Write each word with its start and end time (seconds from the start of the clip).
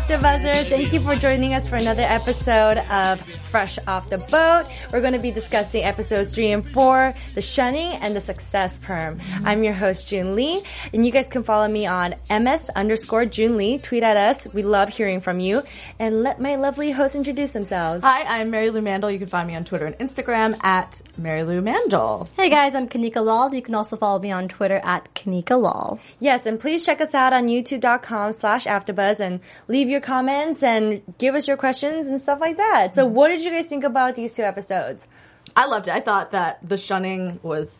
AfterBuzzers! 0.00 0.64
Thank 0.64 0.94
you 0.94 1.00
for 1.00 1.14
joining 1.14 1.52
us 1.52 1.68
for 1.68 1.76
another 1.76 2.02
episode 2.02 2.78
of 2.90 3.20
Fresh 3.20 3.78
Off 3.86 4.08
the 4.08 4.16
Boat. 4.16 4.64
We're 4.90 5.02
going 5.02 5.12
to 5.12 5.18
be 5.18 5.30
discussing 5.30 5.84
episodes 5.84 6.34
three 6.34 6.52
and 6.52 6.66
four, 6.66 7.12
the 7.34 7.42
shunning 7.42 7.92
and 8.00 8.16
the 8.16 8.20
success 8.20 8.78
perm. 8.78 9.20
I'm 9.44 9.62
your 9.62 9.74
host 9.74 10.08
June 10.08 10.34
Lee, 10.34 10.62
and 10.94 11.04
you 11.04 11.12
guys 11.12 11.28
can 11.28 11.44
follow 11.44 11.68
me 11.68 11.86
on 11.86 12.14
ms 12.30 12.70
underscore 12.74 13.26
June 13.26 13.58
Lee. 13.58 13.76
Tweet 13.76 14.02
at 14.02 14.16
us. 14.16 14.48
We 14.54 14.62
love 14.62 14.88
hearing 14.88 15.20
from 15.20 15.38
you, 15.38 15.62
and 15.98 16.22
let 16.22 16.40
my 16.40 16.56
lovely 16.56 16.92
hosts 16.92 17.14
introduce 17.14 17.50
themselves. 17.50 18.02
Hi, 18.02 18.40
I'm 18.40 18.50
Mary 18.50 18.70
Lou 18.70 18.80
Mandel. 18.80 19.10
You 19.10 19.18
can 19.18 19.28
find 19.28 19.46
me 19.46 19.54
on 19.54 19.64
Twitter 19.64 19.84
and 19.84 19.98
Instagram 19.98 20.56
at 20.64 21.02
Mary 21.18 21.42
Lou 21.42 21.60
Mandel. 21.60 22.26
Hey 22.38 22.48
guys, 22.48 22.74
I'm 22.74 22.88
Kanika 22.88 23.22
Lal. 23.22 23.54
You 23.54 23.60
can 23.60 23.74
also 23.74 23.96
follow 23.98 24.18
me 24.18 24.30
on 24.30 24.48
Twitter 24.48 24.80
at 24.82 25.14
Kanika 25.14 25.60
Lal. 25.60 26.00
Yes, 26.20 26.46
and 26.46 26.58
please 26.58 26.86
check 26.86 27.02
us 27.02 27.14
out 27.14 27.34
on 27.34 27.48
youtube.com 27.48 28.32
slash 28.32 28.64
AfterBuzz 28.64 29.20
and 29.20 29.40
leave 29.68 29.89
your 29.90 30.00
comments 30.00 30.62
and 30.62 31.02
give 31.18 31.34
us 31.34 31.46
your 31.48 31.56
questions 31.56 32.06
and 32.06 32.20
stuff 32.20 32.40
like 32.40 32.56
that. 32.56 32.94
So, 32.94 33.04
mm-hmm. 33.04 33.14
what 33.14 33.28
did 33.28 33.42
you 33.42 33.50
guys 33.50 33.66
think 33.66 33.84
about 33.84 34.16
these 34.16 34.34
two 34.34 34.42
episodes? 34.42 35.06
I 35.54 35.66
loved 35.66 35.88
it. 35.88 35.92
I 35.94 36.00
thought 36.00 36.32
that 36.32 36.60
the 36.66 36.76
shunning 36.76 37.40
was 37.42 37.78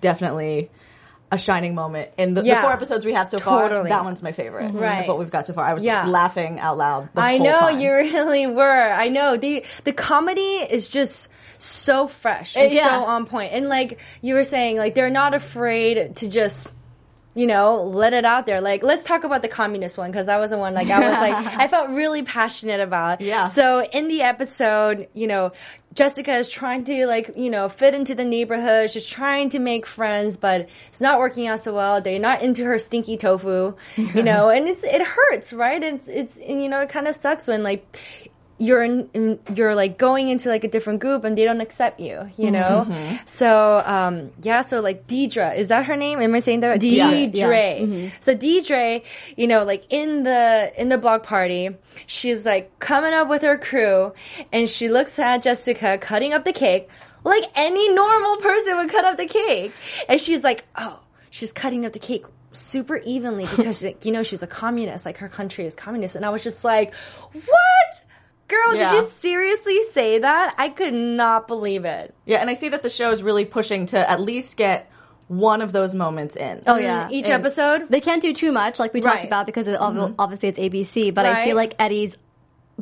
definitely 0.00 0.70
a 1.32 1.38
shining 1.38 1.74
moment 1.74 2.10
in 2.18 2.34
the, 2.34 2.42
the 2.42 2.56
four 2.56 2.72
episodes 2.72 3.04
we 3.04 3.12
have 3.14 3.28
so 3.28 3.38
far. 3.38 3.68
Totally. 3.68 3.88
That 3.88 4.04
one's 4.04 4.22
my 4.22 4.32
favorite. 4.32 4.68
Mm-hmm. 4.68 4.78
Right. 4.78 5.08
What 5.08 5.18
we've 5.18 5.30
got 5.30 5.46
so 5.46 5.52
far. 5.52 5.64
I 5.64 5.74
was 5.74 5.84
Yeah. 5.84 6.06
laughing 6.06 6.58
out 6.58 6.76
loud. 6.76 7.08
The 7.14 7.20
I 7.20 7.38
know 7.38 7.56
time. 7.58 7.80
you 7.80 7.92
really 7.94 8.46
were. 8.48 8.92
I 8.92 9.08
know 9.08 9.36
the 9.36 9.64
the 9.84 9.92
comedy 9.92 10.40
is 10.40 10.88
just 10.88 11.28
so 11.58 12.08
fresh 12.08 12.56
and 12.56 12.72
Yeah. 12.72 12.88
so 12.88 13.04
on 13.04 13.26
point. 13.26 13.52
And 13.52 13.68
like 13.68 14.00
you 14.22 14.34
were 14.34 14.44
saying, 14.44 14.76
like 14.78 14.94
they're 14.94 15.10
not 15.10 15.34
afraid 15.34 16.16
to 16.16 16.28
just 16.28 16.68
you 17.34 17.46
know 17.46 17.84
let 17.84 18.12
it 18.12 18.24
out 18.24 18.46
there. 18.46 18.60
Like 18.60 18.82
let's 18.82 19.04
talk 19.04 19.24
about 19.24 19.42
the 19.42 19.48
communist 19.48 19.96
one 19.98 20.10
because 20.10 20.26
that 20.26 20.38
was 20.38 20.50
the 20.50 20.58
one 20.58 20.74
like 20.74 20.90
I 20.90 20.98
was 21.00 21.12
like 21.12 21.56
I 21.58 21.68
felt 21.68 21.90
really 21.90 22.22
passionate 22.22 22.80
about. 22.80 23.20
Yeah. 23.20 23.48
So 23.48 23.84
in 23.84 24.08
the 24.08 24.22
episode, 24.22 25.08
you 25.14 25.26
know. 25.26 25.52
Jessica 25.92 26.36
is 26.36 26.48
trying 26.48 26.84
to 26.84 27.06
like, 27.08 27.32
you 27.36 27.50
know, 27.50 27.68
fit 27.68 27.94
into 27.94 28.14
the 28.14 28.24
neighborhood. 28.24 28.92
She's 28.92 29.04
trying 29.04 29.48
to 29.48 29.58
make 29.58 29.86
friends, 29.86 30.36
but 30.36 30.68
it's 30.86 31.00
not 31.00 31.18
working 31.18 31.48
out 31.48 31.58
so 31.58 31.74
well. 31.74 32.00
They're 32.00 32.20
not 32.20 32.42
into 32.42 32.64
her 32.64 32.78
stinky 32.78 33.16
tofu, 33.16 33.74
you 33.96 34.22
know, 34.22 34.50
and 34.50 34.68
it's, 34.68 34.84
it 34.84 35.02
hurts, 35.02 35.52
right? 35.52 35.82
It's, 35.82 36.08
it's, 36.08 36.38
and, 36.38 36.62
you 36.62 36.68
know, 36.68 36.80
it 36.80 36.90
kind 36.90 37.08
of 37.08 37.16
sucks 37.16 37.48
when 37.48 37.64
like, 37.64 38.29
you're 38.60 38.82
in, 38.82 39.08
in, 39.14 39.38
you're 39.54 39.74
like 39.74 39.98
going 39.98 40.28
into 40.28 40.50
like 40.50 40.62
a 40.64 40.68
different 40.68 41.00
group 41.00 41.24
and 41.24 41.36
they 41.36 41.44
don't 41.44 41.60
accept 41.60 41.98
you, 41.98 42.30
you 42.36 42.50
know? 42.50 42.86
So, 43.24 43.82
um, 43.84 44.30
yeah, 44.42 44.60
so 44.60 44.80
like 44.80 45.06
Deidre, 45.06 45.56
is 45.56 45.68
that 45.68 45.86
her 45.86 45.96
name? 45.96 46.20
Am 46.20 46.34
I 46.34 46.40
saying 46.40 46.60
that? 46.60 46.78
Deidre, 46.78 47.32
Deidre. 47.32 48.04
yeah. 48.04 48.10
So 48.20 48.36
Deidre, 48.36 49.02
you 49.36 49.46
know, 49.46 49.64
like 49.64 49.84
in 49.88 50.24
the, 50.24 50.72
in 50.76 50.90
the 50.90 50.98
block 50.98 51.22
party, 51.22 51.70
she's 52.06 52.44
like 52.44 52.78
coming 52.78 53.14
up 53.14 53.28
with 53.28 53.42
her 53.42 53.56
crew 53.56 54.12
and 54.52 54.68
she 54.68 54.88
looks 54.88 55.18
at 55.18 55.42
Jessica 55.42 55.98
cutting 55.98 56.34
up 56.34 56.44
the 56.44 56.52
cake 56.52 56.88
like 57.24 57.44
any 57.54 57.92
normal 57.92 58.36
person 58.38 58.76
would 58.76 58.90
cut 58.90 59.04
up 59.04 59.16
the 59.16 59.26
cake. 59.26 59.72
And 60.08 60.20
she's 60.20 60.42
like, 60.42 60.64
oh, 60.76 61.00
she's 61.30 61.52
cutting 61.52 61.84
up 61.86 61.92
the 61.92 61.98
cake 61.98 62.24
super 62.52 62.96
evenly 62.96 63.46
because 63.46 63.82
like, 63.84 64.04
you 64.04 64.12
know 64.12 64.22
she's 64.22 64.42
a 64.42 64.46
communist 64.46 65.06
like 65.06 65.18
her 65.18 65.28
country 65.28 65.64
is 65.64 65.76
communist 65.76 66.16
and 66.16 66.26
i 66.26 66.30
was 66.30 66.42
just 66.42 66.64
like 66.64 66.92
what 67.32 68.02
girl 68.50 68.74
Yeah. 68.74 68.90
did 68.90 68.96
you 69.02 69.08
seriously 69.20 69.80
say 69.90 70.18
that 70.18 70.54
i 70.58 70.68
could 70.68 70.94
not 70.94 71.46
believe 71.48 71.84
it 71.84 72.14
Yeah, 72.26 72.38
and 72.38 72.50
I 72.50 72.54
see 72.54 72.68
that 72.70 72.82
the 72.82 72.90
show 72.90 73.10
is 73.12 73.22
really 73.22 73.44
pushing 73.44 73.86
to 73.86 73.98
at 74.10 74.20
least 74.20 74.56
get 74.56 74.90
one 75.28 75.62
of 75.62 75.70
those 75.70 75.94
moments 75.94 76.34
in. 76.34 76.62
Oh 76.66 76.74
mm-hmm. 76.74 76.82
yeah. 76.82 77.08
each 77.10 77.26
And- 77.26 77.34
episode 77.34 77.88
They 77.88 78.00
can't 78.00 78.20
do 78.20 78.32
too 78.34 78.50
much, 78.50 78.78
like 78.80 78.92
we 78.92 79.00
Right. 79.00 79.12
talked 79.12 79.24
about, 79.24 79.46
because 79.46 79.68
it, 79.68 79.76
ob- 79.80 79.94
mm-hmm. 79.94 80.14
obviously 80.18 80.48
it's 80.48 80.58
ABC. 80.58 81.14
But 81.14 81.24
I 81.24 81.44
feel 81.44 81.54
like 81.56 81.74
Eddie's 81.78 82.16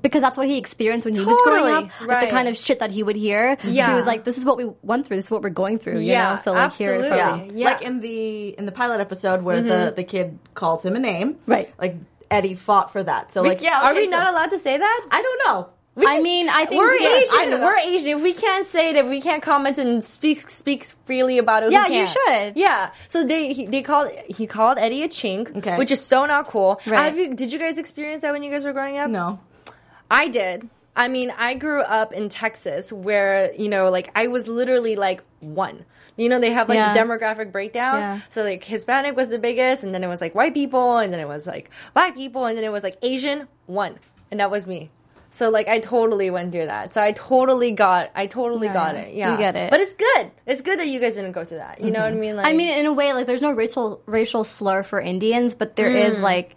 because 0.00 0.22
that's 0.22 0.38
what 0.38 0.46
he 0.46 0.56
experienced 0.58 1.04
when 1.04 1.14
he 1.14 1.20
was 1.24 1.38
growing 1.44 1.62
Totally. 1.74 1.90
up. 2.00 2.06
Like 2.08 2.28
the 2.28 2.30
kind 2.30 2.48
of 2.48 2.56
shit 2.56 2.78
that 2.78 2.90
he 2.90 3.02
would 3.02 3.16
hear. 3.16 3.58
So 3.62 3.68
Yeah. 3.68 3.88
he 3.90 3.94
was 3.96 4.06
like, 4.06 4.24
"This 4.24 4.38
is 4.38 4.44
what 4.44 4.56
we 4.56 4.70
went 4.82 5.06
through. 5.06 5.16
This 5.16 5.26
is 5.26 5.30
what 5.30 5.42
we're 5.42 5.50
going 5.50 5.78
through." 5.78 5.98
You 5.98 6.12
Yeah, 6.12 6.30
know. 6.30 6.36
So 6.36 6.52
like, 6.52 6.72
hear 6.72 6.94
it 6.94 7.08
from 7.08 7.16
Yeah. 7.18 7.42
Yeah. 7.52 7.64
Like 7.66 7.82
in 7.82 8.00
the 8.00 8.48
in 8.58 8.64
the 8.64 8.72
pilot 8.72 9.00
episode 9.00 9.42
where 9.42 9.60
the 9.60 9.70
mm-hmm. 9.70 9.94
the 9.96 10.04
kid 10.04 10.38
calls 10.54 10.84
him 10.84 10.94
a 10.96 11.00
name. 11.00 11.36
Right. 11.46 11.72
Like 11.80 11.96
Eddie 12.30 12.54
fought 12.54 12.92
for 12.92 13.02
that. 13.02 13.32
So 13.32 13.42
like 13.42 13.62
yeah, 13.62 13.80
are 13.82 13.94
we 13.94 14.04
so- 14.04 14.10
not 14.10 14.32
allowed 14.32 14.50
to 14.50 14.58
say 14.58 14.76
that 14.78 15.06
I 15.10 15.22
don't 15.22 15.40
know. 15.46 15.68
We 15.94 16.06
I 16.06 16.14
can- 16.14 16.22
mean, 16.22 16.48
I 16.48 16.64
think 16.64 16.80
we're 16.80 16.94
asian 16.94 17.60
we're 17.60 17.76
asian 17.78 18.18
if 18.18 18.22
we 18.22 18.32
can't 18.32 18.68
say 18.68 18.90
it 18.90 18.96
if 18.96 19.06
we 19.06 19.20
can't 19.20 19.42
comment 19.42 19.78
and 19.78 20.04
speak 20.04 20.38
speak 20.48 20.84
freely 21.06 21.38
about 21.38 21.64
it 21.64 21.72
Yeah, 21.72 21.88
you 21.88 22.06
should. 22.06 22.56
yeah 22.56 22.90
so 23.08 23.24
they 23.24 23.52
he, 23.52 23.66
they 23.66 23.82
called 23.82 24.12
he 24.28 24.46
called 24.46 24.78
eddie 24.78 25.02
a 25.02 25.08
chink 25.08 25.56
Okay. 25.56 25.76
which 25.76 25.90
is 25.90 26.00
so 26.00 26.24
not 26.24 26.46
cool 26.46 26.80
Right. 26.86 27.00
Have 27.02 27.18
you, 27.18 27.34
did 27.34 27.50
you 27.50 27.58
guys 27.58 27.78
experience 27.80 28.22
that 28.22 28.32
when 28.32 28.44
you 28.44 28.50
guys 28.52 28.62
were 28.64 28.72
growing 28.72 28.96
up 28.96 29.10
no. 29.10 29.40
I 30.08 30.28
did. 30.28 30.68
I 30.98 31.08
mean, 31.08 31.32
I 31.36 31.54
grew 31.54 31.80
up 31.80 32.12
in 32.12 32.28
Texas 32.28 32.92
where, 32.92 33.54
you 33.54 33.68
know, 33.68 33.88
like 33.88 34.10
I 34.14 34.26
was 34.26 34.46
literally 34.48 34.96
like 34.96 35.22
one. 35.40 35.84
You 36.16 36.28
know, 36.28 36.40
they 36.40 36.50
have 36.50 36.68
like 36.68 36.76
Yeah. 36.76 36.92
the 36.92 36.98
demographic 37.00 37.52
breakdown. 37.52 38.00
Yeah. 38.00 38.20
So 38.28 38.42
like 38.42 38.64
Hispanic 38.64 39.14
was 39.16 39.30
the 39.30 39.38
biggest 39.38 39.84
and 39.84 39.94
then 39.94 40.02
it 40.02 40.08
was 40.08 40.20
like 40.20 40.34
white 40.34 40.52
people 40.54 40.98
and 40.98 41.12
then 41.12 41.20
it 41.20 41.28
was 41.28 41.46
like 41.46 41.70
black 41.94 42.16
people 42.16 42.46
and 42.46 42.56
then 42.58 42.64
it 42.64 42.72
was 42.72 42.82
like 42.82 42.96
Asian, 43.02 43.46
one. 43.66 43.98
And 44.30 44.40
that 44.40 44.50
was 44.50 44.66
me. 44.66 44.90
So 45.30 45.50
like 45.50 45.68
I 45.68 45.78
totally 45.78 46.30
went 46.30 46.50
through 46.52 46.66
that. 46.66 46.92
So 46.94 47.00
I 47.02 47.12
totally 47.12 47.70
got 47.70 48.10
I 48.16 48.26
totally 48.26 48.66
Yeah, 48.66 48.74
got 48.74 48.94
it. 48.96 49.14
Yeah. 49.14 49.30
You 49.32 49.38
get 49.38 49.54
it. 49.54 49.70
But 49.70 49.78
it's 49.80 49.94
good. 49.94 50.32
It's 50.46 50.62
good 50.62 50.80
that 50.80 50.88
you 50.88 50.98
guys 50.98 51.14
didn't 51.14 51.32
go 51.32 51.44
through 51.44 51.58
that. 51.58 51.80
You 51.80 51.92
know 51.92 52.00
what 52.02 52.12
I 52.12 52.16
mean? 52.16 52.34
Like 52.34 52.46
I 52.46 52.52
mean, 52.54 52.76
in 52.76 52.86
a 52.86 52.92
way, 52.92 53.12
like 53.12 53.26
there's 53.26 53.42
no 53.42 53.52
racial 53.52 54.00
racial 54.06 54.42
slur 54.42 54.82
for 54.82 55.00
Indians, 55.00 55.54
but 55.54 55.76
there 55.76 55.90
is 55.94 56.18
Mm. 56.18 56.22
like 56.22 56.56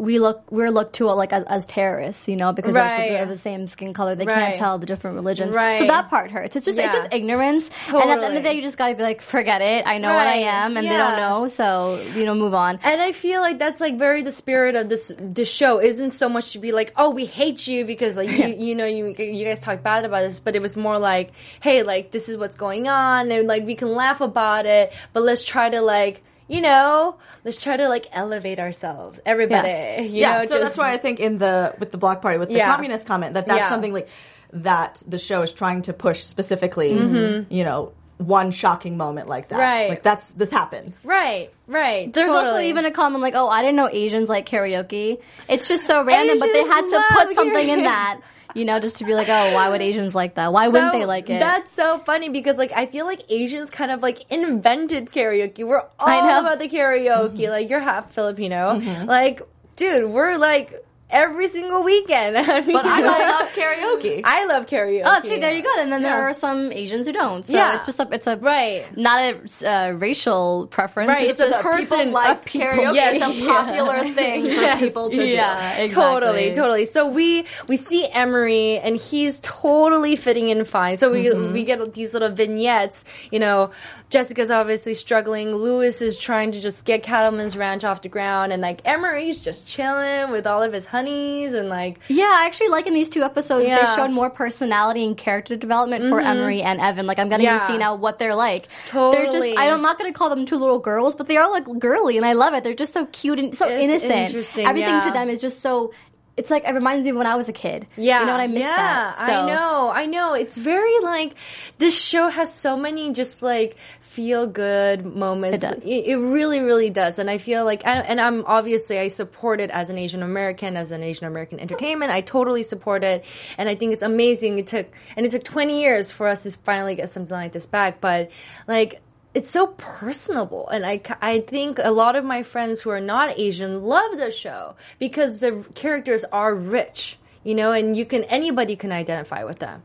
we 0.00 0.18
look 0.18 0.50
we're 0.50 0.70
looked 0.70 0.94
to 0.96 1.04
like 1.12 1.32
as, 1.32 1.44
as 1.44 1.64
terrorists, 1.66 2.26
you 2.26 2.34
know, 2.36 2.52
because 2.52 2.74
like 2.74 2.96
Right. 2.96 3.08
they 3.08 3.16
have 3.16 3.28
the 3.28 3.36
same 3.36 3.66
skin 3.66 3.92
color, 3.92 4.14
they 4.14 4.24
Right. 4.24 4.34
can't 4.34 4.56
tell 4.56 4.78
the 4.78 4.86
different 4.86 5.16
religions. 5.16 5.54
Right. 5.54 5.78
So 5.78 5.86
that 5.86 6.08
part 6.08 6.30
hurts. 6.30 6.56
It's 6.56 6.64
just 6.64 6.78
it's 6.78 6.94
just 6.94 7.12
ignorance, 7.12 7.68
and 7.88 8.10
at 8.10 8.20
the 8.20 8.26
end 8.26 8.36
of 8.38 8.42
the 8.42 8.48
day, 8.48 8.54
you 8.54 8.62
just 8.62 8.78
gotta 8.78 8.94
be 8.94 9.02
like, 9.02 9.20
forget 9.20 9.60
it. 9.60 9.86
I 9.86 9.98
know 9.98 10.14
what 10.14 10.26
I 10.26 10.36
am, 10.36 10.76
and 10.78 10.90
they 10.90 10.96
don't 10.96 11.16
know, 11.16 11.46
so 11.48 12.00
you 12.14 12.24
know, 12.24 12.34
move 12.34 12.54
on. 12.54 12.78
And 12.82 13.00
I 13.02 13.12
feel 13.12 13.42
like 13.42 13.58
that's 13.58 13.80
like 13.80 13.98
very 13.98 14.22
the 14.22 14.32
spirit 14.32 14.74
of 14.74 14.88
this 14.88 15.12
this 15.18 15.50
show 15.50 15.80
isn't 15.80 16.10
so 16.10 16.28
much 16.30 16.52
to 16.52 16.58
be 16.58 16.72
like, 16.72 16.92
oh, 16.96 17.10
we 17.10 17.26
hate 17.26 17.66
you 17.66 17.84
because 17.84 18.16
like 18.16 18.30
you 18.30 18.46
you 18.68 18.74
know 18.74 18.86
you 18.86 19.14
you 19.18 19.44
guys 19.44 19.60
talk 19.60 19.82
bad 19.82 20.06
about 20.06 20.22
this, 20.22 20.38
but 20.40 20.56
it 20.56 20.62
was 20.62 20.76
more 20.76 20.98
like, 20.98 21.32
hey, 21.60 21.82
like 21.82 22.10
this 22.10 22.28
is 22.30 22.38
what's 22.38 22.56
going 22.56 22.88
on, 22.88 23.30
and 23.30 23.46
like 23.46 23.66
we 23.66 23.74
can 23.74 23.92
laugh 23.92 24.22
about 24.22 24.64
it, 24.64 24.94
but 25.12 25.22
let's 25.22 25.42
try 25.44 25.68
to 25.68 25.82
like 25.82 26.22
you 26.50 26.60
know 26.60 27.16
let's 27.44 27.56
try 27.56 27.76
to 27.76 27.88
like 27.88 28.06
elevate 28.12 28.58
ourselves, 28.58 29.20
everybody. 29.24 29.68
Yeah. 29.68 30.00
You 30.00 30.08
yeah, 30.20 30.32
know, 30.38 30.44
so 30.44 30.50
just- 30.50 30.62
that's 30.62 30.78
why 30.78 30.92
I 30.92 30.98
think 30.98 31.20
in 31.20 31.38
the 31.38 31.74
with 31.78 31.90
the 31.90 31.98
block 31.98 32.20
party 32.22 32.38
with 32.38 32.48
the 32.48 32.56
Yeah. 32.56 32.74
communist 32.74 33.06
comment 33.06 33.34
that 33.34 33.46
that's 33.46 33.58
Yeah. 33.60 33.68
something 33.68 33.92
like 33.94 34.08
that 34.52 35.02
the 35.06 35.18
show 35.18 35.42
is 35.42 35.52
trying 35.52 35.82
to 35.82 35.92
push 35.92 36.22
specifically. 36.24 36.90
You 36.92 37.64
know, 37.64 37.92
one 38.18 38.50
shocking 38.50 38.96
moment 38.98 39.28
like 39.28 39.48
that. 39.48 39.54
Mm-hmm. 39.58 39.62
Right. 39.80 39.88
Like 39.90 40.02
that's 40.02 40.26
this 40.32 40.50
happens. 40.50 40.98
Right, 41.04 41.50
right. 41.66 42.12
There's 42.12 42.32
also 42.32 42.58
even 42.60 42.84
a 42.84 42.90
comment 42.90 43.22
like, 43.22 43.34
"Oh, 43.34 43.48
I 43.48 43.62
didn't 43.62 43.76
know 43.76 43.88
Asians 43.90 44.28
like 44.28 44.46
karaoke." 44.46 45.20
It's 45.48 45.68
just 45.68 45.86
so 45.86 46.02
random, 46.04 46.38
but 46.38 46.52
they 46.52 46.64
had 46.64 46.82
to 46.82 47.04
put 47.14 47.34
something 47.34 47.68
in 47.68 47.84
that, 47.84 48.20
you 48.54 48.64
know, 48.64 48.78
just 48.80 48.96
to 48.96 49.04
be 49.04 49.14
like, 49.14 49.28
"Oh, 49.28 49.54
why 49.54 49.68
would 49.68 49.82
Asians 49.82 50.14
like 50.14 50.34
that? 50.34 50.52
Why 50.52 50.68
wouldn't 50.68 50.92
That- 50.92 50.98
they 50.98 51.04
like 51.06 51.30
it?" 51.30 51.40
That's 51.40 51.72
so 51.72 51.98
funny 51.98 52.28
because 52.28 52.56
like 52.58 52.72
I 52.72 52.86
feel 52.86 53.06
like 53.06 53.22
Asians 53.28 53.70
kind 53.70 53.90
of 53.90 54.02
like 54.02 54.24
invented 54.30 55.10
karaoke. 55.10 55.64
We're 55.66 55.82
all 55.98 56.08
about 56.40 56.58
the 56.58 56.68
karaoke. 56.68 57.36
Mm-hmm. 57.38 57.50
Like 57.50 57.70
you're 57.70 57.80
half 57.80 58.12
Filipino. 58.12 58.80
Mm-hmm. 58.80 59.06
Like, 59.08 59.42
dude, 59.76 60.10
we're 60.10 60.36
like 60.36 60.72
every 61.10 61.46
single 61.48 61.82
weekend. 61.82 62.36
I 62.38 62.60
mean, 62.60 62.72
But 62.72 62.86
I 62.86 63.00
love 63.00 63.48
karaoke. 63.52 64.20
I 64.24 64.44
love 64.46 64.66
karaoke. 64.66 65.02
Oh, 65.04 65.20
see, 65.22 65.38
there 65.38 65.52
you 65.52 65.62
go. 65.62 65.70
And 65.78 65.92
then 65.92 66.02
there 66.02 66.28
are 66.28 66.34
some 66.34 66.72
Asians 66.72 67.06
who 67.06 67.12
don't. 67.12 67.46
So 67.46 67.52
Yeah. 67.54 67.76
it's 67.76 67.86
just 67.86 67.98
a, 68.00 68.08
it's 68.12 68.26
a 68.26 68.36
Right. 68.36 68.86
not 68.96 69.20
a 69.20 69.68
uh, 69.68 69.90
racial 69.92 70.66
preference. 70.70 71.08
Right, 71.08 71.28
It's, 71.30 71.40
it's 71.40 71.50
just 71.50 71.64
a 71.64 71.68
a 71.68 71.70
person- 71.72 71.98
people 71.98 72.12
like 72.12 72.44
karaoke. 72.44 72.94
Yeah, 72.94 73.10
it's 73.12 73.24
a 73.24 73.32
yeah. 73.32 73.46
popular 73.46 74.08
thing 74.14 74.54
for 74.54 74.76
people 74.78 75.10
to 75.10 75.16
do. 75.16 75.26
yeah, 75.26 75.72
exactly. 75.78 75.88
Totally, 75.94 76.52
totally. 76.54 76.84
So 76.84 77.08
we 77.08 77.44
we 77.66 77.76
see 77.76 78.06
Emery 78.08 78.78
and 78.78 78.96
he's 78.96 79.40
totally 79.40 80.16
fitting 80.16 80.48
in 80.48 80.64
fine. 80.64 80.96
So 80.96 81.10
we 81.10 81.20
Mm-hmm. 81.30 81.52
we 81.52 81.64
get 81.64 81.94
these 81.94 82.12
little 82.12 82.30
vignettes. 82.30 83.04
You 83.30 83.38
know, 83.38 83.70
Jessica's 84.08 84.50
obviously 84.50 84.94
struggling. 84.94 85.54
Louis 85.54 86.00
is 86.02 86.18
trying 86.18 86.52
to 86.52 86.60
just 86.60 86.84
get 86.84 87.02
Cattleman's 87.02 87.56
Ranch 87.56 87.84
off 87.84 88.02
the 88.02 88.08
ground, 88.08 88.52
and 88.52 88.62
like 88.62 88.80
Emery's 88.84 89.40
just 89.40 89.66
chilling 89.66 90.30
with 90.32 90.46
all 90.46 90.62
of 90.62 90.72
his 90.72 90.86
honeys 91.00 91.54
and 91.54 91.68
like 91.68 91.98
Yeah, 92.08 92.24
I 92.30 92.46
actually 92.46 92.68
like 92.68 92.86
in 92.86 92.94
these 92.94 93.08
two 93.08 93.22
episodes 93.22 93.66
Yeah. 93.66 93.86
they 93.86 93.94
showed 93.94 94.10
more 94.10 94.30
personality 94.30 95.04
and 95.04 95.16
character 95.16 95.56
development 95.56 96.04
for 96.04 96.18
mm-hmm. 96.18 96.26
Emery 96.26 96.62
and 96.62 96.80
Evan. 96.80 97.06
Like 97.06 97.18
I'm 97.18 97.28
getting 97.28 97.46
Yeah. 97.46 97.58
to 97.58 97.66
see 97.66 97.78
now 97.78 97.94
what 97.96 98.18
they're 98.18 98.34
like. 98.34 98.68
They're 98.92 99.26
just 99.26 99.58
I'm 99.58 99.82
not 99.82 99.98
gonna 99.98 100.12
call 100.12 100.30
them 100.30 100.46
two 100.46 100.56
little 100.56 100.78
girls, 100.78 101.14
but 101.14 101.26
they 101.28 101.36
are 101.36 101.50
like 101.50 101.66
girly 101.78 102.16
and 102.16 102.26
I 102.26 102.34
love 102.34 102.54
it. 102.54 102.64
They're 102.64 102.74
just 102.74 102.92
so 102.92 103.06
cute 103.06 103.38
and 103.38 103.56
so 103.56 103.66
It's 103.68 103.82
innocent. 103.82 104.12
interesting, 104.12 104.66
Everything 104.66 104.94
yeah. 104.94 105.00
to 105.00 105.10
them 105.12 105.28
is 105.28 105.40
just 105.40 105.62
so 105.62 105.92
it's 106.36 106.50
like 106.50 106.64
it 106.66 106.72
reminds 106.72 107.04
me 107.04 107.10
of 107.10 107.16
when 107.16 107.26
I 107.26 107.36
was 107.36 107.48
a 107.48 107.52
kid. 107.52 107.86
Yeah, 107.96 108.20
You 108.20 108.26
know 108.26 108.32
what 108.32 108.40
I 108.40 108.46
miss 108.46 108.60
yeah, 108.60 108.76
that. 108.76 109.14
I 109.18 109.46
know, 109.46 109.90
I 109.92 110.06
know. 110.06 110.34
It's 110.34 110.56
very 110.56 110.98
like 111.00 111.34
this 111.78 111.94
show 112.00 112.28
has 112.28 112.54
so 112.54 112.76
many 112.78 113.12
just 113.12 113.42
like 113.42 113.76
feel 114.10 114.44
good 114.44 115.06
moments. 115.06 115.62
It. 115.62 115.84
It, 115.84 116.06
it 116.06 116.16
really, 116.16 116.58
really 116.58 116.90
does. 116.90 117.20
And 117.20 117.30
I 117.30 117.38
feel 117.38 117.64
like, 117.64 117.86
and, 117.86 118.04
and 118.04 118.20
I'm 118.20 118.44
obviously 118.44 118.98
I 118.98 119.06
support 119.06 119.60
it 119.60 119.70
as 119.70 119.88
an 119.88 119.98
Asian 119.98 120.24
American, 120.24 120.76
as 120.76 120.90
an 120.90 121.04
Asian 121.04 121.26
American 121.26 121.60
entertainment. 121.60 122.10
I 122.10 122.20
totally 122.20 122.64
support 122.64 123.04
it, 123.04 123.24
and 123.56 123.68
I 123.68 123.76
think 123.76 123.92
it's 123.92 124.02
amazing. 124.02 124.58
It 124.58 124.66
took 124.66 124.88
and 125.16 125.24
it 125.24 125.30
took 125.30 125.44
20 125.44 125.80
years 125.80 126.10
for 126.10 126.26
us 126.26 126.42
to 126.42 126.50
finally 126.50 126.96
get 126.96 127.08
something 127.08 127.36
like 127.36 127.52
this 127.52 127.66
back, 127.66 128.00
but 128.00 128.32
like 128.66 129.00
it's 129.32 129.48
so 129.48 129.68
personable 129.68 130.68
and 130.70 130.84
I, 130.84 131.00
I 131.20 131.38
think 131.38 131.78
a 131.80 131.92
lot 131.92 132.16
of 132.16 132.24
my 132.24 132.42
friends 132.42 132.82
who 132.82 132.90
are 132.90 133.00
not 133.00 133.38
asian 133.38 133.84
love 133.84 134.18
the 134.18 134.32
show 134.32 134.74
because 134.98 135.38
the 135.38 135.64
characters 135.76 136.24
are 136.32 136.52
rich 136.52 137.16
you 137.44 137.54
know 137.54 137.70
and 137.70 137.96
you 137.96 138.04
can 138.04 138.24
anybody 138.24 138.74
can 138.74 138.90
identify 138.90 139.44
with 139.44 139.60
them 139.60 139.84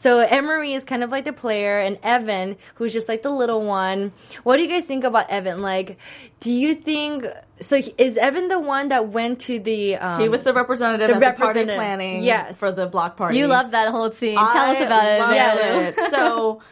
so 0.00 0.20
emery 0.20 0.72
is 0.74 0.84
kind 0.84 1.02
of 1.02 1.10
like 1.10 1.24
the 1.24 1.32
player 1.32 1.80
and 1.80 1.98
evan 2.04 2.56
who's 2.76 2.92
just 2.92 3.08
like 3.08 3.22
the 3.22 3.30
little 3.30 3.62
one 3.62 4.12
what 4.44 4.56
do 4.56 4.62
you 4.62 4.68
guys 4.68 4.84
think 4.86 5.02
about 5.02 5.28
evan 5.28 5.60
like 5.60 5.98
do 6.40 6.52
you 6.52 6.74
think 6.76 7.24
so 7.60 7.80
is 7.98 8.16
evan 8.16 8.46
the 8.46 8.60
one 8.60 8.88
that 8.88 9.08
went 9.08 9.40
to 9.40 9.58
the 9.58 9.96
um, 9.96 10.20
He 10.20 10.28
was 10.28 10.44
the 10.44 10.54
representative 10.54 11.18
The 11.18 11.26
at 11.26 11.36
the 11.36 11.42
party 11.42 11.64
planning 11.64 12.22
yes. 12.22 12.56
for 12.56 12.70
the 12.70 12.86
block 12.86 13.16
party. 13.16 13.36
You 13.38 13.48
love 13.48 13.72
that 13.72 13.88
whole 13.90 14.12
scene. 14.12 14.36
Tell 14.36 14.70
us 14.70 14.80
about 14.80 15.04
it. 15.06 15.18
loved 15.18 15.34
Yeah. 15.34 15.78
it. 15.88 15.96
So 16.10 16.62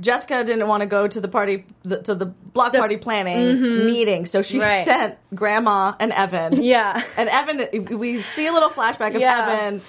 Jessica 0.00 0.42
didn't 0.42 0.66
want 0.66 0.80
to 0.80 0.86
go 0.86 1.06
to 1.06 1.20
the 1.20 1.28
party 1.28 1.64
the, 1.84 2.02
to 2.02 2.14
the 2.16 2.26
block 2.26 2.72
party 2.74 2.96
planning 2.96 3.60
meeting, 3.86 4.26
so 4.26 4.42
she 4.42 4.58
Mm-hmm. 4.58 4.66
Right. 4.68 4.84
sent 4.84 5.18
Grandma 5.34 5.94
and 6.00 6.10
Evan. 6.12 6.60
Yeah. 6.62 7.00
and 7.16 7.28
Evan. 7.28 7.96
We 7.98 8.22
see 8.22 8.46
a 8.48 8.52
little 8.52 8.70
flashback 8.70 9.14
of 9.14 9.20
Yeah. 9.20 9.46
Evan 9.48 9.82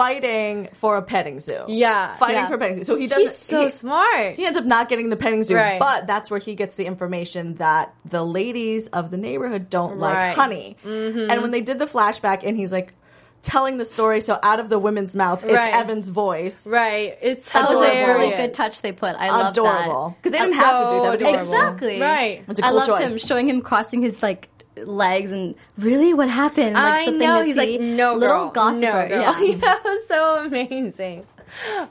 fighting 0.00 0.68
for 0.72 0.96
a 0.96 1.02
petting 1.02 1.40
zoo. 1.40 1.64
Yeah. 1.68 2.16
fighting 2.16 2.36
Yeah. 2.36 2.48
for 2.48 2.54
a 2.54 2.58
petting 2.58 2.76
zoo. 2.76 2.84
So 2.84 2.96
he 2.96 3.06
doesn't. 3.06 3.22
he's 3.22 3.36
so 3.36 3.64
he- 3.64 3.70
smart 3.70 4.34
he 4.36 4.46
ends 4.46 4.58
up 4.58 4.64
not 4.64 4.88
getting 4.88 5.10
the 5.10 5.16
petting 5.16 5.44
zoo, 5.44 5.54
Right. 5.56 5.78
but 5.78 6.06
that's 6.06 6.30
where 6.30 6.40
he 6.40 6.54
gets 6.54 6.74
the 6.76 6.86
information 6.86 7.56
that 7.56 7.94
the 8.04 8.24
ladies 8.24 8.88
of 8.88 9.10
the 9.10 9.16
neighborhood 9.16 9.68
don't 9.70 9.98
Right. 9.98 10.28
like 10.28 10.36
honey. 10.36 10.76
Mm-hmm. 10.84 11.30
And 11.30 11.42
when 11.42 11.50
they 11.50 11.60
did 11.60 11.78
the 11.78 11.86
flashback 11.86 12.40
and 12.44 12.56
he's 12.56 12.72
like 12.72 12.94
telling 13.42 13.78
the 13.78 13.84
story, 13.86 14.20
so 14.20 14.38
out 14.42 14.60
of 14.60 14.68
the 14.68 14.78
women's 14.78 15.14
mouth, 15.14 15.44
it's 15.44 15.52
Right. 15.52 15.72
Evan's 15.74 16.08
voice. 16.10 16.66
right 16.66 17.16
it's 17.22 17.48
That 17.50 17.68
was 17.68 17.78
a 17.78 17.80
really 17.80 17.96
hilarious. 18.00 18.36
good 18.40 18.54
touch 18.54 18.82
they 18.82 18.92
put. 18.92 19.16
I 19.18 19.30
love 19.30 19.52
Adorable. 19.52 20.16
Because 20.18 20.32
they 20.32 20.38
didn't 20.44 20.56
That's 20.56 20.66
have 20.66 20.80
to 20.80 20.96
do 20.96 21.02
that. 21.02 21.10
but 21.10 21.18
they 21.18 21.24
did. 21.24 21.34
adorable. 21.40 21.54
Exactly. 21.54 22.00
Right. 22.00 22.44
It's 22.48 22.60
a 22.60 22.64
I 22.64 22.68
cool 22.70 22.78
I 22.80 22.86
loved 22.86 23.00
choice. 23.02 23.10
him 23.12 23.18
showing 23.18 23.48
him 23.48 23.60
crossing 23.62 24.02
his 24.02 24.22
like 24.22 24.48
legs 24.86 25.32
and 25.32 25.54
really 25.78 26.14
what 26.14 26.28
happened. 26.28 26.74
Like, 26.74 26.84
I 26.84 27.04
the 27.06 27.10
thing 27.12 27.20
know. 27.20 27.38
to 27.40 27.44
He's 27.44 27.56
like, 27.56 27.80
no, 27.80 28.14
little 28.14 28.36
girl. 28.36 28.50
gossiper. 28.50 28.80
No, 28.80 29.08
girl. 29.08 29.20
Yeah. 29.20 29.40
Yeah, 29.40 29.76
it 29.76 29.84
was 29.84 30.08
so 30.08 30.44
amazing. 30.44 31.26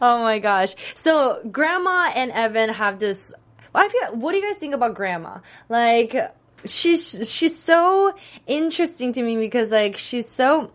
Oh 0.01 0.19
my 0.21 0.39
gosh. 0.39 0.75
So 0.95 1.41
Grandma 1.51 2.11
and 2.15 2.31
Evan 2.31 2.69
have 2.69 2.99
this. 2.99 3.33
I 3.73 3.87
feel. 3.87 4.15
What 4.15 4.31
do 4.31 4.37
you 4.37 4.43
guys 4.47 4.57
think 4.57 4.73
about 4.73 4.95
Grandma? 4.95 5.39
Like, 5.67 6.15
she's 6.65 7.29
she's 7.31 7.57
so 7.57 8.13
interesting 8.47 9.13
to 9.13 9.21
me 9.21 9.37
because 9.37 9.71
like 9.71 9.97
she's 9.97 10.29
so. 10.29 10.71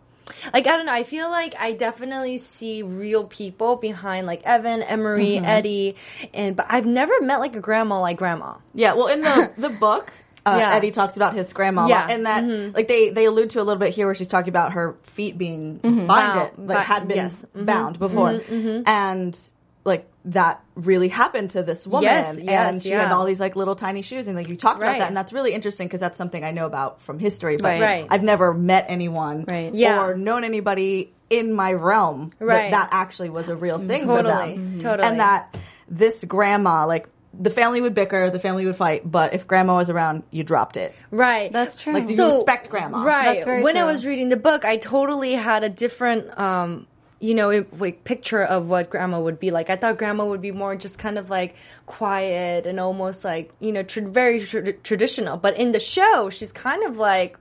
Like 0.54 0.66
I 0.66 0.78
don't 0.78 0.86
know, 0.86 0.92
I 0.92 1.04
feel 1.04 1.28
like 1.28 1.54
I 1.60 1.72
definitely 1.74 2.38
see 2.38 2.82
real 2.82 3.24
people 3.24 3.76
behind 3.76 4.26
like 4.26 4.42
Evan, 4.44 4.82
Emery, 4.82 5.32
mm-hmm. 5.32 5.44
Eddie, 5.44 5.96
and 6.32 6.56
but 6.56 6.64
I've 6.70 6.86
never 6.86 7.12
met 7.20 7.40
like 7.40 7.56
a 7.56 7.60
grandma 7.60 8.00
like 8.00 8.16
grandma. 8.16 8.54
Yeah, 8.72 8.94
well, 8.94 9.08
in 9.08 9.20
the 9.20 9.52
the 9.58 9.68
book, 9.68 10.14
uh, 10.46 10.56
Yeah. 10.58 10.74
Eddie 10.74 10.90
talks 10.90 11.16
about 11.16 11.34
his 11.34 11.52
grandma, 11.52 11.86
Yeah. 11.86 12.06
and 12.08 12.26
that 12.26 12.44
like 12.74 12.88
they 12.88 13.10
they 13.10 13.24
allude 13.24 13.50
to 13.50 13.60
a 13.60 13.64
little 13.64 13.80
bit 13.80 13.94
here 13.94 14.06
where 14.06 14.14
she's 14.14 14.28
talking 14.28 14.50
about 14.50 14.72
her 14.72 14.96
feet 15.04 15.38
being 15.38 15.76
binded, 15.78 16.06
Bound, 16.08 16.50
like 16.58 16.66
but- 16.78 16.86
had 16.86 17.08
been 17.08 17.16
yes. 17.16 17.44
Mhm. 17.56 17.64
bound 17.66 17.98
before, 17.98 18.40
and 18.86 19.38
like 19.84 20.06
that 20.26 20.62
really 20.74 21.08
happened 21.08 21.50
to 21.50 21.62
this 21.62 21.86
woman, 21.86 22.04
Yes, 22.04 22.38
yes, 22.42 22.72
and 22.74 22.82
she 22.82 22.90
had 22.90 23.12
all 23.12 23.26
these 23.26 23.38
like 23.40 23.54
little 23.56 23.76
tiny 23.76 24.00
shoes, 24.00 24.26
and 24.28 24.36
like 24.36 24.48
you 24.48 24.56
talked 24.56 24.78
about 24.78 24.98
that, 24.98 25.08
and 25.08 25.16
that's 25.16 25.32
really 25.32 25.52
interesting 25.52 25.86
because 25.86 26.00
that's 26.00 26.16
something 26.16 26.42
I 26.42 26.52
know 26.52 26.64
about 26.66 27.02
from 27.02 27.18
history, 27.18 27.56
but 27.58 27.64
Right. 27.64 27.80
Right. 27.82 28.06
I've 28.08 28.22
never 28.22 28.54
met 28.54 28.86
anyone 28.88 29.44
Right. 29.50 29.74
Yeah. 29.74 30.02
or 30.02 30.16
known 30.16 30.42
anybody 30.44 31.12
in 31.28 31.52
my 31.52 31.72
realm 31.74 32.30
Right. 32.38 32.70
that 32.70 32.70
that 32.70 32.88
actually 32.92 33.28
was 33.30 33.48
a 33.50 33.56
real 33.56 33.78
thing 33.78 34.02
for 34.06 34.22
Totally, 34.22 34.54
them, 34.56 34.80
totally. 34.80 35.08
and 35.08 35.20
that 35.20 35.56
this 35.88 36.24
grandma 36.24 36.86
like. 36.86 37.08
The 37.40 37.50
family 37.50 37.80
would 37.80 37.94
bicker, 37.94 38.30
the 38.30 38.38
family 38.38 38.64
would 38.66 38.76
fight, 38.76 39.10
but 39.10 39.34
if 39.34 39.46
grandma 39.46 39.76
was 39.76 39.90
around, 39.90 40.22
you 40.30 40.44
dropped 40.44 40.76
it. 40.76 40.94
Right. 41.10 41.52
That's 41.52 41.76
true. 41.76 41.92
Like, 41.92 42.08
you 42.08 42.24
respect 42.24 42.68
grandma. 42.70 43.02
Right. 43.02 43.24
That's 43.34 43.44
very 43.44 43.62
when 43.62 43.76
I 43.76 43.84
was 43.84 44.04
reading 44.06 44.28
the 44.28 44.36
book, 44.36 44.64
I 44.64 44.76
totally 44.76 45.32
had 45.34 45.64
a 45.64 45.68
different, 45.68 46.38
um, 46.38 46.86
you 47.20 47.34
know, 47.34 47.50
it- 47.50 47.80
like 47.80 48.04
picture 48.04 48.42
of 48.42 48.68
what 48.68 48.90
grandma 48.90 49.18
would 49.20 49.40
be 49.40 49.50
like. 49.50 49.70
I 49.70 49.76
thought 49.76 49.96
grandma 49.98 50.24
would 50.26 50.42
be 50.42 50.52
more 50.52 50.76
just 50.76 50.98
kind 50.98 51.18
of 51.18 51.30
like 51.30 51.54
quiet 51.86 52.66
and 52.66 52.78
almost 52.78 53.24
like, 53.24 53.52
you 53.60 53.72
know, 53.72 53.82
tr- 53.82 54.00
very 54.02 54.40
tr- 54.44 54.70
traditional. 54.82 55.36
But 55.36 55.56
in 55.56 55.72
the 55.72 55.80
show, 55.80 56.28
she's 56.30 56.52
kind 56.52 56.82
of 56.84 56.98
like, 56.98 57.38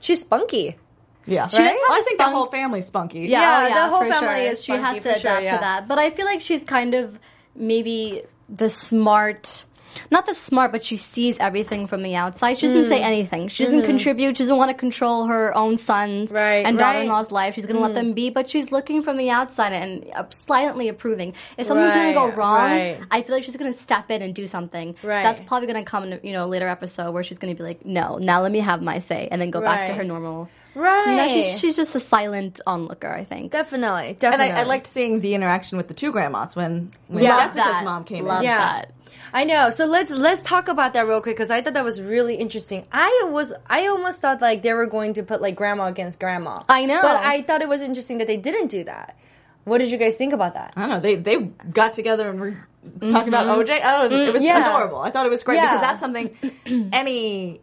she's 0.00 0.20
spunky. 0.22 0.76
Yeah, 1.26 1.44
does 1.44 1.54
have 1.58 1.66
I 1.66 1.98
a 2.00 2.02
think 2.04 2.18
the 2.18 2.24
whole 2.24 2.46
family's 2.46 2.86
spunky. 2.86 3.20
Yeah, 3.20 3.42
Yeah, 3.42 3.68
oh, 3.70 3.74
the 3.84 3.88
whole 3.90 4.04
for 4.04 4.10
family 4.10 4.26
sure. 4.46 4.52
is 4.52 4.64
She 4.64 4.72
spunky, 4.72 4.82
has 4.84 5.02
to 5.04 5.12
for 5.14 5.18
sure, 5.20 5.30
adapt 5.30 5.44
yeah. 5.44 5.54
to 5.56 5.60
that. 5.60 5.88
But 5.88 5.98
I 5.98 6.10
feel 6.10 6.24
like 6.26 6.40
she's 6.40 6.64
kind 6.64 6.94
of 6.94 7.20
maybe 7.54 8.22
the 8.52 8.68
smart. 8.70 9.64
Not 10.08 10.24
the 10.24 10.34
smart, 10.34 10.70
but 10.70 10.84
she 10.84 10.96
sees 10.96 11.36
everything 11.40 11.88
from 11.88 12.04
the 12.04 12.14
outside. 12.14 12.56
She 12.58 12.68
doesn't 12.68 12.84
Mm. 12.84 12.88
say 12.88 13.02
anything. 13.02 13.48
She 13.48 13.64
doesn't 13.64 13.82
contribute. 13.86 14.36
She 14.36 14.44
doesn't 14.44 14.56
want 14.56 14.70
to 14.70 14.76
control 14.76 15.26
her 15.26 15.52
own 15.56 15.76
sons 15.76 16.28
Mm-hmm. 16.28 16.36
Right, 16.36 16.64
and. 16.64 16.76
Mm. 16.76 16.80
daughter-in-law's 16.80 17.32
life. 17.32 17.56
She's 17.56 17.66
going 17.66 17.76
to 17.76 17.82
let 17.82 17.94
them 17.94 18.12
be, 18.12 18.30
but 18.30 18.48
she's 18.48 18.70
looking 18.70 19.02
from 19.02 19.16
the 19.16 19.30
outside 19.30 19.72
and 19.72 20.06
uh, 20.14 20.24
silently 20.46 20.88
approving. 20.88 21.34
If 21.58 21.66
something's 21.66 21.92
going 21.94 22.08
to 22.08 22.14
go 22.14 22.28
wrong, 22.30 22.70
right. 22.70 22.98
I 23.10 23.22
feel 23.22 23.34
like 23.34 23.42
she's 23.42 23.56
going 23.56 23.72
to 23.72 23.78
step 23.78 24.10
in 24.12 24.22
and 24.22 24.32
do 24.32 24.46
something. 24.46 24.94
Right. 25.02 25.24
That's 25.24 25.40
probably 25.40 25.66
going 25.66 25.84
to 25.84 25.90
come 25.90 26.04
in, 26.04 26.20
you 26.22 26.32
know, 26.34 26.46
later 26.46 26.68
episode 26.68 27.10
where 27.12 27.24
she's 27.24 27.38
going 27.38 27.52
to 27.54 27.58
be 27.60 27.64
like, 27.66 27.84
"No, 27.84 28.16
now 28.18 28.42
let 28.42 28.52
me 28.52 28.60
have 28.60 28.82
my 28.82 29.00
say," 29.00 29.26
and 29.30 29.40
then 29.42 29.50
go 29.50 29.60
back 29.60 29.88
to 29.88 29.94
her 29.94 30.04
normal. 30.04 30.48
Right. 30.74 31.10
You 31.10 31.16
know, 31.16 31.28
she's, 31.28 31.58
she's 31.60 31.76
just 31.76 31.94
a 31.94 32.00
silent 32.00 32.60
onlooker, 32.66 33.10
I 33.12 33.24
think. 33.24 33.52
definitely, 33.52 34.08
And 34.10 34.18
definitely. 34.18 34.52
I, 34.54 34.60
I 34.60 34.62
liked 34.64 34.86
seeing 34.86 35.20
the 35.20 35.34
interaction 35.34 35.76
with 35.78 35.88
the 35.88 35.94
two 35.94 36.12
grandmas 36.12 36.54
when, 36.54 36.90
when 37.08 37.24
Yeah. 37.24 37.36
Jessica's 37.36 37.54
that. 37.72 37.84
mom 37.84 38.04
came 38.04 38.24
Love 38.24 38.40
in. 38.40 38.44
Yeah. 38.44 38.58
that. 38.58 38.94
I 39.32 39.44
know. 39.44 39.70
So 39.70 39.86
let's 39.86 40.10
let's 40.10 40.42
talk 40.42 40.66
about 40.68 40.92
that 40.94 41.06
real 41.06 41.20
quick 41.20 41.36
because 41.36 41.50
I 41.52 41.62
thought 41.62 41.74
that 41.74 41.84
was 41.84 42.00
really 42.00 42.34
interesting. 42.34 42.84
I 42.90 43.26
was 43.30 43.52
I 43.68 43.86
almost 43.86 44.22
thought 44.22 44.40
like 44.40 44.62
they 44.62 44.72
were 44.72 44.86
going 44.86 45.14
to 45.14 45.22
put 45.22 45.40
like 45.40 45.54
grandma 45.54 45.86
against 45.86 46.18
grandma. 46.18 46.62
I 46.68 46.84
know. 46.84 47.00
but 47.00 47.16
I 47.22 47.42
thought 47.42 47.62
it 47.62 47.68
was 47.68 47.80
interesting 47.80 48.18
that 48.18 48.26
they 48.26 48.36
didn't 48.36 48.68
do 48.68 48.82
that. 48.84 49.16
What 49.64 49.78
did 49.78 49.90
you 49.92 49.98
guys 49.98 50.16
think 50.16 50.32
about 50.32 50.54
that? 50.54 50.72
I 50.76 50.80
don't 50.80 50.90
know. 50.90 51.00
They 51.00 51.14
they 51.14 51.36
got 51.38 51.92
together 51.94 52.28
and 52.28 52.40
were 52.40 52.56
talking 53.10 53.28
about 53.28 53.46
mm-hmm. 53.46 53.60
OJ. 53.60 53.82
I 53.84 53.98
don't 53.98 54.10
know. 54.10 54.18
It 54.20 54.32
was 54.32 54.42
mm-hmm. 54.42 54.46
Yeah. 54.46 54.62
adorable. 54.68 54.98
I 54.98 55.10
thought 55.10 55.26
it 55.26 55.30
was 55.30 55.44
great 55.44 55.56
Yeah. 55.56 55.66
because 55.74 55.80
that's 55.80 56.00
something 56.00 56.36
any 56.92 57.60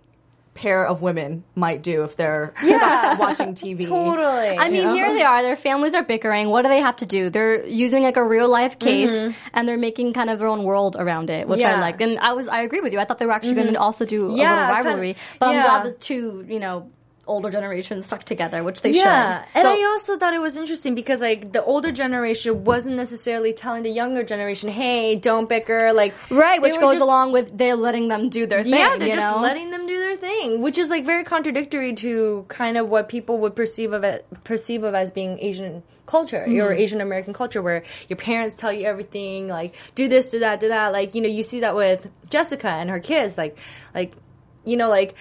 pair 0.57 0.85
of 0.85 1.01
women 1.01 1.43
might 1.55 1.81
do 1.83 2.03
if 2.03 2.15
they're 2.15 2.53
Yeah. 2.63 3.15
watching 3.25 3.53
TV. 3.53 3.87
Totally. 3.87 4.57
I 4.57 4.69
mean, 4.69 4.83
know? 4.83 4.93
here 4.93 5.13
they 5.13 5.21
are. 5.23 5.41
Their 5.43 5.55
families 5.55 5.93
are 5.93 6.03
bickering. 6.03 6.49
What 6.49 6.63
do 6.63 6.69
they 6.69 6.81
have 6.81 6.97
to 6.97 7.05
do? 7.05 7.29
They're 7.29 7.65
using 7.65 8.03
like 8.03 8.17
a 8.17 8.23
real 8.23 8.49
life 8.49 8.79
case, 8.79 9.13
and 9.53 9.67
they're 9.67 9.77
making 9.77 10.13
kind 10.13 10.29
of 10.29 10.39
their 10.39 10.47
own 10.47 10.63
world 10.63 10.95
around 10.97 11.29
it, 11.29 11.47
which 11.47 11.59
Mm-hmm. 11.59 11.61
Yeah. 11.61 11.73
Mm-hmm. 11.73 11.79
I 11.79 11.85
like. 11.87 12.01
And 12.01 12.19
I 12.19 12.33
was, 12.33 12.47
I 12.47 12.61
agree 12.61 12.81
with 12.81 12.91
you. 12.93 12.99
I 12.99 13.05
thought 13.05 13.19
they 13.19 13.25
were 13.25 13.31
actually 13.33 13.53
going 13.55 13.73
to 13.73 13.79
also 13.79 14.05
do 14.05 14.31
a 14.31 14.35
Yeah, 14.35 14.49
little 14.51 14.65
kinda- 14.75 14.89
rivalry. 14.89 15.15
But 15.39 15.45
I'm 15.49 15.61
glad 15.63 15.83
the 15.85 15.93
two, 15.93 16.45
you 16.49 16.59
know, 16.59 16.89
older 17.27 17.49
generation 17.51 18.01
stuck 18.03 18.23
together, 18.23 18.63
which 18.63 18.81
they 18.81 18.91
Yeah, 18.91 19.41
should. 19.43 19.49
and 19.55 19.63
So- 19.65 19.71
I 19.73 19.83
also 19.91 20.17
thought 20.17 20.33
it 20.33 20.39
was 20.41 20.57
interesting 20.57 20.95
because 20.95 21.21
like 21.21 21.51
the 21.51 21.63
older 21.63 21.91
generation 21.91 22.63
wasn't 22.63 22.95
necessarily 22.95 23.53
telling 23.53 23.83
the 23.83 23.89
younger 23.89 24.23
generation, 24.23 24.69
"Hey, 24.69 25.15
don't 25.15 25.47
bicker." 25.49 25.93
Like 25.93 26.13
Right, 26.29 26.61
which 26.61 26.79
goes 26.79 26.95
just- 26.95 27.03
along 27.03 27.33
with 27.33 27.57
they're 27.57 27.75
letting 27.75 28.07
them 28.07 28.29
do 28.29 28.45
their 28.45 28.63
thing. 28.63 28.73
Yeah, 28.73 28.95
they're 28.97 29.15
just 29.15 29.27
know? 29.35 29.41
letting 29.41 29.71
them 29.71 29.85
do 29.87 29.99
their 29.99 30.15
thing, 30.15 30.61
which 30.61 30.77
is 30.77 30.89
like 30.89 31.05
very 31.05 31.23
contradictory 31.23 31.93
to 31.95 32.45
kind 32.47 32.77
of 32.77 32.89
what 32.89 33.09
people 33.09 33.39
would 33.39 33.55
perceive 33.55 33.93
of 33.93 34.03
it 34.03 34.25
perceive 34.43 34.83
of 34.83 34.95
as 34.95 35.11
being 35.11 35.37
Asian 35.39 35.83
culture 36.05 36.43
or 36.43 36.47
Mm-hmm. 36.47 36.79
Asian 36.79 37.01
American 37.01 37.33
culture, 37.33 37.61
where 37.61 37.83
your 38.07 38.15
parents 38.17 38.55
tell 38.55 38.71
you 38.71 38.85
everything, 38.85 39.47
like 39.49 39.75
do 39.95 40.07
this, 40.07 40.27
do 40.27 40.39
that, 40.39 40.59
do 40.61 40.69
that. 40.69 40.93
Like 40.93 41.13
you 41.15 41.21
know, 41.21 41.27
you 41.27 41.43
see 41.43 41.59
that 41.59 41.75
with 41.75 42.09
Jessica 42.29 42.69
and 42.69 42.89
her 42.89 42.99
kids, 42.99 43.37
like 43.37 43.57
like 43.93 44.13
you 44.63 44.77
know, 44.77 44.89
like 44.89 45.15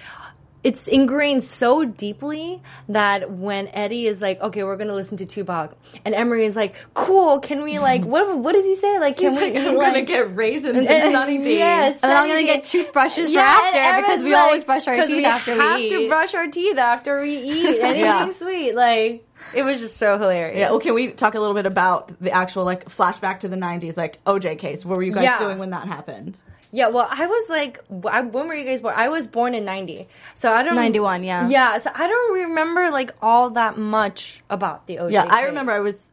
it's 0.63 0.87
ingrained 0.87 1.43
so 1.43 1.85
deeply 1.85 2.61
that 2.89 3.31
when 3.31 3.67
Eddie 3.69 4.07
is 4.07 4.21
like, 4.21 4.41
"Okay, 4.41 4.63
we're 4.63 4.75
gonna 4.75 4.95
listen 4.95 5.17
to 5.17 5.25
Tupac," 5.25 5.75
and 6.03 6.13
Emery 6.15 6.45
is 6.45 6.55
like, 6.55 6.75
"Cool, 6.93 7.39
can 7.39 7.63
we 7.63 7.79
like 7.79 8.03
what? 8.03 8.37
What 8.39 8.53
does 8.53 8.65
he 8.65 8.75
say? 8.75 8.99
Like, 8.99 9.17
can 9.17 9.31
He's 9.33 9.41
we 9.41 9.53
like, 9.53 9.55
I'm 9.67 9.75
like 9.77 9.87
gonna 9.93 10.01
get 10.03 10.35
raisins 10.35 10.77
and, 10.77 10.87
and- 10.89 11.13
sunny 11.13 11.37
days. 11.43 11.57
yes, 11.57 11.99
And 12.01 12.11
then 12.11 12.17
I'm 12.17 12.27
gonna 12.27 12.39
days. 12.41 12.47
get 12.47 12.63
toothbrushes 12.65 13.31
Yeah, 13.31 13.57
for 13.71 13.77
after 13.77 14.01
because 14.01 14.23
we 14.23 14.33
like- 14.33 14.43
always 14.43 14.63
brush 14.63 14.87
our 14.87 14.95
teeth 14.95 15.03
after 15.03 15.15
we 15.15 15.25
after 15.25 15.55
have 15.61 15.79
we 15.79 15.85
eat. 15.85 15.89
to 16.03 16.07
brush 16.09 16.33
our 16.35 16.47
teeth 16.47 16.77
after 16.77 17.21
we 17.21 17.37
eat 17.37 17.65
anything 17.81 17.99
Yeah. 18.01 18.29
sweet. 18.31 18.73
Like 18.75 19.23
it 19.53 19.63
was 19.63 19.79
just 19.79 19.97
so 19.97 20.17
hilarious. 20.17 20.57
Yeah, 20.57 20.71
well, 20.71 20.79
can 20.79 20.95
we 20.95 21.09
talk 21.11 21.35
a 21.35 21.39
little 21.39 21.55
bit 21.55 21.67
about 21.67 22.11
the 22.19 22.31
actual 22.31 22.65
like 22.65 22.85
flashback 22.89 23.41
to 23.41 23.47
the 23.47 23.55
'90s, 23.55 23.95
like 23.95 24.21
OJ 24.25 24.57
case? 24.57 24.83
What 24.83 24.97
were 24.97 25.03
you 25.03 25.13
guys 25.13 25.23
Yeah. 25.23 25.37
doing 25.37 25.59
when 25.59 25.69
that 25.69 25.87
happened? 25.87 26.37
Yeah, 26.71 26.89
well, 26.89 27.07
I 27.09 27.27
was 27.27 27.49
like, 27.49 27.79
I, 28.11 28.21
when 28.21 28.47
were 28.47 28.55
you 28.55 28.65
guys 28.65 28.81
born? 28.81 28.93
I 28.97 29.09
was 29.09 29.25
born 29.27 29.53
in 29.53 29.63
'90, 29.65 30.07
so 30.35 30.51
I 30.51 30.63
don't 30.63 30.75
91, 30.75 31.23
yeah. 31.23 31.47
yeah. 31.47 31.77
So 31.77 31.89
I 31.93 32.07
don't 32.07 32.33
remember 32.33 32.91
like 32.91 33.11
all 33.21 33.51
that 33.51 33.77
much 33.77 34.43
about 34.49 34.85
the 34.87 34.97
OJ. 34.97 35.11
Yeah, 35.11 35.23
I 35.23 35.43
remember 35.43 35.71
I 35.71 35.79
was 35.79 36.09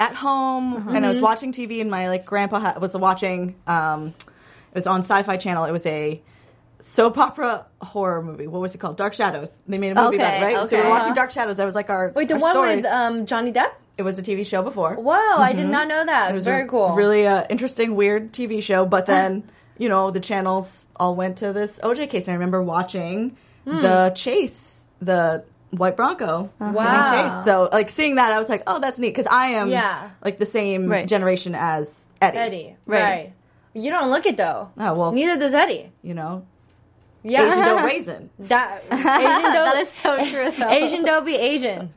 at 0.00 0.14
home 0.14 0.88
and 0.88 1.04
I 1.04 1.08
was 1.08 1.20
watching 1.20 1.52
TV, 1.52 1.80
and 1.80 1.90
my 1.90 2.08
like 2.08 2.24
grandpa 2.24 2.58
ha- 2.60 2.78
was 2.80 2.96
watching. 2.96 3.54
Um, 3.66 4.14
it 4.18 4.74
was 4.74 4.86
on 4.86 5.00
Sci-Fi 5.00 5.36
Channel. 5.36 5.64
It 5.64 5.72
was 5.72 5.84
a 5.86 6.22
soap 6.80 7.18
opera 7.18 7.66
horror 7.80 8.22
movie. 8.22 8.46
What 8.46 8.60
was 8.60 8.74
it 8.74 8.78
called? 8.78 8.96
Dark 8.96 9.14
Shadows. 9.14 9.56
They 9.66 9.78
made 9.78 9.92
a 9.92 9.94
movie 9.94 10.16
about 10.16 10.34
it, 10.34 10.36
Okay, 10.38 10.54
right? 10.54 10.70
So 10.70 10.76
we 10.76 10.82
were 10.84 10.90
watching 10.90 11.14
Dark 11.14 11.30
Shadows. 11.30 11.56
That 11.56 11.64
was 11.64 11.74
like 11.74 11.90
our 11.90 12.12
Wait, 12.14 12.28
the 12.28 12.34
our 12.34 12.40
one 12.40 12.52
stories. 12.52 12.76
with 12.76 12.86
um, 12.86 13.26
Johnny 13.26 13.52
Depp? 13.52 13.72
It 13.96 14.02
was 14.02 14.18
a 14.18 14.22
TV 14.22 14.46
show 14.46 14.62
before. 14.62 14.94
Wow, 14.94 15.36
I 15.38 15.52
did 15.52 15.68
not 15.68 15.88
know 15.88 16.04
that. 16.04 16.30
It 16.30 16.34
was 16.34 16.44
Very 16.44 16.62
a 16.64 16.66
cool. 16.68 16.94
Really 16.94 17.26
uh, 17.26 17.44
interesting, 17.50 17.96
weird 17.96 18.32
TV 18.32 18.62
show. 18.62 18.86
But 18.86 19.06
then, 19.06 19.50
you 19.78 19.88
know, 19.88 20.10
the 20.10 20.20
channels 20.20 20.86
all 20.96 21.14
went 21.16 21.38
to 21.38 21.52
this 21.52 21.78
OJ 21.82 22.08
case. 22.10 22.26
And 22.26 22.32
I 22.32 22.34
remember 22.34 22.62
watching 22.62 23.36
Hmm. 23.64 23.80
the 23.82 24.12
chase, 24.14 24.84
the 25.00 25.44
white 25.70 25.96
Bronco 25.96 26.50
getting 26.58 26.74
Wow. 26.74 27.10
chased. 27.10 27.44
So, 27.44 27.68
like, 27.72 27.90
seeing 27.90 28.14
that, 28.16 28.32
I 28.32 28.38
was 28.38 28.48
like, 28.48 28.62
oh, 28.66 28.80
that's 28.80 28.98
neat. 28.98 29.10
Because 29.10 29.26
I 29.30 29.48
am, 29.48 29.68
Yeah. 29.68 30.10
like, 30.24 30.38
the 30.38 30.46
same 30.46 30.88
Right. 30.88 31.06
generation 31.06 31.54
as 31.54 32.06
Eddie. 32.22 32.38
Eddie, 32.38 32.76
Right. 32.86 33.02
right. 33.02 33.32
You 33.74 33.90
don't 33.90 34.10
look 34.10 34.24
it 34.26 34.36
though. 34.36 34.70
Oh, 34.78 34.94
well. 34.94 35.12
neither 35.12 35.36
does 35.38 35.54
Eddie. 35.54 35.92
You 36.02 36.14
know, 36.14 36.42
Yeah, 37.22 37.46
Asian 37.46 37.60
dough 37.62 37.82
raisin. 37.84 38.30
that 38.40 38.82
Asian 38.90 39.52
dough. 39.52 39.64
that 39.64 39.76
is 39.80 39.90
so 39.92 40.16
true. 40.24 40.50
Though. 40.50 40.68
Asian 40.70 41.04
don't 41.04 41.26
be 41.26 41.36
Asian. 41.36 41.92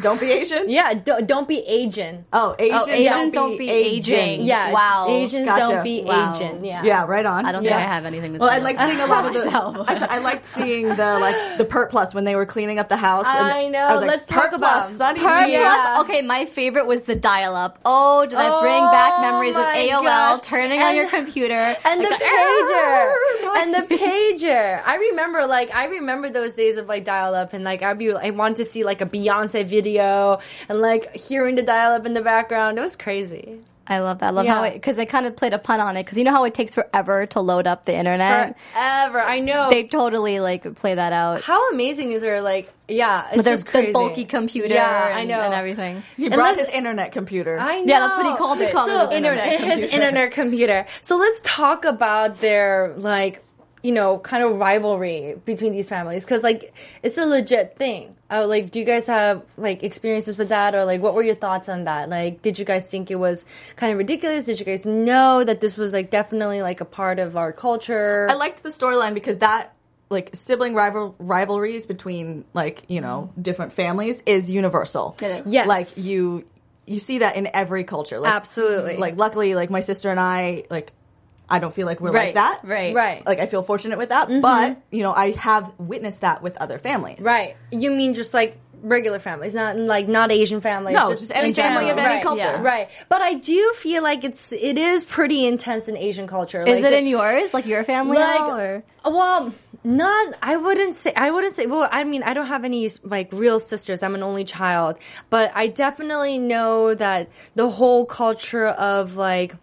Don't 0.00 0.20
be 0.20 0.30
Asian. 0.30 0.68
Yeah, 0.70 0.94
don't, 0.94 1.26
don't 1.26 1.48
be 1.48 1.58
Asian. 1.66 2.24
Oh, 2.32 2.54
Asian, 2.58 2.78
Oh, 2.78 2.86
Asians 2.88 3.32
don't 3.32 3.58
be 3.58 3.68
aging. 3.68 4.42
Yeah, 4.42 4.72
Wow. 4.72 5.06
Asians 5.08 5.44
Gotcha. 5.46 5.60
don't 5.74 5.84
be 5.84 6.02
Wow. 6.02 6.32
Asian. 6.34 6.64
Yeah, 6.64 6.82
Yeah, 6.84 7.04
right 7.06 7.26
on. 7.26 7.44
I 7.46 7.52
don't 7.52 7.64
yeah. 7.64 7.70
think 7.76 7.80
I 7.88 7.94
have 7.94 8.04
anything 8.04 8.32
to 8.34 8.38
Well, 8.38 8.48
say. 8.50 8.58
Well, 8.58 8.60
I 8.60 8.72
liked 8.72 8.80
seeing 8.80 9.00
a 9.00 9.06
lot 9.06 9.26
of 9.26 9.32
the. 9.34 9.44
Myself. 9.44 9.76
I, 9.88 9.94
I 10.16 10.18
liked 10.18 10.46
seeing 10.46 10.88
the 10.88 11.18
like 11.18 11.58
the 11.58 11.64
Pert 11.64 11.90
Plus 11.90 12.14
when 12.14 12.24
they 12.24 12.36
were 12.36 12.46
cleaning 12.46 12.78
up 12.78 12.88
the 12.88 12.96
house. 12.96 13.24
and 13.26 13.46
I 13.46 13.66
know. 13.68 13.78
I 13.80 13.92
was 13.92 14.02
like, 14.02 14.08
Let's 14.10 14.26
talk 14.26 14.52
about 14.52 14.92
Sunny 14.94 15.20
Her 15.20 15.46
D. 15.46 15.52
Yeah. 15.52 15.84
plus, 15.94 16.04
okay, 16.04 16.22
my 16.22 16.44
favorite 16.44 16.86
was 16.86 17.00
the 17.02 17.14
dial-up. 17.14 17.78
Oh, 17.84 18.24
did 18.26 18.34
I 18.38 18.60
bring 18.60 18.82
oh 18.84 18.90
back 18.92 19.12
Oh 19.16 19.20
memories 19.22 19.54
of 19.56 19.62
AOL 19.62 20.02
gosh. 20.04 20.40
turning 20.42 20.80
on 20.80 20.94
your 20.96 21.08
computer 21.08 21.54
and 21.84 22.04
the 22.04 22.08
like 22.10 22.20
pager 22.20 22.22
oh 23.42 23.54
and 23.56 23.74
the 23.74 23.94
pager. 23.94 24.82
I 24.84 24.96
remember, 24.96 25.46
like, 25.46 25.74
I 25.74 25.86
remember 25.86 26.30
those 26.30 26.54
days 26.54 26.76
of 26.76 26.86
like 26.86 27.04
dial 27.04 27.34
up, 27.34 27.52
and 27.52 27.64
like 27.64 27.82
I'd 27.82 27.98
be, 27.98 28.12
I 28.12 28.30
wanted 28.30 28.58
to 28.58 28.64
see 28.64 28.84
like 28.84 29.00
a 29.00 29.06
Beyonce 29.06 29.64
video, 29.66 29.87
and 29.96 30.80
like 30.80 31.14
hearing 31.14 31.54
the 31.54 31.62
dial 31.62 31.92
up 31.92 32.04
in 32.04 32.12
the 32.14 32.20
background. 32.22 32.78
It 32.78 32.82
was 32.82 32.96
crazy. 32.96 33.60
I 33.90 34.00
love 34.00 34.18
that. 34.18 34.26
I 34.26 34.30
love 34.30 34.44
Yeah. 34.44 34.52
how 34.54 34.62
it 34.64 34.74
because 34.74 34.96
they 34.96 35.06
kind 35.06 35.24
of 35.24 35.34
played 35.34 35.54
a 35.54 35.58
pun 35.58 35.80
on 35.80 35.96
it 35.96 36.04
because 36.04 36.18
you 36.18 36.24
know 36.24 36.30
how 36.30 36.44
it 36.44 36.52
takes 36.52 36.74
forever 36.74 37.24
to 37.28 37.40
load 37.40 37.66
up 37.66 37.86
the 37.86 37.94
internet. 37.96 38.54
Forever, 38.74 39.18
I 39.20 39.38
know. 39.40 39.70
They 39.70 39.84
totally 39.84 40.40
like 40.40 40.74
play 40.74 40.94
that 40.94 41.14
out 41.14 41.40
How 41.40 41.70
amazing 41.70 42.12
is 42.12 42.20
there? 42.20 42.42
Like, 42.42 42.70
yeah, 42.86 43.28
it's 43.32 43.44
just 43.44 43.64
crazy. 43.64 43.86
the 43.86 43.92
bulky 43.94 44.26
computer. 44.26 44.74
Yeah, 44.74 45.08
and, 45.08 45.18
I 45.18 45.24
know 45.24 45.40
and 45.40 45.54
everything. 45.54 46.02
He 46.18 46.28
brought 46.28 46.50
Unless- 46.50 46.66
his 46.66 46.68
internet 46.76 47.12
computer. 47.12 47.58
I 47.58 47.80
know. 47.80 47.84
Yeah, 47.86 48.00
that's 48.00 48.16
what 48.18 48.26
he 48.26 48.36
called 48.36 48.60
it. 48.60 48.72
called 48.74 48.90
it 48.90 48.92
so, 48.92 49.00
his 49.06 49.10
internet 49.12 49.46
his 49.58 49.58
computer. 49.70 49.94
internet 49.94 50.32
computer. 50.32 50.86
So 51.00 51.16
let's 51.16 51.40
talk 51.42 51.86
about 51.86 52.42
their 52.42 52.92
like, 52.98 53.42
you 53.82 53.92
know, 53.92 54.18
kind 54.18 54.42
of 54.42 54.58
rivalry 54.58 55.36
between 55.44 55.72
these 55.72 55.88
families 55.88 56.24
because 56.24 56.42
like 56.42 56.74
it's 57.02 57.18
a 57.18 57.24
legit 57.24 57.76
thing. 57.76 58.16
Uh, 58.30 58.46
like, 58.46 58.70
do 58.70 58.78
you 58.78 58.84
guys 58.84 59.06
have 59.06 59.42
like 59.56 59.82
experiences 59.82 60.36
with 60.36 60.50
that, 60.50 60.74
or 60.74 60.84
like, 60.84 61.00
what 61.00 61.14
were 61.14 61.22
your 61.22 61.34
thoughts 61.34 61.68
on 61.68 61.84
that? 61.84 62.10
Like, 62.10 62.42
did 62.42 62.58
you 62.58 62.64
guys 62.64 62.90
think 62.90 63.10
it 63.10 63.16
was 63.16 63.44
kind 63.76 63.90
of 63.92 63.98
ridiculous? 63.98 64.44
Did 64.44 64.58
you 64.60 64.66
guys 64.66 64.84
know 64.84 65.42
that 65.44 65.60
this 65.60 65.76
was 65.76 65.94
like 65.94 66.10
definitely 66.10 66.60
like 66.60 66.80
a 66.80 66.84
part 66.84 67.18
of 67.18 67.36
our 67.36 67.52
culture? 67.52 68.26
I 68.28 68.34
liked 68.34 68.62
the 68.62 68.68
storyline 68.68 69.14
because 69.14 69.38
that 69.38 69.74
like 70.10 70.30
sibling 70.34 70.74
rival 70.74 71.14
rivalries 71.18 71.86
between 71.86 72.44
like 72.54 72.84
you 72.88 73.00
know 73.00 73.32
different 73.40 73.72
families 73.72 74.22
is 74.26 74.50
universal. 74.50 75.16
It 75.22 75.46
is. 75.46 75.52
Yes. 75.52 75.66
like 75.66 75.86
you 75.96 76.44
you 76.88 76.98
see 76.98 77.18
that 77.18 77.36
in 77.36 77.48
every 77.52 77.84
culture. 77.84 78.18
Like, 78.18 78.32
Absolutely. 78.32 78.96
Like 78.96 79.16
luckily, 79.16 79.54
like 79.54 79.70
my 79.70 79.80
sister 79.80 80.10
and 80.10 80.18
I, 80.18 80.64
like 80.70 80.92
I 81.50 81.58
don't 81.58 81.74
feel 81.74 81.86
like 81.86 82.00
we're 82.00 82.12
Right, 82.12 82.26
like 82.26 82.34
that. 82.34 82.60
right. 82.64 82.94
right. 82.94 83.26
Like 83.26 83.38
I 83.38 83.46
feel 83.46 83.62
fortunate 83.62 83.98
with 83.98 84.10
that, 84.10 84.28
mm-hmm. 84.28 84.40
but 84.40 84.80
you 84.90 85.02
know 85.02 85.12
I 85.12 85.32
have 85.32 85.72
witnessed 85.78 86.20
that 86.22 86.42
with 86.42 86.56
other 86.58 86.78
families. 86.78 87.20
right. 87.20 87.56
You 87.70 87.90
mean 87.90 88.14
just 88.14 88.34
like 88.34 88.58
regular 88.80 89.18
families, 89.18 89.54
not 89.56 89.76
like 89.76 90.06
not 90.06 90.30
Asian 90.30 90.60
families. 90.60 90.94
No, 90.94 91.10
just 91.10 91.32
any 91.32 91.52
family 91.52 91.86
general. 91.86 91.90
of 91.90 91.98
any 91.98 92.14
right. 92.14 92.22
culture. 92.22 92.42
yeah. 92.44 92.62
Right. 92.62 92.88
But 93.08 93.22
I 93.22 93.34
do 93.34 93.72
feel 93.76 94.02
like 94.02 94.22
it's 94.24 94.52
it 94.52 94.78
is 94.78 95.04
pretty 95.04 95.46
intense 95.46 95.88
in 95.88 95.96
Asian 95.96 96.26
culture. 96.28 96.60
Is 96.60 96.66
like 96.68 96.78
it 96.78 96.82
the- 96.82 96.98
in 96.98 97.06
yours, 97.06 97.52
like 97.52 97.66
your 97.66 97.82
family? 97.84 98.18
like 98.18 98.40
all, 98.40 98.58
or? 98.58 98.84
well 99.04 99.54
not 99.84 100.34
i 100.42 100.56
wouldn't 100.56 100.96
say 100.96 101.12
i 101.14 101.30
wouldn't 101.30 101.54
say 101.54 101.64
well 101.66 101.88
i 101.92 102.02
mean 102.02 102.22
i 102.24 102.34
don't 102.34 102.48
have 102.48 102.64
any 102.64 102.90
like 103.04 103.28
real 103.32 103.60
sisters 103.60 104.02
i'm 104.02 104.14
an 104.16 104.24
only 104.24 104.44
child 104.44 104.98
but 105.30 105.52
i 105.54 105.68
definitely 105.68 106.36
know 106.36 106.92
that 106.94 107.30
the 107.54 107.70
whole 107.70 108.04
culture 108.04 108.66
of 108.66 109.16
like 109.16 109.54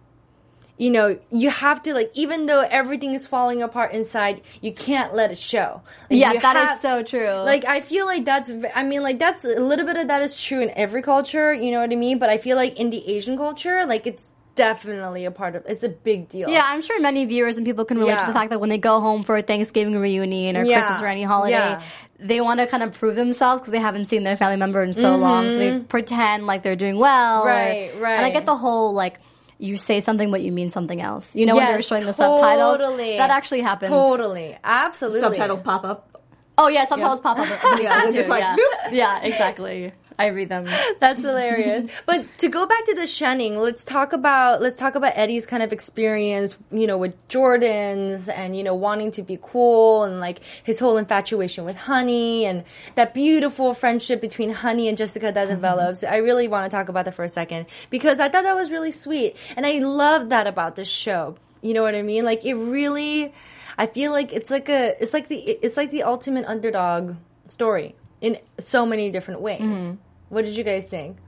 you 0.78 0.90
know 0.90 1.18
you 1.30 1.48
have 1.50 1.82
to 1.82 1.94
like 1.94 2.10
even 2.14 2.46
though 2.46 2.60
everything 2.60 3.14
is 3.14 3.26
falling 3.26 3.62
apart 3.62 3.92
inside 3.92 4.42
you 4.60 4.72
can't 4.72 5.14
let 5.14 5.30
it 5.32 5.38
show 5.38 5.80
Like, 6.10 6.20
Yeah, 6.20 6.32
that 6.38 6.56
is 6.56 6.68
have- 6.68 6.80
so 6.80 7.02
true. 7.02 7.30
like 7.52 7.64
I 7.64 7.80
feel 7.80 8.04
like 8.06 8.24
that's, 8.24 8.50
I 8.74 8.82
mean 8.82 9.02
like 9.02 9.18
that's 9.18 9.44
a 9.44 9.58
little 9.60 9.86
bit 9.86 9.96
of 9.96 10.08
that 10.08 10.20
is 10.22 10.40
true 10.42 10.60
in 10.60 10.70
every 10.76 11.02
culture, 11.02 11.52
you 11.54 11.70
know 11.70 11.80
what 11.80 11.90
I 11.90 11.96
mean? 11.96 12.18
But 12.18 12.28
I 12.30 12.38
feel 12.38 12.56
like 12.56 12.76
in 12.78 12.90
the 12.90 13.06
Asian 13.08 13.36
culture, 13.38 13.86
like 13.86 14.06
it's 14.06 14.30
definitely 14.54 15.24
a 15.26 15.30
part 15.30 15.54
of 15.54 15.64
it's 15.66 15.82
a 15.82 15.88
big 15.88 16.28
deal. 16.28 16.48
Yeah, 16.48 16.62
I'm 16.64 16.82
sure 16.82 16.98
many 17.00 17.24
viewers 17.26 17.56
and 17.58 17.66
people 17.66 17.84
can 17.84 17.98
relate 17.98 18.12
Yeah. 18.12 18.20
to 18.22 18.26
the 18.26 18.32
fact 18.32 18.50
that 18.50 18.60
when 18.60 18.70
they 18.70 18.78
go 18.78 19.00
home 19.00 19.22
for 19.22 19.36
a 19.36 19.42
Thanksgiving 19.42 19.94
reunion 19.96 20.56
or 20.56 20.64
Yeah. 20.64 20.80
Christmas 20.80 21.02
or 21.02 21.06
any 21.06 21.22
holiday, 21.24 21.52
Yeah. 21.52 21.82
they 22.18 22.40
want 22.40 22.60
to 22.60 22.66
kind 22.66 22.82
of 22.82 22.92
prove 22.98 23.16
themselves 23.16 23.60
because 23.60 23.72
they 23.72 23.78
haven't 23.78 24.06
seen 24.06 24.24
their 24.24 24.36
family 24.36 24.56
member 24.56 24.82
in 24.82 24.92
so 24.94 25.16
long. 25.16 25.50
So 25.50 25.56
they 25.58 25.78
pretend 25.80 26.46
like 26.46 26.62
they're 26.62 26.76
doing 26.76 26.98
well. 26.98 27.42
or- 27.42 27.46
Mm-hmm. 27.50 27.98
Right, 27.98 28.02
right. 28.02 28.16
And 28.16 28.24
I 28.26 28.30
get 28.30 28.46
the 28.46 28.56
whole 28.56 28.94
like, 28.94 29.18
you 29.58 29.76
say 29.76 30.00
something 30.00 30.30
but 30.30 30.42
you 30.42 30.52
mean 30.52 30.70
something 30.70 31.00
else. 31.00 31.26
You 31.34 31.46
know 31.46 31.56
when 31.56 31.66
they're 31.66 31.82
showing 31.82 32.04
the 32.04 32.12
subtitles? 32.12 32.78
totally. 32.78 33.16
That 33.16 33.30
actually 33.30 33.62
happens. 33.62 33.90
Totally. 33.90 34.56
Absolutely. 34.62 35.20
Subtitles 35.20 35.62
pop 35.62 35.84
up. 35.84 36.15
Oh 36.58 36.68
yeah, 36.68 36.86
subtitles 36.86 37.20
pop 37.20 37.38
up. 37.38 37.46
Yeah, 37.80 38.00
they're 38.00 38.12
just 38.12 38.28
like, 38.28 38.40
yeah. 38.40 38.56
Yeah, 38.90 39.20
exactly. 39.22 39.92
I 40.18 40.28
read 40.28 40.48
them. 40.48 40.64
That's 41.00 41.22
hilarious. 41.22 41.90
but 42.06 42.26
to 42.38 42.48
go 42.48 42.66
back 42.66 42.84
to 42.86 42.94
the 42.94 43.06
shunning, 43.06 43.58
let's 43.58 43.84
talk 43.84 44.12
about 44.12 44.62
let's 44.62 44.76
talk 44.76 44.94
about 44.94 45.12
Eddie's 45.16 45.46
kind 45.46 45.62
of 45.62 45.72
experience, 45.72 46.56
you 46.70 46.86
know, 46.86 46.96
with 46.96 47.14
Jordans 47.28 48.32
and 48.32 48.56
you 48.56 48.62
know 48.62 48.74
wanting 48.74 49.12
to 49.12 49.22
be 49.22 49.38
cool 49.40 50.04
and 50.04 50.20
like 50.20 50.40
his 50.62 50.78
whole 50.78 50.96
infatuation 50.96 51.64
with 51.64 51.76
Honey 51.76 52.46
and 52.46 52.64
that 52.94 53.12
beautiful 53.12 53.74
friendship 53.74 54.20
between 54.20 54.50
Honey 54.50 54.88
and 54.88 54.96
Jessica 54.96 55.32
that 55.32 55.46
mm-hmm. 55.46 55.56
develops. 55.56 56.04
I 56.04 56.16
really 56.16 56.48
want 56.48 56.70
to 56.70 56.74
talk 56.74 56.88
about 56.88 57.04
that 57.04 57.14
for 57.14 57.24
a 57.24 57.28
second 57.28 57.66
because 57.90 58.18
I 58.18 58.28
thought 58.28 58.44
that 58.44 58.56
was 58.56 58.70
really 58.70 58.92
sweet 58.92 59.36
and 59.56 59.66
I 59.66 59.78
love 59.78 60.30
that 60.30 60.46
about 60.46 60.76
this 60.76 60.88
show. 60.88 61.36
You 61.60 61.74
know 61.74 61.82
what 61.82 61.94
I 61.94 62.02
mean? 62.02 62.24
Like 62.24 62.44
it 62.44 62.54
really 62.54 63.34
I 63.78 63.86
feel 63.86 64.12
like 64.12 64.32
it's 64.32 64.50
like 64.50 64.68
a 64.68 65.00
it's 65.00 65.12
like 65.12 65.28
the 65.28 65.36
it's 65.36 65.76
like 65.76 65.90
the 65.90 66.02
ultimate 66.02 66.46
underdog 66.46 67.16
story 67.48 67.94
in 68.20 68.38
so 68.58 68.86
many 68.86 69.10
different 69.10 69.40
ways. 69.40 69.60
Mm-hmm. 69.60 69.94
What 70.28 70.44
did 70.44 70.56
you 70.56 70.64
guys 70.64 70.88
think? 70.88 71.18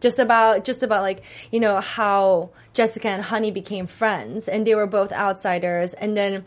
Just 0.00 0.18
about 0.18 0.64
just 0.64 0.82
about 0.82 1.02
like, 1.02 1.24
you 1.50 1.60
know, 1.60 1.80
how 1.80 2.50
Jessica 2.74 3.08
and 3.08 3.22
Honey 3.22 3.50
became 3.50 3.86
friends 3.86 4.48
and 4.48 4.66
they 4.66 4.74
were 4.74 4.86
both 4.86 5.12
outsiders 5.12 5.94
and 5.94 6.16
then 6.16 6.44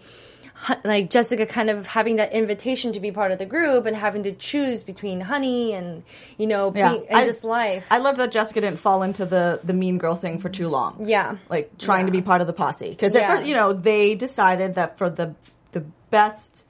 like 0.83 1.09
Jessica 1.09 1.45
kind 1.45 1.69
of 1.69 1.85
having 1.87 2.15
that 2.17 2.33
invitation 2.33 2.93
to 2.93 2.99
be 2.99 3.11
part 3.11 3.31
of 3.31 3.39
the 3.39 3.45
group 3.45 3.85
and 3.85 3.95
having 3.95 4.23
to 4.23 4.31
choose 4.31 4.83
between 4.83 5.21
Honey 5.21 5.73
and 5.73 6.03
you 6.37 6.47
know 6.47 6.71
being, 6.71 7.05
and 7.07 7.17
I- 7.17 7.25
this 7.25 7.43
life. 7.43 7.85
I 7.91 7.97
love 7.99 8.17
that 8.17 8.31
Jessica 8.31 8.61
didn't 8.61 8.79
fall 8.79 9.03
into 9.03 9.25
the 9.25 9.59
the 9.63 9.73
mean 9.73 9.97
girl 9.97 10.15
thing 10.15 10.39
for 10.39 10.49
too 10.49 10.67
long. 10.69 11.07
Yeah. 11.07 11.37
like 11.49 11.77
trying 11.77 12.05
to 12.07 12.11
be 12.11 12.21
part 12.21 12.41
of 12.41 12.47
the 12.47 12.53
posse 12.53 12.89
because 12.89 13.13
Yeah. 13.13 13.21
at 13.21 13.29
first, 13.37 13.45
you 13.47 13.53
know, 13.55 13.73
they 13.73 14.15
decided 14.15 14.75
that 14.75 14.97
for 14.97 15.09
the 15.09 15.35
the 15.71 15.81
best 16.09 16.65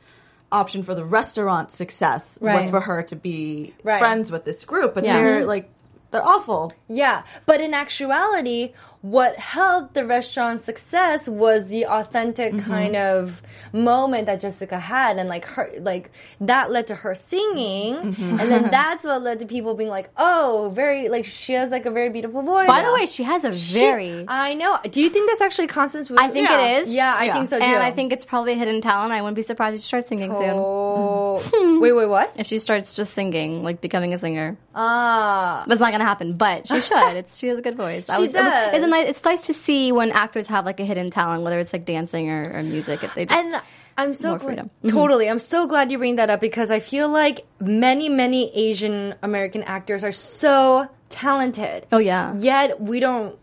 option 0.52 0.84
for 0.84 0.96
the 0.96 1.04
restaurant 1.06 1.72
success 1.72 2.38
was 2.42 2.70
for 2.70 2.80
her 2.80 3.04
to 3.04 3.16
be 3.16 3.74
Right. 3.84 4.00
friends 4.00 4.32
with 4.32 4.46
this 4.46 4.64
group, 4.66 4.94
but 4.96 5.04
Yeah. 5.04 5.18
they're 5.22 5.40
mm-hmm. 5.40 5.48
like 5.48 5.70
they're 6.12 6.26
awful. 6.26 6.72
Yeah, 6.88 7.24
but 7.46 7.60
in 7.60 7.74
actuality, 7.74 8.74
what 9.14 9.36
helped 9.38 9.94
the 9.94 10.04
restaurant's 10.06 10.66
success 10.66 11.28
was 11.28 11.68
the 11.68 11.86
authentic 11.86 12.54
Mm-hmm. 12.54 12.72
kind 12.72 12.96
of 12.96 13.42
moment 13.74 14.26
that 14.26 14.40
Jessica 14.40 14.80
had, 14.80 15.18
and 15.18 15.28
like 15.30 15.46
her, 15.46 15.70
like 15.80 16.10
that 16.42 16.72
led 16.72 16.88
to 16.88 16.96
her 16.96 17.14
singing, 17.14 17.96
Mm-hmm. 17.96 18.40
and 18.40 18.52
then 18.52 18.64
that's 18.80 19.04
what 19.04 19.22
led 19.22 19.40
to 19.40 19.46
people 19.46 19.76
being 19.76 19.90
like, 19.90 20.10
"Oh, 20.18 20.72
very 20.74 21.10
like 21.10 21.26
she 21.26 21.54
has 21.54 21.72
like 21.72 21.86
a 21.86 21.92
very 21.92 22.10
beautiful 22.10 22.42
voice." 22.42 22.68
By 22.68 22.82
the 22.84 22.94
way, 22.94 23.06
she 23.06 23.24
has 23.24 23.44
a 23.44 23.54
She- 23.54 23.80
very. 23.80 24.26
I 24.28 24.54
know. 24.56 24.80
Do 24.90 25.02
you 25.02 25.10
think 25.10 25.30
that's 25.30 25.42
actually 25.42 25.68
Constance? 25.68 26.10
Wu? 26.10 26.18
I 26.20 26.30
think 26.30 26.50
Yeah. 26.50 26.60
it 26.62 26.82
is. 26.84 26.90
Yeah, 26.90 27.14
I 27.14 27.26
Yeah. 27.26 27.34
think 27.34 27.48
so 27.50 27.58
too. 27.60 27.64
And 27.66 27.84
I 27.84 27.92
think 27.92 28.12
it's 28.12 28.26
probably 28.26 28.54
a 28.54 28.56
hidden 28.56 28.82
talent. 28.82 29.12
I 29.12 29.22
wouldn't 29.22 29.36
be 29.36 29.44
surprised 29.44 29.76
if 29.76 29.82
she 29.82 29.88
starts 29.88 30.08
singing 30.08 30.32
soon. 30.34 30.54
Oh, 30.56 31.80
wait, 31.82 31.92
wait, 31.94 32.10
what? 32.10 32.34
If 32.38 32.48
she 32.48 32.58
starts 32.60 32.96
just 32.96 33.14
singing, 33.14 33.64
like 33.64 33.82
becoming 33.82 34.14
a 34.14 34.18
singer. 34.18 34.58
Ah, 34.74 35.64
it's 35.68 35.80
not 35.80 35.92
gonna 35.92 36.06
happen, 36.06 36.38
but 36.38 36.68
she 36.68 36.82
should. 36.88 37.16
It's 37.18 37.38
she 37.38 37.48
has 37.48 37.60
a 37.60 37.62
good 37.62 37.76
voice. 37.78 38.06
I 38.10 38.16
She 38.18 38.22
was, 38.24 38.30
it 38.32 38.36
was- 38.44 38.52
does. 38.54 38.74
it's, 38.76 38.84
a 38.86 38.88
nice, 38.96 39.10
it's 39.10 39.24
nice 39.24 39.46
to 39.48 39.54
see 39.54 39.92
when 39.92 40.12
actors 40.12 40.48
have 40.48 40.66
like 40.66 40.80
a 40.80 40.86
hidden 40.86 41.12
talent, 41.12 41.44
whether 41.44 41.60
it's 41.60 41.74
like 41.74 41.86
dancing 41.86 42.30
or, 42.30 42.42
or 42.56 42.64
music. 42.64 43.04
If 43.04 43.14
they 43.16 43.26
just, 43.26 43.38
And 43.40 43.62
I'm 43.98 44.14
so 44.14 44.38
glad. 44.38 44.58
Mm-hmm. 44.58 44.90
totally. 44.90 45.30
I'm 45.30 45.40
so 45.40 45.68
glad 45.68 45.92
you 45.92 45.98
bring 45.98 46.16
that 46.18 46.30
up 46.30 46.42
because 46.42 46.70
I 46.72 46.80
feel 46.80 47.08
like 47.10 47.46
many, 47.60 48.10
many 48.10 48.42
Asian 48.56 49.16
American 49.22 49.64
actors 49.64 50.04
are 50.04 50.12
so 50.12 50.88
talented. 51.10 51.88
oh 51.92 51.98
yeah, 52.00 52.34
Yet 52.36 52.82
we 52.82 53.00
don't. 53.00 53.38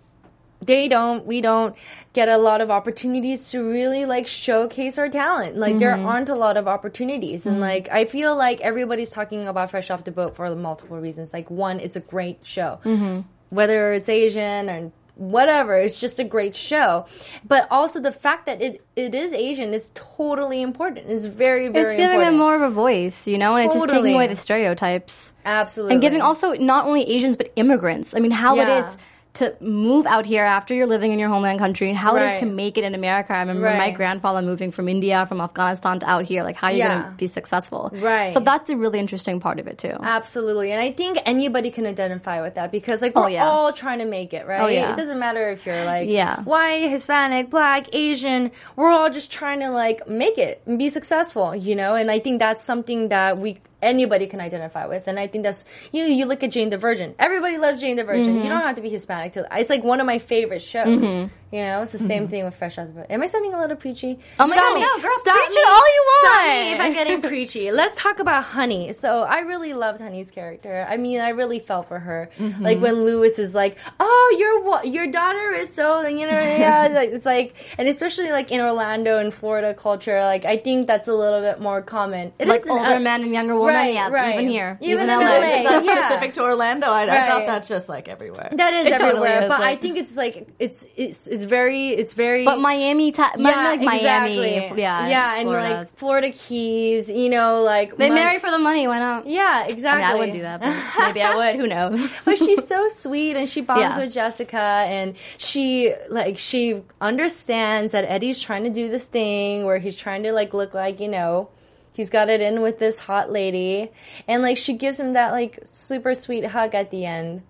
They 0.64 0.86
don't. 0.86 1.26
We 1.26 1.40
don't 1.40 1.74
get 2.12 2.28
a 2.28 2.36
lot 2.38 2.60
of 2.60 2.70
opportunities 2.70 3.50
to 3.50 3.68
really 3.68 4.04
like 4.06 4.28
showcase 4.28 4.96
our 4.96 5.08
talent. 5.08 5.56
Like 5.56 5.78
there 5.80 5.90
Mm-hmm. 5.96 6.06
aren't 6.06 6.28
a 6.28 6.36
lot 6.36 6.56
of 6.56 6.68
opportunities, 6.68 7.46
and 7.46 7.58
like 7.60 7.88
I 7.90 8.04
feel 8.04 8.36
like 8.36 8.60
everybody's 8.60 9.10
talking 9.10 9.48
about 9.48 9.70
Fresh 9.72 9.90
Off 9.90 10.04
the 10.04 10.12
Boat 10.12 10.36
for 10.36 10.46
multiple 10.54 10.98
reasons. 11.00 11.32
Like 11.32 11.50
one, 11.50 11.80
it's 11.80 11.96
a 11.96 12.00
great 12.14 12.38
show, 12.46 12.78
Mm-hmm. 12.84 13.22
whether 13.50 13.92
it's 13.92 14.08
Asian 14.08 14.70
or 14.70 14.92
whatever. 15.16 15.76
It's 15.76 15.98
just 16.00 16.18
a 16.18 16.24
great 16.24 16.54
show, 16.54 17.06
but 17.44 17.68
also 17.70 18.00
the 18.00 18.12
fact 18.12 18.46
that 18.46 18.60
it 18.62 18.84
it 18.96 19.14
is 19.14 19.32
Asian 19.32 19.74
is 19.74 19.90
totally 19.94 20.62
important. 20.62 21.10
It's 21.10 21.24
very 21.26 21.68
very 21.68 21.86
it's 21.92 21.96
giving 21.96 22.14
important. 22.16 22.32
them 22.32 22.38
more 22.38 22.54
of 22.56 22.62
a 22.62 22.70
voice, 22.70 23.26
you 23.26 23.38
know, 23.38 23.54
and 23.56 23.64
it's 23.66 23.74
just 23.74 23.88
taking 23.88 24.14
away 24.14 24.26
the 24.26 24.36
stereotypes 24.36 25.32
absolutely 25.44 25.94
and 25.94 26.02
giving 26.02 26.20
also 26.22 26.54
not 26.54 26.86
only 26.86 27.02
Asians 27.08 27.36
but 27.36 27.52
immigrants. 27.56 28.14
I 28.14 28.20
mean, 28.20 28.30
how 28.30 28.56
Yeah. 28.56 28.78
it 28.78 28.84
is 28.88 28.96
to 29.34 29.56
move 29.60 30.04
out 30.04 30.26
here 30.26 30.44
after 30.44 30.74
you're 30.74 30.86
living 30.86 31.10
in 31.10 31.18
your 31.18 31.30
homeland 31.30 31.58
country 31.58 31.88
and 31.88 31.96
how 31.96 32.16
it 32.16 32.20
Right. 32.20 32.34
is 32.34 32.40
to 32.40 32.46
make 32.46 32.76
it 32.76 32.84
in 32.84 32.94
America. 32.94 33.32
I 33.32 33.40
remember 33.40 33.74
my 33.78 33.90
grandfather 33.90 34.42
moving 34.42 34.70
from 34.72 34.88
India, 34.90 35.24
from 35.26 35.40
Afghanistan 35.40 36.00
to 36.00 36.10
out 36.10 36.24
here. 36.26 36.42
Like, 36.42 36.56
how 36.56 36.66
are 36.66 36.72
you 36.72 36.78
Yeah. 36.78 36.88
going 37.00 37.02
to 37.04 37.10
be 37.16 37.26
successful? 37.26 37.90
Right. 37.94 38.34
So 38.34 38.40
that's 38.40 38.68
a 38.68 38.76
really 38.76 38.98
interesting 38.98 39.40
part 39.40 39.58
of 39.58 39.66
it 39.66 39.78
too. 39.78 39.96
Absolutely. 40.02 40.70
And 40.70 40.80
I 40.82 40.92
think 40.92 41.18
anybody 41.24 41.70
can 41.70 41.86
identify 41.86 42.42
with 42.42 42.56
that 42.56 42.70
because 42.70 43.00
like 43.00 43.12
Oh, 43.16 43.22
we're 43.22 43.30
yeah. 43.30 43.48
all 43.48 43.72
trying 43.72 44.00
to 44.00 44.04
make 44.04 44.34
it, 44.34 44.46
right? 44.46 44.60
Oh, 44.60 44.66
yeah. 44.66 44.92
It 44.92 44.96
doesn't 44.96 45.18
matter 45.18 45.48
if 45.50 45.64
you're 45.64 45.84
like 45.86 46.08
Yeah. 46.10 46.42
white, 46.42 46.90
Hispanic, 46.90 47.48
black, 47.48 47.86
Asian. 47.94 48.50
We're 48.76 48.90
all 48.90 49.08
just 49.08 49.30
trying 49.32 49.60
to 49.60 49.70
like 49.70 50.06
make 50.06 50.36
it 50.36 50.60
and 50.66 50.78
be 50.78 50.90
successful, 50.90 51.56
you 51.56 51.74
know? 51.74 51.94
And 51.94 52.10
I 52.10 52.18
think 52.18 52.38
that's 52.38 52.64
something 52.64 53.08
that 53.08 53.38
we 53.38 53.60
anybody 53.82 54.26
can 54.26 54.40
identify 54.40 54.86
with. 54.86 55.06
And 55.08 55.18
I 55.18 55.26
think 55.26 55.44
that's 55.44 55.64
you 55.92 56.04
you 56.04 56.26
look 56.26 56.42
at 56.42 56.50
Jane 56.50 56.70
the 56.70 56.78
Virgin. 56.78 57.14
Everybody 57.18 57.58
loves 57.58 57.80
Jane 57.80 57.96
the 57.96 58.04
Virgin. 58.04 58.34
Mm-hmm. 58.34 58.44
You 58.44 58.48
don't 58.50 58.62
have 58.62 58.76
to 58.76 58.82
be 58.82 58.88
Hispanic 58.90 59.32
to 59.34 59.46
it's 59.52 59.70
like 59.70 59.84
one 59.84 60.00
of 60.00 60.06
my 60.06 60.18
favorite 60.18 60.62
shows. 60.62 61.28
You 61.52 61.60
know, 61.60 61.82
it's 61.82 61.92
the 61.92 61.98
same 61.98 62.28
thing 62.28 62.46
with 62.46 62.54
Fresh 62.54 62.78
Out 62.78 62.88
of 62.88 62.94
the 62.94 63.00
Boat. 63.02 63.10
Am 63.10 63.22
I 63.22 63.26
sounding 63.26 63.52
a 63.52 63.60
little 63.60 63.76
preachy? 63.76 64.14
Mm-hmm. 64.14 64.40
Oh 64.40 64.46
my 64.46 64.56
Stop 64.56 64.68
God, 64.70 64.74
me. 64.74 64.80
no, 64.80 65.02
girl, 65.02 65.10
Stop 65.18 65.34
preach 65.36 65.50
me. 65.50 65.56
it 65.60 65.68
all 65.68 65.86
you 65.94 66.02
want. 66.06 66.24
Stop 66.32 66.46
me 66.46 66.72
if 66.72 66.80
I'm 66.80 66.92
getting 66.94 67.20
preachy. 67.30 67.70
Let's 67.70 68.00
talk 68.00 68.20
about 68.20 68.44
Honey. 68.44 68.94
So 68.94 69.22
I 69.24 69.40
really 69.40 69.74
loved 69.74 70.00
Honey's 70.00 70.30
character. 70.30 70.86
I 70.88 70.96
mean, 70.96 71.20
I 71.20 71.28
really 71.30 71.58
felt 71.58 71.88
for 71.88 71.98
her. 71.98 72.30
Mm-hmm. 72.38 72.62
Like 72.64 72.80
when 72.80 73.04
Louis 73.04 73.38
is 73.38 73.54
like, 73.54 73.76
"Oh, 74.00 74.36
your 74.38 74.84
your 74.86 75.06
daughter 75.12 75.52
is 75.52 75.74
so," 75.74 76.06
you 76.06 76.26
know, 76.26 76.32
yeah. 76.40 77.02
it's 77.02 77.26
like, 77.26 77.54
and 77.76 77.86
especially 77.86 78.30
like 78.32 78.50
in 78.50 78.62
Orlando 78.62 79.18
and 79.18 79.32
Florida 79.34 79.74
culture, 79.74 80.20
like 80.22 80.46
I 80.46 80.56
think 80.56 80.86
that's 80.86 81.06
a 81.08 81.12
little 81.14 81.42
bit 81.42 81.60
more 81.60 81.82
common. 81.82 82.32
It 82.38 82.48
like 82.48 82.66
older 82.66 82.94
a- 82.94 83.00
men 83.00 83.24
and 83.24 83.32
younger 83.34 83.58
women, 83.58 83.71
Right, 83.71 83.71
yeah, 83.94 84.08
right. 84.08 84.34
even 84.34 84.48
here, 84.50 84.78
Even 84.80 85.04
even, 85.04 85.10
in 85.10 85.18
LA. 85.20 85.24
LA. 85.24 85.46
It's 85.46 85.64
not 85.70 85.84
Yeah. 85.84 86.06
specific 86.08 86.32
to 86.34 86.42
Orlando. 86.42 86.86
I, 86.88 87.02
I 87.04 87.28
thought 87.28 87.46
that's 87.46 87.68
just 87.68 87.88
like 87.88 88.08
everywhere. 88.08 88.50
That 88.52 88.74
is 88.74 88.86
It 88.86 88.90
totally 88.92 89.08
everywhere, 89.28 89.42
is, 89.42 89.48
but 89.48 89.60
I 89.60 89.76
think 89.76 89.96
it's 89.98 90.16
like 90.16 90.48
it's 90.58 90.84
it's 90.96 91.26
it's 91.26 91.44
very 91.44 91.88
it's 91.88 92.12
very. 92.12 92.44
But 92.44 92.58
Miami, 92.60 93.12
ta- 93.12 93.32
like 93.36 93.80
Miami, 93.80 94.36
yeah, 94.76 95.06
yeah, 95.08 95.36
and 95.38 95.48
Florida. 95.48 95.74
like 95.78 95.96
Florida 95.96 96.30
Keys, 96.30 97.08
you 97.10 97.28
know, 97.28 97.62
like 97.62 97.96
they 97.96 98.08
Mon- 98.08 98.14
marry 98.16 98.38
for 98.38 98.50
the 98.50 98.58
money. 98.58 98.86
Why 98.86 98.98
not? 98.98 99.26
Yeah, 99.26 99.64
I, 99.66 99.70
exactly. 99.70 100.02
mean, 100.02 100.10
I 100.10 100.14
wouldn't 100.14 100.36
do 100.36 100.42
that. 100.42 100.60
But 100.60 101.06
maybe 101.08 101.22
I 101.22 101.34
would. 101.36 101.56
Who 101.56 101.66
knows? 101.66 102.10
but 102.24 102.38
she's 102.38 102.66
so 102.66 102.88
sweet 102.88 103.36
and 103.36 103.48
she 103.48 103.60
bonds 103.60 103.80
Yeah. 103.96 103.98
with 103.98 104.12
Jessica 104.12 104.58
and 104.58 105.14
she 105.38 105.92
like 106.08 106.38
she 106.38 106.82
understands 107.00 107.92
that 107.92 108.04
Eddie's 108.04 108.40
trying 108.40 108.64
to 108.64 108.70
do 108.70 108.88
this 108.88 109.06
thing 109.06 109.64
where 109.64 109.78
he's 109.78 109.96
trying 109.96 110.22
to 110.24 110.32
like 110.32 110.52
look 110.54 110.74
like, 110.74 111.00
you 111.00 111.08
know, 111.08 111.48
he's 111.92 112.10
got 112.10 112.28
it 112.28 112.40
in 112.40 112.60
with 112.62 112.78
this 112.78 112.98
hot 113.00 113.30
lady 113.30 113.90
and 114.28 114.42
like 114.42 114.56
she 114.56 114.74
gives 114.74 114.98
him 114.98 115.12
that 115.14 115.32
like 115.32 115.58
super 115.64 116.14
sweet 116.14 116.44
hug 116.44 116.74
at 116.74 116.90
the 116.90 117.04
end. 117.06 117.42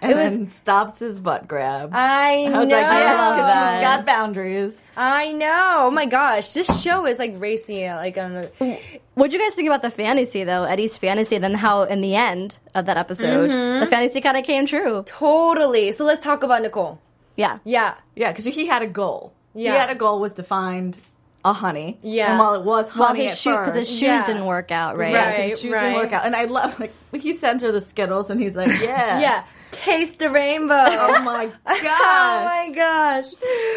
and 0.00 0.12
it 0.12 0.16
was- 0.16 0.36
then 0.36 0.50
stops 0.50 1.00
his 1.00 1.18
butt 1.20 1.48
grab. 1.48 1.90
I, 1.92 2.44
I 2.44 2.58
was 2.58 2.68
know. 2.68 2.76
like, 2.76 2.86
yes, 2.86 3.36
because 3.36 3.74
she's 3.74 3.82
got 3.82 4.06
boundaries. 4.06 4.74
I 4.96 5.32
know. 5.32 5.76
Oh 5.86 5.90
my 5.90 6.04
gosh, 6.06 6.52
this 6.52 6.82
show 6.82 7.06
is 7.06 7.18
like 7.18 7.34
racy 7.40 7.86
like 7.88 8.16
on 8.18 8.36
a, 8.60 8.78
What 9.14 9.30
do 9.30 9.36
you 9.38 9.42
guys 9.42 9.54
think 9.54 9.66
about 9.68 9.80
the 9.82 9.90
fantasy 9.90 10.44
though? 10.44 10.64
Eddie's 10.64 10.96
fantasy, 10.98 11.38
then 11.38 11.54
how 11.54 11.82
in 11.84 12.00
the 12.02 12.14
end 12.14 12.58
of 12.74 12.86
that 12.86 12.96
episode, 12.98 13.48
Mm-hmm. 13.50 13.80
the 13.80 13.86
fantasy 13.86 14.20
kind 14.20 14.36
of 14.36 14.44
came 14.44 14.66
true. 14.66 15.02
totally. 15.06 15.92
So 15.92 16.04
let's 16.04 16.22
talk 16.22 16.42
about 16.42 16.62
Nicole. 16.62 17.00
Yeah. 17.36 17.58
Yeah. 17.64 17.94
Yeah, 18.14 18.30
because 18.30 18.44
he 18.44 18.66
had 18.66 18.82
a 18.82 18.86
goal. 18.86 19.32
Yeah. 19.54 19.72
He 19.72 19.78
had 19.78 19.90
a 19.90 19.94
goal 19.94 20.20
was 20.20 20.34
to 20.34 20.42
find 20.42 20.96
a 21.44 21.52
honey. 21.52 21.98
Yeah. 22.02 22.30
And 22.30 22.38
while 22.38 22.54
it 22.54 22.62
was 22.62 22.88
honey 22.88 23.18
Well, 23.20 23.28
his 23.28 23.40
shoe 23.40 23.50
because 23.56 23.74
his 23.74 23.88
shoes 23.88 24.02
Yeah. 24.02 24.26
didn't 24.26 24.46
work 24.46 24.70
out, 24.70 24.96
right? 24.96 25.12
yeah, 25.12 25.28
Right, 25.30 25.50
his 25.50 25.60
shoes 25.60 25.74
right. 25.74 25.82
didn't 25.82 25.96
work 25.98 26.12
out. 26.12 26.24
And 26.24 26.36
I 26.36 26.44
love 26.44 26.78
like 26.78 26.92
he 27.12 27.32
sends 27.36 27.62
her 27.62 27.72
the 27.72 27.80
Skittles, 27.80 28.30
and 28.30 28.40
he's 28.40 28.54
like, 28.56 28.68
yeah, 28.80 29.18
Yeah. 29.20 29.44
Taste 29.72 30.18
the 30.18 30.28
rainbow. 30.30 30.74
Oh 30.90 31.22
my 31.22 31.50
oh 31.66 32.42
my 32.44 32.70
gosh. 32.74 33.32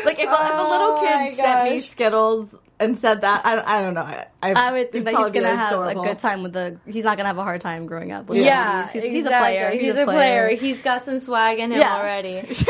like 0.06 0.20
if, 0.20 0.30
a- 0.30 0.34
if 0.34 0.60
a 0.60 0.70
little 0.70 0.96
Oh 0.98 1.02
kid 1.28 1.38
sent 1.38 1.64
me. 1.70 1.82
Skittles 1.82 2.54
and 2.80 2.98
said 2.98 3.22
that, 3.22 3.46
I, 3.46 3.80
I 3.80 3.82
don't 3.82 3.94
know. 3.94 4.02
I, 4.02 4.28
I 4.42 4.72
would 4.74 4.92
think 4.92 5.06
that 5.06 5.16
he's 5.16 5.32
gonna 5.32 5.56
have 5.56 5.72
adorable. 5.72 6.02
a 6.02 6.06
good 6.08 6.20
time 6.20 6.44
with 6.44 6.54
the. 6.54 6.78
He's 6.86 7.04
not 7.04 7.18
gonna 7.18 7.28
have 7.28 7.38
a 7.38 7.44
hard 7.44 7.62
time 7.62 7.86
growing 7.86 8.12
up. 8.12 8.28
With 8.28 8.40
Yeah, 8.40 8.90
he's, 8.92 9.04
he's, 9.04 9.14
he's 9.14 9.26
a 9.26 9.30
player. 9.30 9.72
He's, 9.72 9.96
a 9.96 10.06
player. 10.06 10.50
He's 10.50 10.82
got 10.82 11.06
some 11.06 11.20
swag 11.20 11.60
in 11.60 11.72
him 11.72 11.80
Yeah. 11.80 11.96
already. 11.96 12.42
he's 12.48 12.68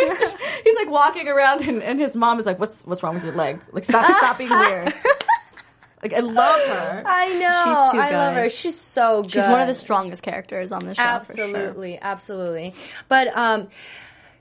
like 0.78 0.89
walking 0.89 1.28
around, 1.28 1.62
and, 1.68 1.82
and 1.82 2.00
his 2.00 2.15
mom 2.15 2.39
is 2.39 2.46
like, 2.46 2.60
"What's 2.60 2.84
what's 2.84 3.02
wrong 3.02 3.15
with 3.15 3.24
your 3.24 3.34
leg? 3.34 3.60
Like 3.72 3.86
stop 3.86 4.06
stop 4.06 4.38
being 4.38 4.50
weird." 4.50 4.94
Like 6.04 6.13
I 6.13 6.20
love 6.20 6.62
her. 6.68 7.04
I 7.04 7.28
know. 7.30 7.63
She's 7.63 7.91
too 7.91 7.98
I 8.00 8.12
love 8.12 8.36
her. 8.36 8.50
She's 8.50 8.80
so 8.80 9.24
good. 9.24 9.32
She's 9.32 9.44
one 9.44 9.60
of 9.60 9.68
the 9.68 9.74
strongest 9.74 10.22
characters 10.22 10.72
on 10.72 10.86
the 10.86 10.94
show. 10.94 11.02
absolutely, 11.02 11.98
absolutely. 12.00 12.76
But 13.10 13.36
um, 13.36 13.70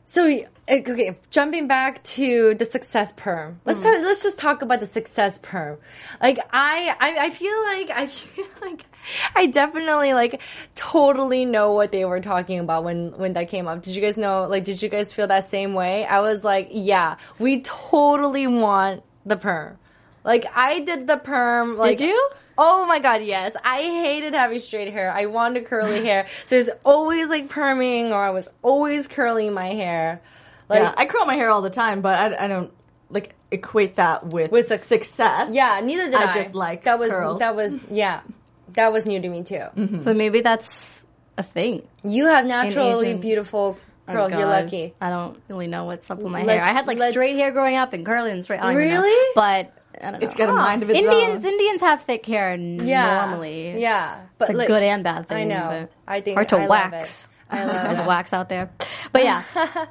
so 0.05 0.45
okay, 0.69 1.17
jumping 1.31 1.67
back 1.69 2.03
to 2.05 2.55
the 2.55 2.65
success 2.65 3.13
perm. 3.17 3.61
Let's 3.65 3.81
Mm. 3.81 3.85
talk, 3.85 3.95
let's 4.03 4.23
just 4.23 4.39
talk 4.39 4.63
about 4.63 4.81
the 4.81 4.87
success 4.87 5.39
perm. 5.39 5.79
Like 6.23 6.39
I, 6.53 6.95
I, 7.01 7.27
I 7.27 7.31
feel 7.31 7.63
like 7.65 7.91
I 7.91 8.07
feel 8.09 8.47
like 8.63 8.85
I 9.37 9.47
definitely 9.47 10.15
like 10.15 10.41
totally 10.75 11.45
know 11.45 11.73
what 11.73 11.93
they 11.93 12.05
were 12.05 12.21
talking 12.21 12.59
about 12.59 12.85
when 12.85 13.13
when 13.19 13.35
that 13.35 13.49
came 13.49 13.67
up. 13.67 13.83
Did 13.83 13.95
you 13.95 14.01
guys 14.01 14.17
know? 14.17 14.47
Like, 14.49 14.65
did 14.65 14.81
you 14.81 14.89
guys 14.89 15.13
feel 15.13 15.27
that 15.27 15.47
same 15.47 15.75
way? 15.75 16.07
I 16.07 16.21
was 16.21 16.43
like, 16.45 16.69
yeah, 16.71 17.17
we 17.39 17.61
totally 17.61 18.47
want 18.47 19.03
the 19.27 19.37
perm. 19.37 19.79
Like 20.25 20.47
I 20.55 20.81
did 20.81 21.07
the 21.07 21.19
perm. 21.19 21.77
Like, 21.77 21.99
Did 21.99 22.09
you? 22.09 22.31
Oh 22.57 22.87
my 22.87 23.01
god, 23.01 23.23
yes. 23.25 23.53
I 23.65 23.83
hated 23.83 24.33
having 24.33 24.59
straight 24.61 24.93
hair. 24.93 25.11
I 25.13 25.27
wanted 25.27 25.67
curly 25.67 26.05
hair. 26.09 26.27
So 26.45 26.55
it 26.57 26.59
was 26.61 26.71
always 26.85 27.29
like 27.29 27.49
perming 27.49 28.11
or 28.11 28.23
I 28.23 28.31
was 28.31 28.49
always 28.63 29.07
curling 29.09 29.53
my 29.53 29.75
hair. 29.75 30.23
Like 30.69 30.81
yeah, 30.81 30.95
I 30.97 31.07
curl 31.07 31.27
my 31.27 31.35
hair 31.35 31.51
all 31.51 31.63
the 31.63 31.71
time, 31.71 32.01
but 32.01 32.15
I, 32.15 32.45
I 32.45 32.49
don't 32.49 32.73
like 33.11 33.35
equate 33.51 33.97
that 33.97 34.27
with 34.27 34.51
With 34.51 34.69
suc- 34.69 34.85
success. 34.85 35.51
yeah, 35.53 35.81
neither 35.83 36.05
did 36.07 36.15
I. 36.15 36.31
I 36.31 36.35
just 36.35 36.55
like 36.55 36.85
that 36.85 36.99
was 36.99 37.11
curls. 37.11 37.39
that 37.41 37.55
was 37.55 37.85
yeah. 37.91 38.21
That 38.75 38.93
was 38.93 39.07
new 39.07 39.21
to 39.21 39.29
me 39.29 39.43
too. 39.45 39.55
Mm-hmm. 39.77 40.03
But 40.03 40.17
maybe 40.17 40.41
that's 40.41 41.07
a 41.39 41.43
thing. 41.43 41.87
You 42.03 42.27
have 42.27 42.45
naturally 42.47 43.09
Asian- 43.09 43.21
beautiful 43.21 43.79
Oh, 44.07 44.13
curls. 44.13 44.33
You're 44.33 44.47
lucky. 44.47 44.95
I 45.01 45.09
don't 45.11 45.41
really 45.49 45.67
know 45.67 45.85
what's 45.85 46.11
up 46.11 46.19
with 46.19 46.31
my 46.33 46.43
Let's- 46.43 46.59
hair. 46.59 46.65
I 46.67 46.73
had 46.73 46.87
like 46.87 47.01
straight 47.13 47.37
hair 47.37 47.53
growing 47.53 47.77
up 47.77 47.93
and 47.93 48.05
curly 48.05 48.31
and 48.33 48.43
straight. 48.43 48.61
I 48.61 48.73
don't 48.73 48.83
even 48.83 48.95
know. 48.95 49.03
Really? 49.03 49.33
But 49.35 49.73
I 50.03 50.11
don't 50.11 50.21
know. 50.21 50.27
It's 50.27 50.35
got 50.35 50.49
a 50.49 50.53
ah, 50.53 50.57
mind 50.57 50.83
of 50.83 50.91
its 50.91 50.99
Indians 50.99 51.45
own. 51.45 51.51
Indians 51.53 51.81
have 51.81 52.03
thick 52.03 52.27
hair 52.27 52.55
Yeah. 52.57 53.27
normally. 53.27 53.81
Yeah. 53.81 54.23
It's 54.41 54.51
a 54.51 54.53
like, 54.53 54.67
good 54.67 54.83
and 54.83 55.05
bad 55.05 55.29
thing. 55.29 55.37
I 55.53 55.55
know. 55.55 55.89
but 56.07 56.13
I 56.13 56.21
think 56.21 56.37
hard 56.37 56.49
to 56.51 56.57
I 56.57 56.67
love 56.67 56.93
wax. 56.93 57.25
it. 57.51 57.55
I 57.57 57.65
love 57.65 57.83
There's 57.85 57.99
it. 58.01 58.07
wax 58.07 58.33
out 58.33 58.49
there. 58.49 58.71
But 59.13 59.23
yeah, 59.25 59.43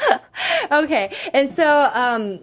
Okay, 0.72 1.14
and 1.32 1.48
so 1.50 1.90
um, 1.94 2.40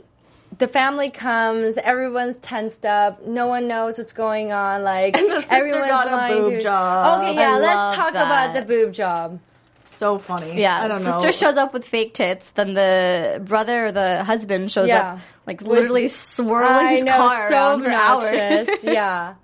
the 0.57 0.67
family 0.67 1.09
comes. 1.09 1.77
Everyone's 1.77 2.39
tensed 2.39 2.85
up. 2.85 3.25
No 3.25 3.47
one 3.47 3.67
knows 3.67 3.97
what's 3.97 4.13
going 4.13 4.51
on. 4.51 4.83
Like 4.83 5.17
And 5.17 5.29
the 5.31 5.41
sister 5.41 5.55
everyone's 5.55 5.87
got 5.91 6.07
a 6.07 6.11
lying 6.11 6.43
boob 6.43 6.51
to- 6.53 6.61
job. 6.61 7.19
Okay, 7.21 7.35
yeah. 7.35 7.51
I 7.55 7.57
let's 7.59 7.75
love 7.75 7.95
talk 7.95 8.09
about 8.11 8.53
the 8.53 8.61
boob 8.63 8.93
job. 8.93 9.39
So 9.85 10.19
funny. 10.19 10.59
yeah. 10.61 10.83
I 10.83 10.87
don't 10.87 11.01
Sister 11.01 11.25
know. 11.27 11.31
shows 11.31 11.57
up 11.57 11.73
with 11.73 11.83
fake 11.85 12.13
tits. 12.13 12.51
Then 12.51 12.73
the 12.75 13.41
brother 13.43 13.87
or 13.87 13.91
the 13.91 14.23
husband 14.23 14.71
shows 14.71 14.87
Yeah. 14.89 15.13
up 15.13 15.19
like 15.47 15.61
literally 15.63 16.07
swirling 16.07 16.69
I 16.87 16.95
his 16.97 17.03
know, 17.05 17.17
car 17.17 17.49
so 17.49 17.55
around 17.55 17.83
for 17.83 17.89
hours. 17.89 18.67
yeah, 18.83 19.35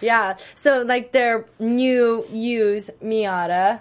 yeah. 0.00 0.36
So 0.54 0.82
like 0.82 1.10
their 1.12 1.46
new 1.58 2.24
use 2.30 2.90
Miata. 3.02 3.80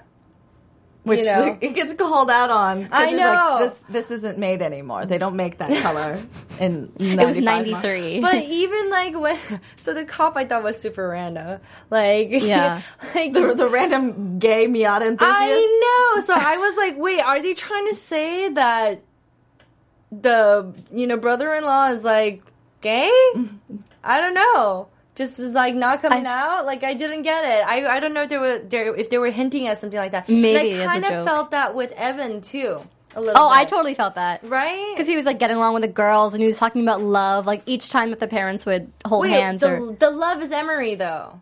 Which 1.06 1.20
you 1.20 1.26
know. 1.26 1.58
it 1.62 1.74
gets 1.74 1.94
called 1.94 2.30
out 2.30 2.50
on. 2.50 2.90
I 2.92 3.04
it's 3.04 3.12
like, 3.14 3.16
know. 3.16 3.58
this, 3.60 3.82
this 3.90 4.12
isn't 4.18 4.38
made 4.38 4.62
anymore. 4.62 5.06
They 5.06 5.18
don't 5.18 5.36
make 5.36 5.60
that 5.60 5.82
color 5.84 6.20
in 6.60 6.92
It 7.00 7.26
was 7.26 7.38
93. 7.38 8.20
But 8.26 8.36
even 8.44 8.90
like 8.90 9.18
when, 9.18 9.40
so 9.78 9.94
the 9.94 10.04
cop 10.04 10.36
I 10.36 10.46
thought 10.46 10.64
was 10.64 10.80
super 10.80 11.08
random. 11.08 11.62
Like, 11.90 12.30
Yeah. 12.32 12.82
like 13.14 13.34
The, 13.34 13.54
the 13.54 13.70
random 13.70 14.40
gay 14.40 14.68
Miata 14.68 15.08
enthusiast. 15.08 15.22
I 15.24 16.14
know. 16.18 16.26
So 16.26 16.34
I 16.36 16.58
was 16.58 16.76
like, 16.78 16.98
wait, 16.98 17.22
are 17.22 17.42
they 17.42 17.54
trying 17.54 17.88
to 17.90 17.96
say 17.96 18.50
that 18.50 19.02
the 20.12 20.74
you 20.92 21.08
know 21.08 21.18
brother-in-law 21.18 21.90
is 21.92 22.04
like 22.04 22.42
gay? 22.82 23.12
Mm-hmm. 23.36 23.76
I 24.04 24.22
don't 24.22 24.34
know. 24.34 24.88
Just 25.16 25.40
is 25.40 25.54
like 25.54 25.76
not 25.76 26.02
coming 26.02 26.26
I- 26.26 26.42
out. 26.58 26.66
Like 26.66 26.84
I 26.84 26.94
didn't 26.94 27.22
get 27.24 27.44
it. 27.46 27.66
I 27.66 27.86
I 27.88 28.00
don't 28.00 28.14
know 28.14 28.24
if 28.24 28.30
they 28.30 28.38
were 28.38 28.60
they, 28.60 28.88
if 28.90 29.10
they 29.10 29.18
were 29.18 29.32
hinting 29.32 29.68
at 29.68 29.78
something 29.78 29.98
like 30.00 30.12
that. 30.12 30.28
Maybe 30.30 30.74
and 30.74 30.82
I 30.84 31.00
kind 31.00 31.06
of 31.06 31.26
felt 31.26 31.52
that 31.52 31.74
with 31.76 31.92
Evan 31.94 32.42
too. 32.42 32.82
A 33.16 33.22
little. 33.22 33.42
Oh, 33.42 33.50
bit. 33.50 33.60
I 33.60 33.64
totally 33.64 33.94
felt 33.94 34.16
that. 34.16 34.44
right 34.44 34.92
Because 34.94 35.08
he 35.08 35.16
was 35.16 35.24
like 35.24 35.40
getting 35.40 35.56
along 35.56 35.74
with 35.74 35.84
the 35.84 35.88
girls 35.88 36.34
and 36.34 36.42
he 36.42 36.48
was 36.48 36.58
talking 36.58 36.82
about 36.82 37.02
love. 37.02 37.46
Like 37.46 37.64
each 37.66 37.90
time 37.90 38.10
that 38.10 38.20
the 38.20 38.28
parents 38.28 38.66
would 38.66 38.92
hold 39.06 39.22
Wait, 39.24 39.32
hands 39.32 39.62
the, 39.62 39.70
or. 39.72 39.94
the 39.96 40.10
love 40.12 40.42
is 40.42 40.52
Emery 40.52 40.96
though. 40.96 41.40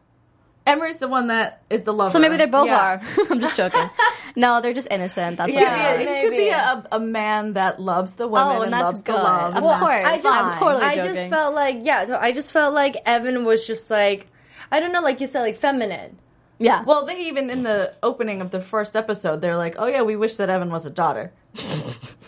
Emery's 0.65 0.97
the 0.97 1.07
one 1.09 1.27
that 1.27 1.61
is 1.69 1.83
the 1.83 1.91
lover. 1.93 2.09
So 2.11 2.19
maybe 2.19 2.37
they 2.37 2.45
both 2.45 2.67
Yeah. 2.67 2.79
are. 2.79 3.01
I'm 3.29 3.39
just 3.41 3.57
joking. 3.57 3.89
no, 4.37 4.61
they're 4.61 4.73
just 4.73 4.87
innocent. 4.89 5.37
That's 5.37 5.51
It 5.51 5.55
what 5.55 5.63
could 5.67 5.73
be, 5.73 5.79
Yeah, 5.81 5.97
they 5.97 6.07
are. 6.07 6.17
it 6.17 6.21
could 6.23 6.29
be 6.31 6.37
maybe. 6.37 6.49
a, 6.49 6.87
a 6.93 6.99
man 6.99 7.53
that 7.53 7.81
loves 7.81 8.13
the 8.13 8.27
woman 8.27 8.47
Oh, 8.47 8.61
and 8.61 8.63
and, 8.65 8.73
that's 8.73 8.83
loves 8.85 9.01
good. 9.01 9.15
the 9.15 9.19
love. 9.23 9.55
Of 9.55 9.63
and 9.63 9.79
course. 9.79 10.01
I 10.05 10.15
just, 10.21 10.25
I'm 10.27 10.59
totally 10.59 10.85
I 10.85 10.95
just 10.95 11.29
felt 11.29 11.53
like, 11.53 11.79
yeah, 11.81 12.17
I 12.19 12.31
just 12.31 12.51
felt 12.53 12.73
like 12.73 12.95
Evan 13.05 13.43
was 13.45 13.67
just 13.67 13.91
like, 13.91 14.27
I 14.71 14.79
don't 14.79 14.91
know, 14.93 15.01
like 15.01 15.19
you 15.19 15.27
said, 15.27 15.41
like 15.41 15.57
feminine. 15.57 16.17
Yeah. 16.59 16.83
Well, 16.83 17.05
they 17.05 17.19
even 17.27 17.49
in 17.49 17.63
the 17.63 17.93
opening 18.01 18.39
of 18.39 18.51
the 18.51 18.61
first 18.61 18.95
episode, 18.95 19.41
they're 19.41 19.57
like, 19.57 19.75
"Oh 19.77 19.87
yeah, 19.87 20.03
we 20.03 20.15
wish 20.15 20.37
that 20.37 20.49
Evan 20.49 20.69
was 20.69 20.85
a 20.85 20.89
daughter." 20.89 21.33